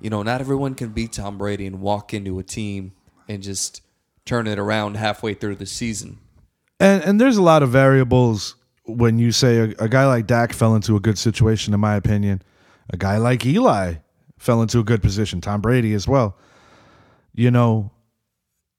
you 0.00 0.10
know, 0.10 0.22
not 0.22 0.40
everyone 0.40 0.74
can 0.74 0.90
beat 0.90 1.12
Tom 1.12 1.38
Brady 1.38 1.66
and 1.66 1.80
walk 1.80 2.12
into 2.12 2.38
a 2.38 2.42
team 2.42 2.92
and 3.28 3.42
just 3.42 3.82
turn 4.24 4.46
it 4.46 4.58
around 4.58 4.96
halfway 4.96 5.34
through 5.34 5.56
the 5.56 5.66
season. 5.66 6.18
And 6.78 7.02
and 7.04 7.20
there's 7.20 7.36
a 7.36 7.42
lot 7.42 7.62
of 7.62 7.70
variables 7.70 8.56
when 8.84 9.18
you 9.18 9.32
say 9.32 9.58
a, 9.58 9.84
a 9.84 9.88
guy 9.88 10.06
like 10.06 10.26
Dak 10.26 10.52
fell 10.52 10.74
into 10.74 10.96
a 10.96 11.00
good 11.00 11.18
situation, 11.18 11.72
in 11.72 11.80
my 11.80 11.94
opinion. 11.94 12.42
A 12.92 12.96
guy 12.96 13.18
like 13.18 13.44
Eli 13.46 13.94
fell 14.38 14.62
into 14.62 14.78
a 14.80 14.84
good 14.84 15.02
position. 15.02 15.40
Tom 15.40 15.60
Brady 15.60 15.92
as 15.94 16.08
well. 16.08 16.36
You 17.34 17.50
know, 17.50 17.90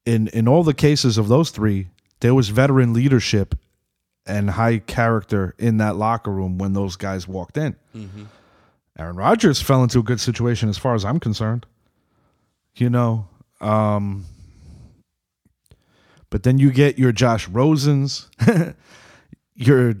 in 0.04 0.28
in 0.28 0.46
all 0.48 0.62
the 0.64 0.74
cases 0.74 1.16
of 1.18 1.28
those 1.28 1.50
three, 1.50 1.88
there 2.20 2.34
was 2.34 2.48
veteran 2.50 2.92
leadership 2.92 3.54
and 4.26 4.50
high 4.50 4.78
character 4.78 5.54
in 5.58 5.78
that 5.78 5.96
locker 5.96 6.30
room 6.30 6.58
when 6.58 6.74
those 6.74 6.96
guys 6.96 7.26
walked 7.26 7.56
in. 7.56 7.74
Aaron 8.98 9.16
Rodgers 9.16 9.60
fell 9.62 9.82
into 9.82 9.98
a 10.00 10.02
good 10.02 10.20
situation 10.20 10.68
as 10.68 10.76
far 10.78 10.94
as 10.94 11.04
I'm 11.04 11.18
concerned. 11.18 11.64
You 12.76 12.90
know, 12.90 13.26
um, 13.60 14.26
But 16.30 16.42
then 16.42 16.58
you 16.58 16.70
get 16.70 16.98
your 16.98 17.12
Josh 17.12 17.48
Rosens, 17.48 18.26
your 19.54 19.94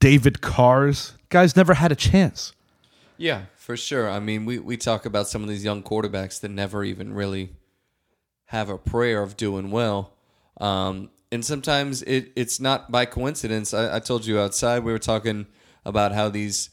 David 0.00 0.40
Carrs. 0.40 1.12
Guys 1.28 1.54
never 1.56 1.74
had 1.74 1.92
a 1.92 1.96
chance. 1.96 2.52
Yeah, 3.18 3.42
for 3.56 3.76
sure. 3.76 4.08
I 4.08 4.20
mean, 4.20 4.46
we, 4.46 4.58
we 4.60 4.76
talk 4.76 5.04
about 5.04 5.28
some 5.28 5.42
of 5.42 5.48
these 5.48 5.64
young 5.64 5.82
quarterbacks 5.82 6.40
that 6.40 6.50
never 6.50 6.84
even 6.84 7.12
really 7.12 7.50
have 8.46 8.70
a 8.70 8.78
prayer 8.78 9.22
of 9.22 9.36
doing 9.36 9.70
well. 9.70 10.14
Um, 10.60 11.10
and 11.30 11.44
sometimes 11.44 12.02
it, 12.02 12.32
it's 12.36 12.60
not 12.60 12.90
by 12.90 13.04
coincidence. 13.04 13.74
I, 13.74 13.96
I 13.96 13.98
told 13.98 14.24
you 14.24 14.38
outside, 14.38 14.84
we 14.84 14.92
were 14.92 14.98
talking 14.98 15.46
about 15.84 16.12
how 16.12 16.28
these 16.28 16.70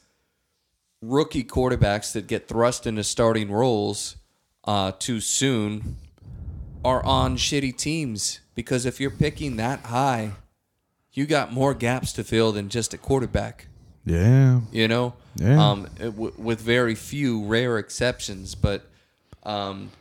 rookie 1.01 1.43
quarterbacks 1.43 2.13
that 2.13 2.27
get 2.27 2.47
thrust 2.47 2.87
into 2.87 3.03
starting 3.03 3.51
roles 3.51 4.15
uh, 4.63 4.91
too 4.97 5.19
soon 5.19 5.97
are 6.83 7.03
on 7.03 7.35
shitty 7.37 7.75
teams 7.75 8.39
because 8.53 8.85
if 8.85 8.99
you're 8.99 9.11
picking 9.11 9.55
that 9.57 9.79
high, 9.81 10.33
you 11.11 11.25
got 11.25 11.51
more 11.51 11.73
gaps 11.73 12.13
to 12.13 12.23
fill 12.23 12.51
than 12.51 12.69
just 12.69 12.93
a 12.93 12.97
quarterback. 12.97 13.67
Yeah. 14.05 14.61
You 14.71 14.87
know, 14.87 15.15
Yeah. 15.35 15.69
um, 15.71 15.87
w- 15.99 16.33
with 16.37 16.61
very 16.61 16.95
few 16.95 17.43
rare 17.45 17.77
exceptions, 17.77 18.55
but 18.55 18.85
um, 19.43 19.91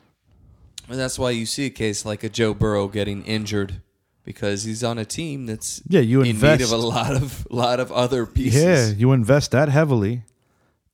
and 0.88 0.98
that's 0.98 1.18
why 1.18 1.30
you 1.30 1.46
see 1.46 1.66
a 1.66 1.70
case 1.70 2.04
like 2.04 2.22
a 2.24 2.28
Joe 2.28 2.54
Burrow 2.54 2.88
getting 2.88 3.24
injured 3.24 3.80
because 4.24 4.64
he's 4.64 4.82
on 4.84 4.98
a 4.98 5.04
team 5.04 5.46
that's 5.46 5.82
Yeah, 5.88 6.00
you 6.00 6.20
in 6.20 6.28
invest- 6.28 6.60
need 6.60 6.64
of 6.66 6.72
a 6.72 6.76
lot 6.76 7.14
of 7.14 7.46
lot 7.50 7.80
of 7.80 7.90
other 7.92 8.26
pieces. 8.26 8.62
Yeah, 8.62 8.88
you 8.96 9.12
invest 9.12 9.50
that 9.50 9.68
heavily 9.68 10.22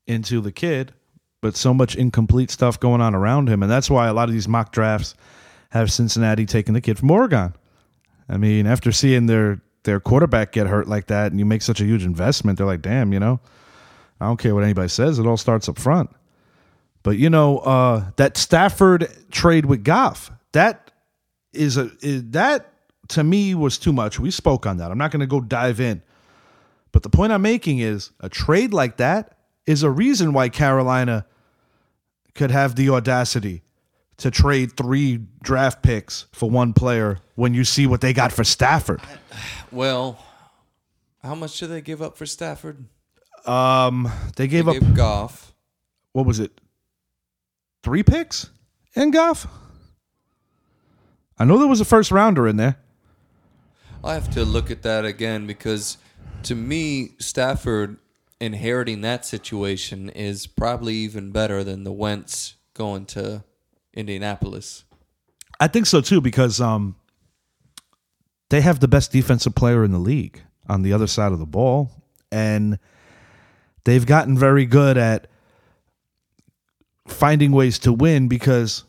into 0.07 0.40
the 0.40 0.53
kid, 0.53 0.92
but 1.40 1.57
so 1.57 1.72
much 1.74 1.94
incomplete 1.94 2.50
stuff 2.50 2.81
going 2.81 3.00
on 3.00 3.14
around 3.14 3.48
him. 3.48 3.62
And 3.62 3.70
that's 3.70 3.88
why 3.90 4.09
a 4.09 4.12
lot 4.14 4.29
of 4.29 4.33
these 4.35 4.48
mock 4.48 4.72
drafts 4.72 5.14
have 5.70 5.92
Cincinnati 5.92 6.46
taking 6.46 6.74
the 6.74 6.81
kid 6.81 6.98
from 6.98 7.11
Oregon. 7.11 7.55
I 8.29 8.37
mean, 8.37 8.66
after 8.66 8.90
seeing 8.92 9.26
their 9.26 9.61
their 9.85 10.00
quarterback 10.00 10.53
get 10.53 10.66
hurt 10.66 10.88
like 10.88 11.07
that 11.07 11.31
and 11.31 11.38
you 11.38 11.44
make 11.46 11.62
such 11.62 11.81
a 11.81 11.85
huge 11.85 12.05
investment, 12.05 12.59
they're 12.59 12.66
like, 12.66 12.83
damn, 12.83 13.12
you 13.12 13.20
know, 13.20 13.40
I 14.20 14.26
don't 14.26 14.37
care 14.37 14.54
what 14.54 14.64
anybody 14.64 14.88
says, 14.88 15.18
it 15.18 15.26
all 15.26 15.37
starts 15.37 15.68
up 15.68 15.78
front. 15.78 16.11
But 17.02 17.16
you 17.16 17.30
know, 17.30 17.59
uh, 17.59 18.11
that 18.16 18.37
Stafford 18.37 19.09
trade 19.30 19.66
with 19.66 19.85
Goff, 19.85 20.30
that 20.52 20.90
is 21.52 21.76
a 21.76 21.90
is, 22.02 22.30
that 22.30 22.72
to 23.09 23.24
me 23.24 23.54
was 23.54 23.78
too 23.78 23.92
much. 23.92 24.20
We 24.20 24.30
spoke 24.30 24.66
on 24.66 24.76
that. 24.76 24.90
I'm 24.90 24.98
not 24.98 25.11
going 25.11 25.20
to 25.20 25.26
go 25.26 25.40
dive 25.40 25.80
in. 25.80 26.02
But 26.92 27.02
the 27.02 27.11
point 27.11 27.33
I'm 27.33 27.42
making 27.42 27.78
is 27.78 28.11
a 28.20 28.28
trade 28.28 28.72
like 28.72 28.96
that 28.98 29.37
is 29.66 29.83
a 29.83 29.90
reason 29.90 30.33
why 30.33 30.48
Carolina 30.48 31.24
could 32.35 32.50
have 32.50 32.74
the 32.74 32.90
audacity 32.90 33.62
to 34.18 34.30
trade 34.30 34.76
three 34.76 35.20
draft 35.42 35.83
picks 35.83 36.26
for 36.33 36.50
one 36.50 36.72
player 36.72 37.18
when 37.37 37.54
you 37.54 37.64
see 37.64 37.87
what 37.87 38.00
they 38.00 38.12
got 38.12 38.33
for 38.33 38.44
Stafford. 38.44 39.00
Well, 39.72 40.18
how 41.22 41.37
much 41.37 41.61
do 41.61 41.68
they 41.68 41.80
give 41.80 42.02
up 42.02 42.16
for 42.16 42.26
Stafford? 42.26 42.87
Um, 43.46 44.11
they 44.37 44.46
gave 44.46 44.66
They 44.66 44.76
up 44.76 44.83
gave 44.83 44.94
Goff. 44.94 45.53
what 46.12 46.26
was 46.26 46.40
it? 46.40 46.61
Three 47.83 48.03
picks 48.03 48.50
in 48.94 49.11
Goff. 49.11 49.46
I 51.38 51.44
know 51.44 51.57
there 51.59 51.66
was 51.68 51.81
a 51.81 51.85
first 51.87 52.11
rounder 52.11 52.46
in 52.46 52.57
there. 52.57 52.76
I 54.05 54.14
have 54.14 54.31
to 54.33 54.44
look 54.44 54.70
at 54.70 54.83
that 54.83 55.05
again 55.05 55.46
because 55.46 55.96
to 56.44 56.55
me, 56.55 57.12
Stafford 57.18 57.96
inheriting 58.40 59.03
that 59.03 59.24
situation 59.26 60.09
is 60.11 60.46
probably 60.46 60.94
even 60.94 61.31
better 61.31 61.62
than 61.62 61.85
the 61.85 61.92
Wentz 61.92 62.55
going 62.74 63.05
to 63.07 63.44
Indianapolis. 63.94 64.85
I 65.59 65.66
think 65.68 65.87
so 65.87 66.00
too 66.00 66.20
because 66.22 66.61
um, 66.61 66.96
they 68.48 68.61
have 68.62 68.81
the 68.81 68.88
best 68.88 69.12
defensive 69.12 69.55
player 69.55 69.85
in 69.85 69.90
the 69.92 69.98
league 69.98 70.42
on 70.68 70.83
the 70.83 70.92
other 70.92 71.07
side 71.07 71.33
of 71.33 71.38
the 71.38 71.46
ball, 71.46 71.90
and 72.33 72.79
they've 73.84 74.06
gotten 74.06 74.36
very 74.36 74.66
good 74.66 74.96
at 74.96 75.26
finding 77.06 77.52
ways 77.52 77.78
to 77.80 77.92
win 77.92 78.28
because 78.28 78.84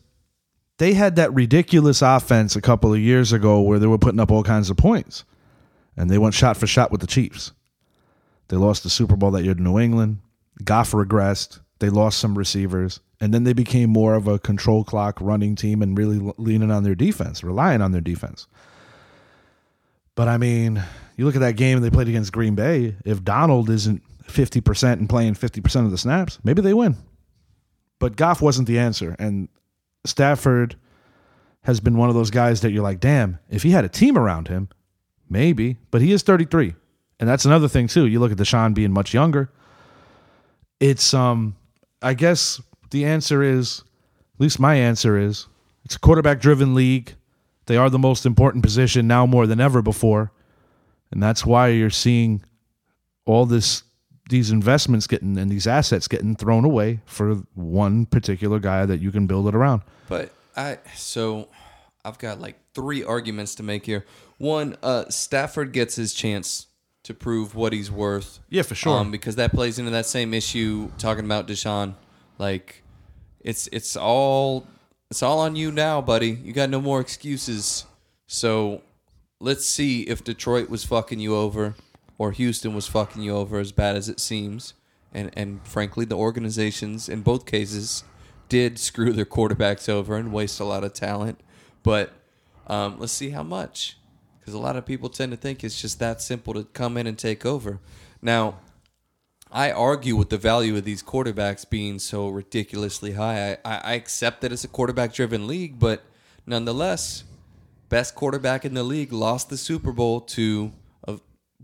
they 0.78 0.94
had 0.94 1.16
that 1.16 1.32
ridiculous 1.34 2.02
offense 2.02 2.56
a 2.56 2.60
couple 2.60 2.92
of 2.92 3.00
years 3.00 3.32
ago 3.32 3.60
where 3.60 3.78
they 3.78 3.86
were 3.86 3.98
putting 3.98 4.20
up 4.20 4.30
all 4.30 4.42
kinds 4.42 4.70
of 4.70 4.76
points, 4.76 5.24
and 5.96 6.10
they 6.10 6.18
went 6.18 6.34
shot 6.34 6.56
for 6.56 6.66
shot 6.66 6.90
with 6.90 7.00
the 7.00 7.06
Chiefs. 7.06 7.52
They 8.48 8.56
lost 8.56 8.82
the 8.82 8.90
Super 8.90 9.16
Bowl 9.16 9.30
that 9.32 9.44
year 9.44 9.54
to 9.54 9.62
New 9.62 9.78
England. 9.78 10.18
Goff 10.64 10.92
regressed. 10.92 11.60
They 11.78 11.88
lost 11.88 12.18
some 12.18 12.38
receivers, 12.38 13.00
and 13.20 13.32
then 13.34 13.44
they 13.44 13.52
became 13.52 13.90
more 13.90 14.14
of 14.14 14.28
a 14.28 14.38
control 14.38 14.84
clock 14.84 15.20
running 15.20 15.56
team 15.56 15.82
and 15.82 15.96
really 15.98 16.32
leaning 16.36 16.70
on 16.70 16.84
their 16.84 16.94
defense, 16.94 17.42
relying 17.42 17.80
on 17.80 17.92
their 17.92 18.00
defense. 18.00 18.46
But 20.14 20.28
I 20.28 20.36
mean, 20.36 20.82
you 21.16 21.24
look 21.24 21.34
at 21.34 21.40
that 21.40 21.56
game 21.56 21.80
they 21.80 21.90
played 21.90 22.08
against 22.08 22.32
Green 22.32 22.54
Bay. 22.54 22.96
If 23.04 23.24
Donald 23.24 23.70
isn't 23.70 24.02
fifty 24.32 24.60
percent 24.60 25.00
and 25.00 25.08
playing 25.08 25.34
fifty 25.34 25.60
percent 25.60 25.86
of 25.86 25.92
the 25.92 25.98
snaps, 25.98 26.38
maybe 26.42 26.62
they 26.62 26.74
win. 26.74 26.96
But 27.98 28.16
Goff 28.16 28.42
wasn't 28.42 28.66
the 28.66 28.78
answer, 28.78 29.14
and 29.18 29.48
Stafford 30.04 30.76
has 31.62 31.80
been 31.80 31.96
one 31.96 32.08
of 32.08 32.14
those 32.14 32.30
guys 32.30 32.60
that 32.62 32.72
you're 32.72 32.82
like, 32.82 33.00
damn, 33.00 33.38
if 33.48 33.62
he 33.62 33.70
had 33.70 33.84
a 33.84 33.88
team 33.88 34.18
around 34.18 34.48
him, 34.48 34.68
maybe. 35.28 35.78
But 35.90 36.02
he 36.02 36.12
is 36.12 36.22
33. 36.22 36.74
And 37.20 37.28
that's 37.28 37.44
another 37.44 37.68
thing 37.68 37.86
too. 37.86 38.06
You 38.06 38.18
look 38.18 38.32
at 38.32 38.38
Deshaun 38.38 38.74
being 38.74 38.92
much 38.92 39.14
younger. 39.14 39.50
It's 40.80 41.14
um 41.14 41.56
I 42.02 42.14
guess 42.14 42.60
the 42.90 43.04
answer 43.04 43.42
is 43.42 43.84
at 44.34 44.40
least 44.40 44.58
my 44.58 44.74
answer 44.74 45.16
is 45.16 45.46
it's 45.84 45.94
a 45.94 46.00
quarterback 46.00 46.40
driven 46.40 46.74
league. 46.74 47.14
They 47.66 47.76
are 47.76 47.88
the 47.88 47.98
most 47.98 48.26
important 48.26 48.64
position 48.64 49.06
now 49.06 49.24
more 49.24 49.46
than 49.46 49.60
ever 49.60 49.82
before. 49.82 50.32
And 51.12 51.22
that's 51.22 51.46
why 51.46 51.68
you're 51.68 51.90
seeing 51.90 52.42
all 53.24 53.46
this 53.46 53.84
these 54.32 54.50
investments 54.50 55.06
getting 55.06 55.36
and 55.38 55.50
these 55.50 55.66
assets 55.66 56.08
getting 56.08 56.34
thrown 56.34 56.64
away 56.64 57.00
for 57.04 57.34
one 57.54 58.06
particular 58.06 58.58
guy 58.58 58.86
that 58.86 58.98
you 58.98 59.12
can 59.12 59.26
build 59.26 59.46
it 59.46 59.54
around. 59.54 59.82
But 60.08 60.32
I 60.56 60.78
so 60.96 61.48
I've 62.04 62.18
got 62.18 62.40
like 62.40 62.56
three 62.74 63.04
arguments 63.04 63.54
to 63.56 63.62
make 63.62 63.86
here. 63.86 64.04
One, 64.38 64.76
uh, 64.82 65.08
Stafford 65.10 65.72
gets 65.72 65.94
his 65.94 66.14
chance 66.14 66.66
to 67.04 67.14
prove 67.14 67.54
what 67.54 67.74
he's 67.74 67.90
worth. 67.90 68.40
Yeah, 68.48 68.62
for 68.62 68.74
sure. 68.74 68.98
Um, 68.98 69.10
because 69.10 69.36
that 69.36 69.52
plays 69.52 69.78
into 69.78 69.90
that 69.90 70.06
same 70.06 70.32
issue 70.32 70.90
talking 70.96 71.26
about 71.26 71.46
Deshaun. 71.46 71.94
Like, 72.38 72.82
it's 73.40 73.68
it's 73.70 73.96
all 73.96 74.66
it's 75.10 75.22
all 75.22 75.40
on 75.40 75.56
you 75.56 75.70
now, 75.70 76.00
buddy. 76.00 76.30
You 76.30 76.54
got 76.54 76.70
no 76.70 76.80
more 76.80 77.00
excuses. 77.00 77.84
So 78.26 78.80
let's 79.40 79.66
see 79.66 80.02
if 80.02 80.24
Detroit 80.24 80.70
was 80.70 80.84
fucking 80.84 81.20
you 81.20 81.36
over 81.36 81.74
or 82.22 82.30
Houston 82.30 82.72
was 82.72 82.86
fucking 82.86 83.20
you 83.20 83.34
over 83.34 83.58
as 83.58 83.72
bad 83.72 83.96
as 83.96 84.08
it 84.08 84.20
seems. 84.20 84.74
And 85.12 85.32
and 85.36 85.66
frankly, 85.66 86.04
the 86.04 86.16
organizations 86.16 87.08
in 87.08 87.22
both 87.22 87.46
cases 87.46 88.04
did 88.48 88.78
screw 88.78 89.12
their 89.12 89.24
quarterbacks 89.24 89.88
over 89.88 90.14
and 90.14 90.32
waste 90.32 90.60
a 90.60 90.64
lot 90.64 90.84
of 90.84 90.92
talent. 90.92 91.40
But 91.82 92.12
um, 92.68 93.00
let's 93.00 93.12
see 93.12 93.30
how 93.30 93.42
much, 93.42 93.96
because 94.38 94.54
a 94.54 94.60
lot 94.60 94.76
of 94.76 94.86
people 94.86 95.08
tend 95.08 95.32
to 95.32 95.36
think 95.36 95.64
it's 95.64 95.82
just 95.82 95.98
that 95.98 96.22
simple 96.22 96.54
to 96.54 96.62
come 96.62 96.96
in 96.96 97.08
and 97.08 97.18
take 97.18 97.44
over. 97.44 97.80
Now, 98.22 98.60
I 99.50 99.72
argue 99.72 100.14
with 100.14 100.30
the 100.30 100.38
value 100.38 100.76
of 100.76 100.84
these 100.84 101.02
quarterbacks 101.02 101.68
being 101.68 101.98
so 101.98 102.28
ridiculously 102.28 103.14
high. 103.14 103.58
I, 103.64 103.78
I, 103.78 103.94
accept 103.94 104.42
that 104.42 104.52
it's 104.52 104.62
a 104.62 104.68
quarterback 104.68 105.12
driven 105.12 105.48
league, 105.48 105.80
but 105.80 106.04
nonetheless, 106.46 107.24
best 107.88 108.14
quarterback 108.14 108.64
in 108.64 108.74
the 108.74 108.84
league 108.84 109.12
lost 109.12 109.50
the 109.50 109.56
Super 109.58 109.90
Bowl 109.90 110.20
to 110.20 110.72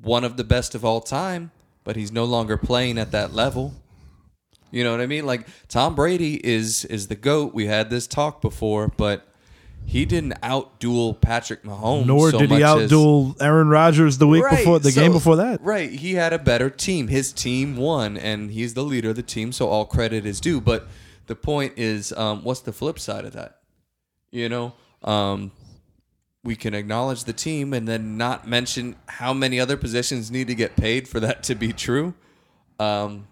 one 0.02 0.24
of 0.24 0.36
the 0.36 0.44
best 0.44 0.74
of 0.74 0.84
all 0.84 1.00
time, 1.00 1.50
but 1.84 1.96
he's 1.96 2.12
no 2.12 2.24
longer 2.24 2.56
playing 2.56 2.98
at 2.98 3.10
that 3.12 3.32
level. 3.34 3.74
You 4.70 4.84
know 4.84 4.90
what 4.90 5.00
I 5.00 5.06
mean? 5.06 5.24
Like 5.26 5.46
Tom 5.68 5.94
Brady 5.94 6.34
is 6.46 6.84
is 6.84 7.08
the 7.08 7.14
goat. 7.14 7.54
We 7.54 7.66
had 7.66 7.88
this 7.90 8.06
talk 8.06 8.42
before, 8.42 8.88
but 8.88 9.26
he 9.86 10.04
didn't 10.04 10.34
outduel 10.42 11.18
Patrick 11.18 11.62
Mahomes. 11.62 12.04
Nor 12.04 12.30
so 12.32 12.38
did 12.40 12.50
he 12.50 12.58
much 12.58 12.78
as- 12.92 12.92
Aaron 13.40 13.68
Rodgers 13.68 14.18
the 14.18 14.26
week 14.26 14.44
Right, 14.44 14.58
before 14.58 14.78
the 14.78 14.90
so- 14.92 15.00
game 15.00 15.12
before 15.12 15.36
that. 15.36 15.62
Right. 15.62 15.90
He 15.90 16.14
had 16.14 16.34
a 16.34 16.38
better 16.38 16.68
team. 16.68 17.08
His 17.08 17.32
team 17.32 17.76
won, 17.76 18.18
and 18.18 18.50
he's 18.50 18.74
the 18.74 18.82
leader 18.84 19.10
of 19.10 19.16
the 19.16 19.22
team, 19.22 19.50
so 19.52 19.68
all 19.68 19.86
credit 19.86 20.26
is 20.26 20.40
due. 20.40 20.60
But 20.60 20.86
the 21.26 21.34
point 21.34 21.72
is, 21.78 22.12
um, 22.12 22.44
what's 22.44 22.60
the 22.60 22.72
flip 22.72 22.98
side 22.98 23.24
of 23.24 23.32
that? 23.32 23.60
You 24.30 24.50
know, 24.50 24.74
um, 25.02 25.52
we 26.44 26.56
can 26.56 26.74
acknowledge 26.74 27.24
the 27.24 27.32
team 27.32 27.72
and 27.72 27.86
then 27.86 28.16
not 28.16 28.46
mention 28.46 28.96
how 29.06 29.32
many 29.32 29.58
other 29.58 29.76
positions 29.76 30.30
need 30.30 30.46
to 30.46 30.54
get 30.54 30.76
paid 30.76 31.08
for 31.08 31.20
that 31.20 31.42
to 31.44 31.54
be 31.54 31.72
true. 31.72 32.14
Um, 32.78 33.26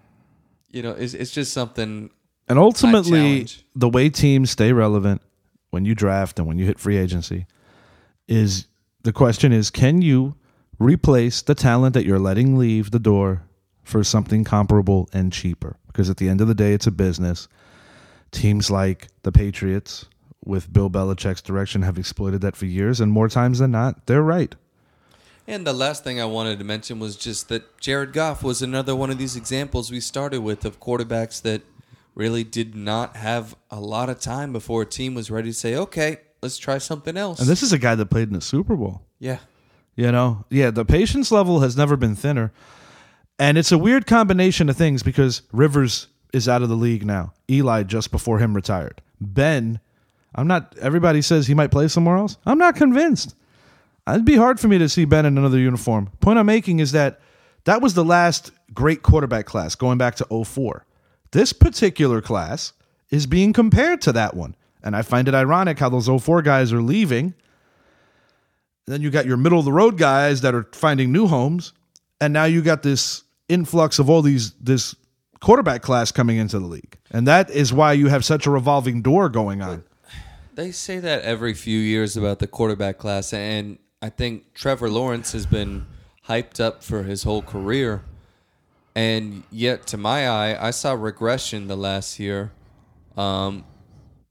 you 0.70 0.82
know, 0.82 0.90
it's, 0.90 1.14
it's 1.14 1.30
just 1.30 1.52
something. 1.52 2.10
And 2.48 2.58
ultimately, 2.58 3.46
the 3.74 3.88
way 3.88 4.10
teams 4.10 4.50
stay 4.50 4.72
relevant 4.72 5.22
when 5.70 5.84
you 5.84 5.94
draft 5.94 6.38
and 6.38 6.46
when 6.46 6.58
you 6.58 6.66
hit 6.66 6.78
free 6.78 6.96
agency 6.96 7.46
is 8.28 8.66
the 9.02 9.12
question 9.12 9.52
is 9.52 9.70
can 9.70 10.02
you 10.02 10.34
replace 10.78 11.42
the 11.42 11.54
talent 11.54 11.94
that 11.94 12.04
you're 12.04 12.18
letting 12.18 12.56
leave 12.56 12.90
the 12.90 12.98
door 12.98 13.42
for 13.82 14.02
something 14.02 14.44
comparable 14.44 15.08
and 15.12 15.32
cheaper? 15.32 15.76
Because 15.86 16.10
at 16.10 16.16
the 16.16 16.28
end 16.28 16.40
of 16.40 16.48
the 16.48 16.54
day, 16.54 16.72
it's 16.72 16.86
a 16.86 16.90
business. 16.90 17.48
Teams 18.32 18.70
like 18.70 19.08
the 19.22 19.32
Patriots 19.32 20.06
with 20.46 20.72
Bill 20.72 20.88
Belichick's 20.88 21.42
direction, 21.42 21.82
have 21.82 21.98
exploited 21.98 22.40
that 22.42 22.56
for 22.56 22.66
years, 22.66 23.00
and 23.00 23.12
more 23.12 23.28
times 23.28 23.58
than 23.58 23.72
not, 23.72 24.06
they're 24.06 24.22
right. 24.22 24.54
And 25.48 25.66
the 25.66 25.72
last 25.72 26.02
thing 26.02 26.20
I 26.20 26.24
wanted 26.24 26.58
to 26.58 26.64
mention 26.64 26.98
was 26.98 27.16
just 27.16 27.48
that 27.50 27.78
Jared 27.80 28.12
Goff 28.12 28.42
was 28.42 28.62
another 28.62 28.96
one 28.96 29.10
of 29.10 29.18
these 29.18 29.36
examples 29.36 29.90
we 29.90 30.00
started 30.00 30.40
with 30.40 30.64
of 30.64 30.80
quarterbacks 30.80 31.40
that 31.42 31.62
really 32.14 32.42
did 32.42 32.74
not 32.74 33.16
have 33.16 33.54
a 33.70 33.78
lot 33.78 34.08
of 34.08 34.18
time 34.18 34.52
before 34.52 34.82
a 34.82 34.86
team 34.86 35.14
was 35.14 35.30
ready 35.30 35.50
to 35.50 35.54
say, 35.54 35.76
okay, 35.76 36.18
let's 36.42 36.58
try 36.58 36.78
something 36.78 37.16
else. 37.16 37.38
And 37.38 37.48
this 37.48 37.62
is 37.62 37.72
a 37.72 37.78
guy 37.78 37.94
that 37.94 38.06
played 38.06 38.28
in 38.28 38.34
the 38.34 38.40
Super 38.40 38.74
Bowl. 38.76 39.02
yeah. 39.18 39.38
You 39.98 40.12
know, 40.12 40.44
yeah, 40.50 40.70
the 40.70 40.84
patience 40.84 41.32
level 41.32 41.60
has 41.60 41.74
never 41.74 41.96
been 41.96 42.14
thinner. 42.14 42.52
And 43.38 43.56
it's 43.56 43.72
a 43.72 43.78
weird 43.78 44.06
combination 44.06 44.68
of 44.68 44.76
things 44.76 45.02
because 45.02 45.40
Rivers 45.52 46.08
is 46.34 46.50
out 46.50 46.60
of 46.60 46.68
the 46.68 46.76
league 46.76 47.06
now. 47.06 47.32
Eli 47.50 47.82
just 47.82 48.10
before 48.10 48.38
him 48.38 48.54
retired. 48.54 49.00
Ben, 49.22 49.80
I'm 50.36 50.46
not, 50.46 50.76
everybody 50.78 51.22
says 51.22 51.46
he 51.46 51.54
might 51.54 51.70
play 51.70 51.88
somewhere 51.88 52.16
else. 52.16 52.36
I'm 52.46 52.58
not 52.58 52.76
convinced. 52.76 53.34
It'd 54.08 54.24
be 54.24 54.36
hard 54.36 54.60
for 54.60 54.68
me 54.68 54.78
to 54.78 54.88
see 54.88 55.04
Ben 55.04 55.26
in 55.26 55.36
another 55.36 55.58
uniform. 55.58 56.10
Point 56.20 56.38
I'm 56.38 56.46
making 56.46 56.78
is 56.78 56.92
that 56.92 57.20
that 57.64 57.82
was 57.82 57.94
the 57.94 58.04
last 58.04 58.52
great 58.72 59.02
quarterback 59.02 59.46
class 59.46 59.74
going 59.74 59.98
back 59.98 60.14
to 60.16 60.44
04. 60.44 60.86
This 61.32 61.52
particular 61.52 62.20
class 62.20 62.72
is 63.10 63.26
being 63.26 63.52
compared 63.52 64.00
to 64.02 64.12
that 64.12 64.36
one. 64.36 64.54
And 64.82 64.94
I 64.94 65.02
find 65.02 65.26
it 65.26 65.34
ironic 65.34 65.80
how 65.80 65.88
those 65.88 66.06
04 66.06 66.42
guys 66.42 66.72
are 66.72 66.82
leaving 66.82 67.34
then 68.86 69.02
you 69.02 69.10
got 69.10 69.26
your 69.26 69.36
middle 69.36 69.58
of 69.58 69.64
the 69.64 69.72
road 69.72 69.98
guys 69.98 70.40
that 70.42 70.54
are 70.54 70.68
finding 70.72 71.12
new 71.12 71.26
homes, 71.26 71.72
and 72.20 72.32
now 72.32 72.44
you 72.44 72.62
got 72.62 72.82
this 72.82 73.24
influx 73.48 73.98
of 73.98 74.08
all 74.08 74.22
these 74.22 74.52
this 74.54 74.94
quarterback 75.40 75.82
class 75.82 76.12
coming 76.12 76.36
into 76.36 76.58
the 76.58 76.66
league, 76.66 76.96
and 77.10 77.26
that 77.26 77.50
is 77.50 77.72
why 77.72 77.92
you 77.92 78.06
have 78.08 78.24
such 78.24 78.46
a 78.46 78.50
revolving 78.50 79.02
door 79.02 79.28
going 79.28 79.60
on. 79.60 79.84
They 80.56 80.72
say 80.72 81.00
that 81.00 81.20
every 81.20 81.52
few 81.52 81.78
years 81.78 82.16
about 82.16 82.38
the 82.38 82.46
quarterback 82.46 82.96
class, 82.96 83.34
and 83.34 83.78
I 84.00 84.08
think 84.08 84.54
Trevor 84.54 84.88
Lawrence 84.88 85.32
has 85.32 85.44
been 85.44 85.84
hyped 86.30 86.60
up 86.60 86.82
for 86.82 87.02
his 87.02 87.24
whole 87.24 87.42
career. 87.42 88.04
And 88.94 89.42
yet, 89.50 89.86
to 89.88 89.98
my 89.98 90.26
eye, 90.26 90.56
I 90.58 90.70
saw 90.70 90.94
regression 90.94 91.68
the 91.68 91.76
last 91.76 92.18
year. 92.18 92.52
Um, 93.18 93.66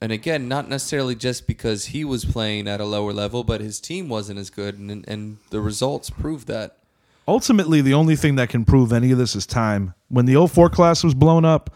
and 0.02 0.12
again, 0.12 0.48
not 0.48 0.68
necessarily 0.68 1.14
just 1.14 1.46
because 1.46 1.86
he 1.86 2.04
was 2.04 2.26
playing 2.26 2.68
at 2.68 2.82
a 2.82 2.86
lower 2.86 3.14
level, 3.14 3.44
but 3.44 3.62
his 3.62 3.80
team 3.80 4.10
wasn't 4.10 4.40
as 4.40 4.50
good, 4.50 4.80
and, 4.80 5.08
and 5.08 5.38
the 5.52 5.62
results 5.62 6.10
prove 6.10 6.48
that. 6.48 6.80
Ultimately, 7.28 7.82
the 7.82 7.94
only 7.94 8.16
thing 8.16 8.36
that 8.38 8.50
can 8.50 8.66
prove 8.66 8.92
any 8.92 9.12
of 9.12 9.20
this 9.20 9.36
is 9.36 9.46
time. 9.46 9.94
When 10.08 10.26
the 10.26 10.48
04 10.48 10.72
class 10.72 11.04
was 11.04 11.14
blown 11.14 11.46
up, 11.46 11.70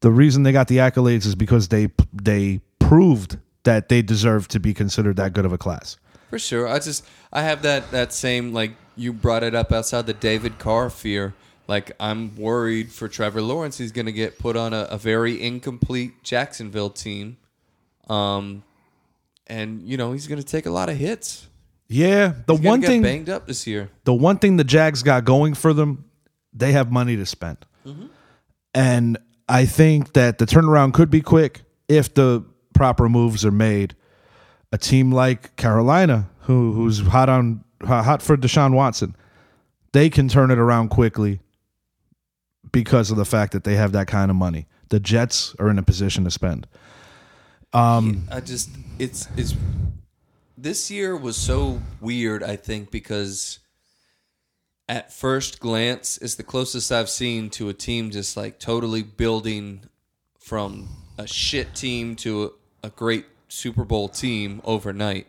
the 0.00 0.10
reason 0.10 0.44
they 0.44 0.52
got 0.52 0.68
the 0.68 0.78
accolades 0.78 1.26
is 1.26 1.34
because 1.34 1.68
they 1.68 1.88
they 2.10 2.60
proved 2.78 3.36
that 3.66 3.88
they 3.90 4.00
deserve 4.02 4.48
to 4.48 4.58
be 4.58 4.72
considered 4.72 5.16
that 5.16 5.32
good 5.34 5.44
of 5.44 5.52
a 5.52 5.58
class. 5.58 5.98
For 6.30 6.38
sure. 6.38 6.66
I 6.66 6.78
just 6.78 7.04
I 7.32 7.42
have 7.42 7.62
that 7.62 7.90
that 7.92 8.12
same 8.12 8.52
like 8.52 8.72
you 8.96 9.12
brought 9.12 9.42
it 9.44 9.54
up 9.54 9.70
outside 9.72 10.06
the 10.06 10.14
David 10.14 10.58
Carr 10.58 10.88
fear. 10.90 11.34
Like 11.68 11.92
I'm 12.00 12.34
worried 12.36 12.90
for 12.92 13.08
Trevor 13.08 13.42
Lawrence. 13.42 13.76
He's 13.78 13.92
going 13.92 14.06
to 14.06 14.12
get 14.12 14.38
put 14.38 14.56
on 14.56 14.72
a, 14.72 14.82
a 14.90 14.98
very 14.98 15.40
incomplete 15.42 16.22
Jacksonville 16.22 16.90
team, 16.90 17.36
um, 18.08 18.62
and 19.46 19.82
you 19.82 19.96
know 19.96 20.12
he's 20.12 20.26
going 20.26 20.40
to 20.40 20.46
take 20.46 20.66
a 20.66 20.70
lot 20.70 20.88
of 20.88 20.96
hits. 20.96 21.48
Yeah, 21.88 22.32
the 22.46 22.54
He's 22.56 22.64
one 22.64 22.82
thing 22.82 23.02
banged 23.02 23.28
up 23.28 23.46
this 23.46 23.66
year. 23.66 23.90
the 24.04 24.14
one 24.14 24.38
thing 24.38 24.56
the 24.56 24.64
Jags 24.64 25.02
got 25.04 25.24
going 25.24 25.54
for 25.54 25.72
them, 25.72 26.04
they 26.52 26.72
have 26.72 26.90
money 26.90 27.16
to 27.16 27.26
spend. 27.26 27.58
And 28.74 29.18
I 29.48 29.64
think 29.66 30.12
that 30.14 30.38
the 30.38 30.46
turnaround 30.46 30.92
could 30.94 31.10
be 31.10 31.20
quick 31.20 31.62
if 31.88 32.12
the 32.12 32.44
proper 32.76 33.08
moves 33.08 33.44
are 33.44 33.50
made. 33.50 33.96
A 34.72 34.78
team 34.78 35.12
like 35.12 35.56
Carolina, 35.56 36.28
who 36.40 36.72
who's 36.72 37.00
hot 37.00 37.28
on 37.28 37.64
hot 37.84 38.22
for 38.22 38.36
Deshaun 38.36 38.74
Watson, 38.74 39.16
they 39.92 40.10
can 40.10 40.28
turn 40.28 40.50
it 40.50 40.58
around 40.58 40.90
quickly 40.90 41.40
because 42.72 43.10
of 43.10 43.16
the 43.16 43.24
fact 43.24 43.52
that 43.52 43.64
they 43.64 43.76
have 43.76 43.92
that 43.92 44.06
kind 44.06 44.30
of 44.30 44.36
money. 44.36 44.66
The 44.88 45.00
Jets 45.00 45.54
are 45.58 45.70
in 45.70 45.78
a 45.78 45.82
position 45.82 46.24
to 46.24 46.30
spend. 46.30 46.66
Um, 47.72 48.28
I 48.30 48.40
just 48.40 48.70
it's 48.98 49.28
it's 49.36 49.54
this 50.56 50.90
year 50.90 51.16
was 51.16 51.36
so 51.36 51.80
weird. 52.00 52.42
I 52.42 52.56
think 52.56 52.90
because 52.90 53.60
at 54.88 55.12
first 55.12 55.60
glance, 55.60 56.18
it's 56.18 56.36
the 56.36 56.42
closest 56.42 56.92
I've 56.92 57.10
seen 57.10 57.50
to 57.50 57.68
a 57.68 57.74
team 57.74 58.10
just 58.10 58.36
like 58.36 58.58
totally 58.58 59.02
building 59.02 59.82
from 60.38 60.88
a 61.18 61.26
shit 61.26 61.74
team 61.74 62.14
to 62.16 62.52
a, 62.86 62.90
great 62.90 63.26
Super 63.48 63.84
Bowl 63.84 64.08
team 64.08 64.60
overnight. 64.64 65.26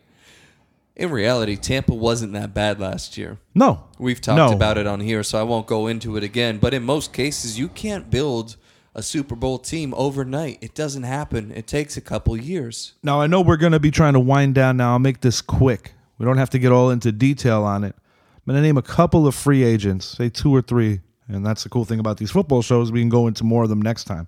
In 0.96 1.10
reality, 1.10 1.56
Tampa 1.56 1.94
wasn't 1.94 2.32
that 2.32 2.52
bad 2.52 2.80
last 2.80 3.16
year. 3.16 3.38
no, 3.54 3.84
We've 3.98 4.20
talked 4.20 4.36
No. 4.36 4.52
about 4.52 4.78
it 4.78 4.86
on 4.86 5.00
here, 5.00 5.22
so 5.22 5.38
I 5.38 5.44
won't 5.44 5.66
go 5.68 5.86
into 5.86 6.16
it 6.16 6.24
again. 6.24 6.58
But 6.58 6.74
in 6.74 6.82
most 6.82 7.12
cases, 7.12 7.58
you 7.58 7.68
can't 7.68 8.10
build 8.10 8.56
a 8.96 9.02
Super 9.02 9.36
Bowl 9.36 9.58
team 9.58 9.94
overnight. 9.96 10.58
It 10.60 10.74
doesn't 10.74 11.04
happen. 11.04 11.52
It 11.54 11.68
takes 11.68 11.96
a 11.96 12.00
couple 12.00 12.36
years. 12.36 12.94
Now 13.04 13.20
I 13.20 13.28
know 13.28 13.40
we're 13.40 13.56
going 13.56 13.72
to 13.72 13.78
be 13.78 13.92
trying 13.92 14.14
to 14.14 14.20
wind 14.20 14.56
down. 14.56 14.76
Now 14.76 14.92
I'll 14.92 14.98
make 14.98 15.20
this 15.20 15.40
quick. 15.40 15.92
We 16.18 16.26
don't 16.26 16.38
have 16.38 16.50
to 16.50 16.58
get 16.58 16.72
all 16.72 16.90
into 16.90 17.12
detail 17.12 17.62
on 17.62 17.84
it. 17.84 17.94
I'm 17.94 18.52
going 18.52 18.56
to 18.56 18.66
name 18.66 18.76
a 18.78 18.82
couple 18.82 19.26
of 19.28 19.36
free 19.36 19.62
agents, 19.62 20.04
say 20.16 20.28
two 20.30 20.52
or 20.52 20.62
three, 20.62 21.00
and 21.28 21.46
that's 21.46 21.62
the 21.62 21.68
cool 21.68 21.84
thing 21.84 22.00
about 22.00 22.16
these 22.16 22.32
football 22.32 22.60
shows. 22.62 22.90
We 22.90 23.00
can 23.00 23.08
go 23.08 23.28
into 23.28 23.44
more 23.44 23.62
of 23.62 23.68
them 23.68 23.82
next 23.82 24.04
time. 24.04 24.26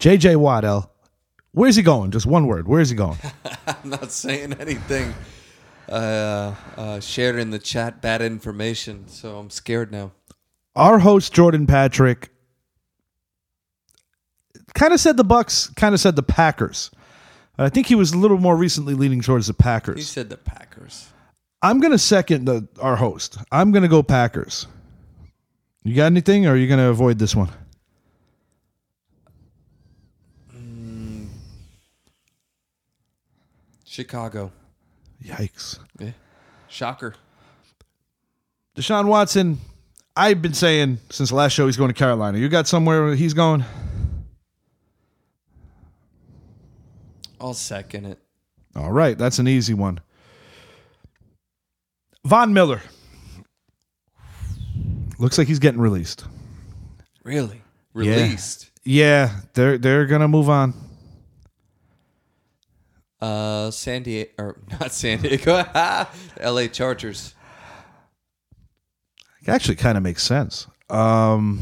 J.J. 0.00 0.36
Waddell, 0.36 0.90
where's 1.52 1.76
he 1.76 1.82
going? 1.82 2.10
Just 2.10 2.26
one 2.26 2.46
word. 2.46 2.68
Where's 2.68 2.90
he 2.90 2.96
going? 2.96 3.18
I'm 3.66 3.90
not 3.90 4.10
saying 4.12 4.54
anything 4.54 5.14
uh, 5.88 6.54
uh, 6.76 7.00
shared 7.00 7.36
in 7.36 7.50
the 7.50 7.58
chat 7.58 8.00
bad 8.00 8.22
information, 8.22 9.08
so 9.08 9.38
I'm 9.38 9.50
scared 9.50 9.90
now. 9.92 10.12
Our 10.76 10.98
host 10.98 11.32
Jordan 11.32 11.66
Patrick 11.66 12.30
kind 14.74 14.92
of 14.92 15.00
said 15.00 15.16
the 15.16 15.24
Bucs, 15.24 15.74
kind 15.76 15.94
of 15.94 16.00
said 16.00 16.16
the 16.16 16.22
Packers. 16.22 16.90
I 17.58 17.68
think 17.68 17.88
he 17.88 17.96
was 17.96 18.12
a 18.12 18.18
little 18.18 18.38
more 18.38 18.56
recently 18.56 18.94
leaning 18.94 19.20
towards 19.20 19.48
the 19.48 19.54
Packers. 19.54 19.96
He 19.96 20.02
said 20.02 20.30
the 20.30 20.36
Packers. 20.36 21.08
I'm 21.60 21.80
going 21.80 21.90
to 21.90 21.98
second 21.98 22.44
the, 22.44 22.68
our 22.80 22.94
host. 22.94 23.38
I'm 23.50 23.72
going 23.72 23.82
to 23.82 23.88
go 23.88 24.02
Packers. 24.04 24.68
You 25.82 25.96
got 25.96 26.06
anything, 26.06 26.46
or 26.46 26.52
are 26.52 26.56
you 26.56 26.68
going 26.68 26.78
to 26.78 26.88
avoid 26.88 27.18
this 27.18 27.34
one? 27.34 27.48
Chicago. 33.98 34.52
Yikes. 35.24 35.80
Yeah. 35.98 36.12
Shocker. 36.68 37.16
Deshaun 38.76 39.06
Watson, 39.06 39.58
I've 40.14 40.40
been 40.40 40.54
saying 40.54 40.98
since 41.10 41.30
the 41.30 41.34
last 41.34 41.50
show 41.50 41.66
he's 41.66 41.76
going 41.76 41.88
to 41.88 41.94
Carolina. 41.94 42.38
You 42.38 42.48
got 42.48 42.68
somewhere 42.68 43.16
he's 43.16 43.34
going? 43.34 43.64
I'll 47.40 47.54
second 47.54 48.04
it. 48.06 48.20
All 48.76 48.92
right, 48.92 49.18
that's 49.18 49.40
an 49.40 49.48
easy 49.48 49.74
one. 49.74 49.98
Von 52.24 52.52
Miller. 52.52 52.80
Looks 55.18 55.38
like 55.38 55.48
he's 55.48 55.58
getting 55.58 55.80
released. 55.80 56.24
Really? 57.24 57.62
Released. 57.94 58.70
Yeah, 58.84 59.40
they're 59.54 59.76
they're 59.76 60.06
gonna 60.06 60.28
move 60.28 60.48
on. 60.48 60.87
Uh, 63.20 63.70
San 63.70 64.02
Diego, 64.04 64.30
or 64.38 64.56
not 64.80 64.92
San 64.92 65.20
Diego, 65.20 65.64
L.A. 66.40 66.68
Chargers. 66.68 67.34
It 69.42 69.48
actually 69.48 69.76
kind 69.76 69.96
of 69.96 70.04
makes 70.04 70.22
sense. 70.22 70.66
Um, 70.90 71.60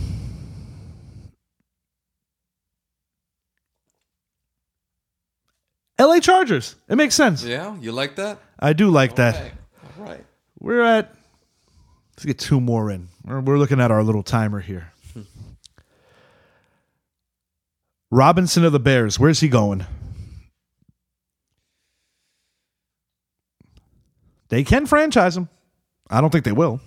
L.A. 5.98 6.20
Chargers. 6.20 6.76
It 6.88 6.96
makes 6.96 7.14
sense. 7.14 7.42
Yeah, 7.42 7.76
you 7.80 7.92
like 7.92 8.16
that? 8.16 8.38
I 8.58 8.72
do 8.72 8.90
like 8.90 9.16
that. 9.16 9.36
Okay. 9.36 9.52
All 9.98 10.04
right. 10.04 10.24
We're 10.58 10.82
at. 10.82 11.14
Let's 12.12 12.24
get 12.24 12.38
two 12.38 12.60
more 12.60 12.90
in. 12.90 13.08
We're, 13.24 13.40
we're 13.40 13.58
looking 13.58 13.80
at 13.80 13.90
our 13.90 14.02
little 14.02 14.22
timer 14.22 14.60
here. 14.60 14.92
Robinson 18.10 18.64
of 18.64 18.72
the 18.72 18.80
Bears. 18.80 19.18
Where's 19.18 19.40
he 19.40 19.48
going? 19.48 19.84
They 24.48 24.62
can 24.64 24.86
franchise 24.86 25.36
him. 25.36 25.48
I 26.08 26.20
don't 26.20 26.30
think 26.30 26.44
they 26.44 26.52
will. 26.52 26.80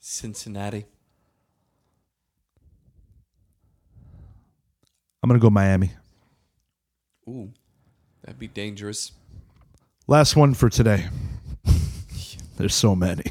Cincinnati. 0.00 0.86
I'm 5.22 5.28
going 5.28 5.38
to 5.38 5.42
go 5.42 5.50
Miami. 5.50 5.92
Ooh, 7.28 7.52
that'd 8.22 8.38
be 8.38 8.48
dangerous. 8.48 9.12
Last 10.06 10.34
one 10.34 10.54
for 10.54 10.68
today. 10.68 11.06
There's 12.56 12.74
so 12.74 12.96
many. 12.96 13.24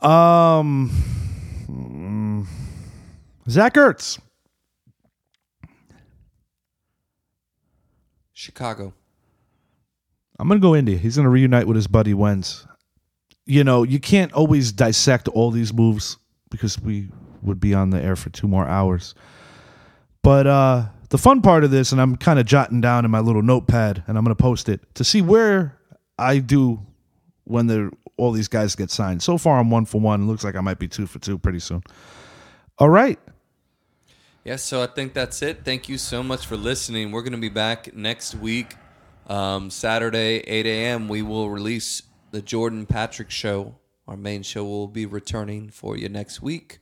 Um, 0.00 0.90
mm, 1.68 2.46
Zach 3.48 3.74
Ertz. 3.74 4.18
Chicago. 8.44 8.92
I'm 10.38 10.48
gonna 10.48 10.60
go 10.60 10.74
Indy. 10.76 10.96
He's 10.96 11.16
gonna 11.16 11.30
reunite 11.30 11.66
with 11.66 11.76
his 11.76 11.86
buddy 11.86 12.14
Wentz. 12.14 12.66
You 13.46 13.64
know, 13.64 13.82
you 13.82 13.98
can't 13.98 14.32
always 14.32 14.72
dissect 14.72 15.28
all 15.28 15.50
these 15.50 15.72
moves 15.72 16.18
because 16.50 16.80
we 16.80 17.08
would 17.42 17.60
be 17.60 17.74
on 17.74 17.90
the 17.90 18.02
air 18.02 18.16
for 18.16 18.30
two 18.30 18.48
more 18.48 18.66
hours. 18.66 19.14
But 20.22 20.46
uh 20.46 20.86
the 21.10 21.18
fun 21.18 21.42
part 21.42 21.64
of 21.64 21.70
this, 21.70 21.92
and 21.92 22.00
I'm 22.00 22.16
kind 22.16 22.38
of 22.38 22.46
jotting 22.46 22.80
down 22.80 23.04
in 23.04 23.10
my 23.10 23.20
little 23.20 23.42
notepad, 23.42 24.02
and 24.06 24.18
I'm 24.18 24.24
gonna 24.24 24.34
post 24.34 24.68
it 24.68 24.80
to 24.96 25.04
see 25.04 25.22
where 25.22 25.78
I 26.18 26.38
do 26.38 26.80
when 27.44 27.66
the 27.66 27.90
all 28.16 28.32
these 28.32 28.48
guys 28.48 28.74
get 28.74 28.90
signed. 28.90 29.22
So 29.22 29.38
far, 29.38 29.58
I'm 29.58 29.70
one 29.70 29.86
for 29.86 30.00
one. 30.00 30.26
Looks 30.26 30.44
like 30.44 30.56
I 30.56 30.60
might 30.60 30.78
be 30.78 30.88
two 30.88 31.06
for 31.06 31.18
two 31.18 31.38
pretty 31.38 31.60
soon. 31.60 31.82
All 32.78 32.90
right. 32.90 33.18
Yes, 34.44 34.62
so 34.62 34.82
I 34.82 34.86
think 34.86 35.14
that's 35.14 35.40
it. 35.40 35.64
Thank 35.64 35.88
you 35.88 35.96
so 35.96 36.22
much 36.22 36.44
for 36.46 36.56
listening. 36.56 37.12
We're 37.12 37.22
going 37.22 37.32
to 37.32 37.38
be 37.38 37.48
back 37.48 37.94
next 37.96 38.34
week, 38.34 38.74
um, 39.26 39.70
Saturday, 39.70 40.40
8 40.46 40.66
a.m. 40.66 41.08
We 41.08 41.22
will 41.22 41.48
release 41.48 42.02
the 42.30 42.42
Jordan 42.42 42.84
Patrick 42.84 43.30
show. 43.30 43.76
Our 44.06 44.18
main 44.18 44.42
show 44.42 44.64
will 44.64 44.86
be 44.88 45.06
returning 45.06 45.70
for 45.70 45.96
you 45.96 46.10
next 46.10 46.42
week. 46.42 46.78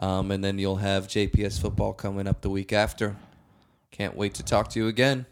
Um, 0.00 0.32
and 0.32 0.42
then 0.42 0.58
you'll 0.58 0.76
have 0.76 1.06
JPS 1.06 1.60
football 1.60 1.92
coming 1.92 2.26
up 2.26 2.40
the 2.40 2.50
week 2.50 2.72
after. 2.72 3.16
Can't 3.92 4.16
wait 4.16 4.34
to 4.34 4.42
talk 4.42 4.68
to 4.70 4.80
you 4.80 4.88
again. 4.88 5.26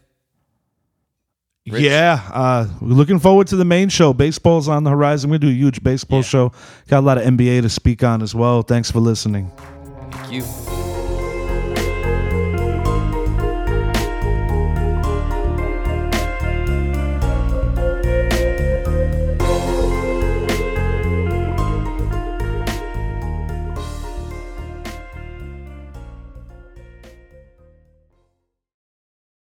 Rich? 1.69 1.83
Yeah, 1.83 2.21
uh, 2.31 2.67
we're 2.79 2.87
looking 2.93 3.19
forward 3.19 3.47
to 3.47 3.57
the 3.57 3.65
main 3.65 3.89
show. 3.89 4.13
Baseball's 4.13 4.69
on 4.69 4.85
the 4.85 4.89
horizon. 4.89 5.29
We 5.29 5.37
do 5.37 5.49
a 5.49 5.51
huge 5.51 5.83
baseball 5.83 6.19
Yeah. 6.19 6.23
show. 6.23 6.51
Got 6.87 6.99
a 6.99 7.05
lot 7.05 7.17
of 7.17 7.25
NBA 7.25 7.61
to 7.61 7.69
speak 7.69 8.05
on 8.05 8.21
as 8.21 8.33
well. 8.33 8.61
Thanks 8.61 8.89
for 8.89 9.01
listening. 9.01 9.51
Thank 10.11 10.31
you. 10.31 10.76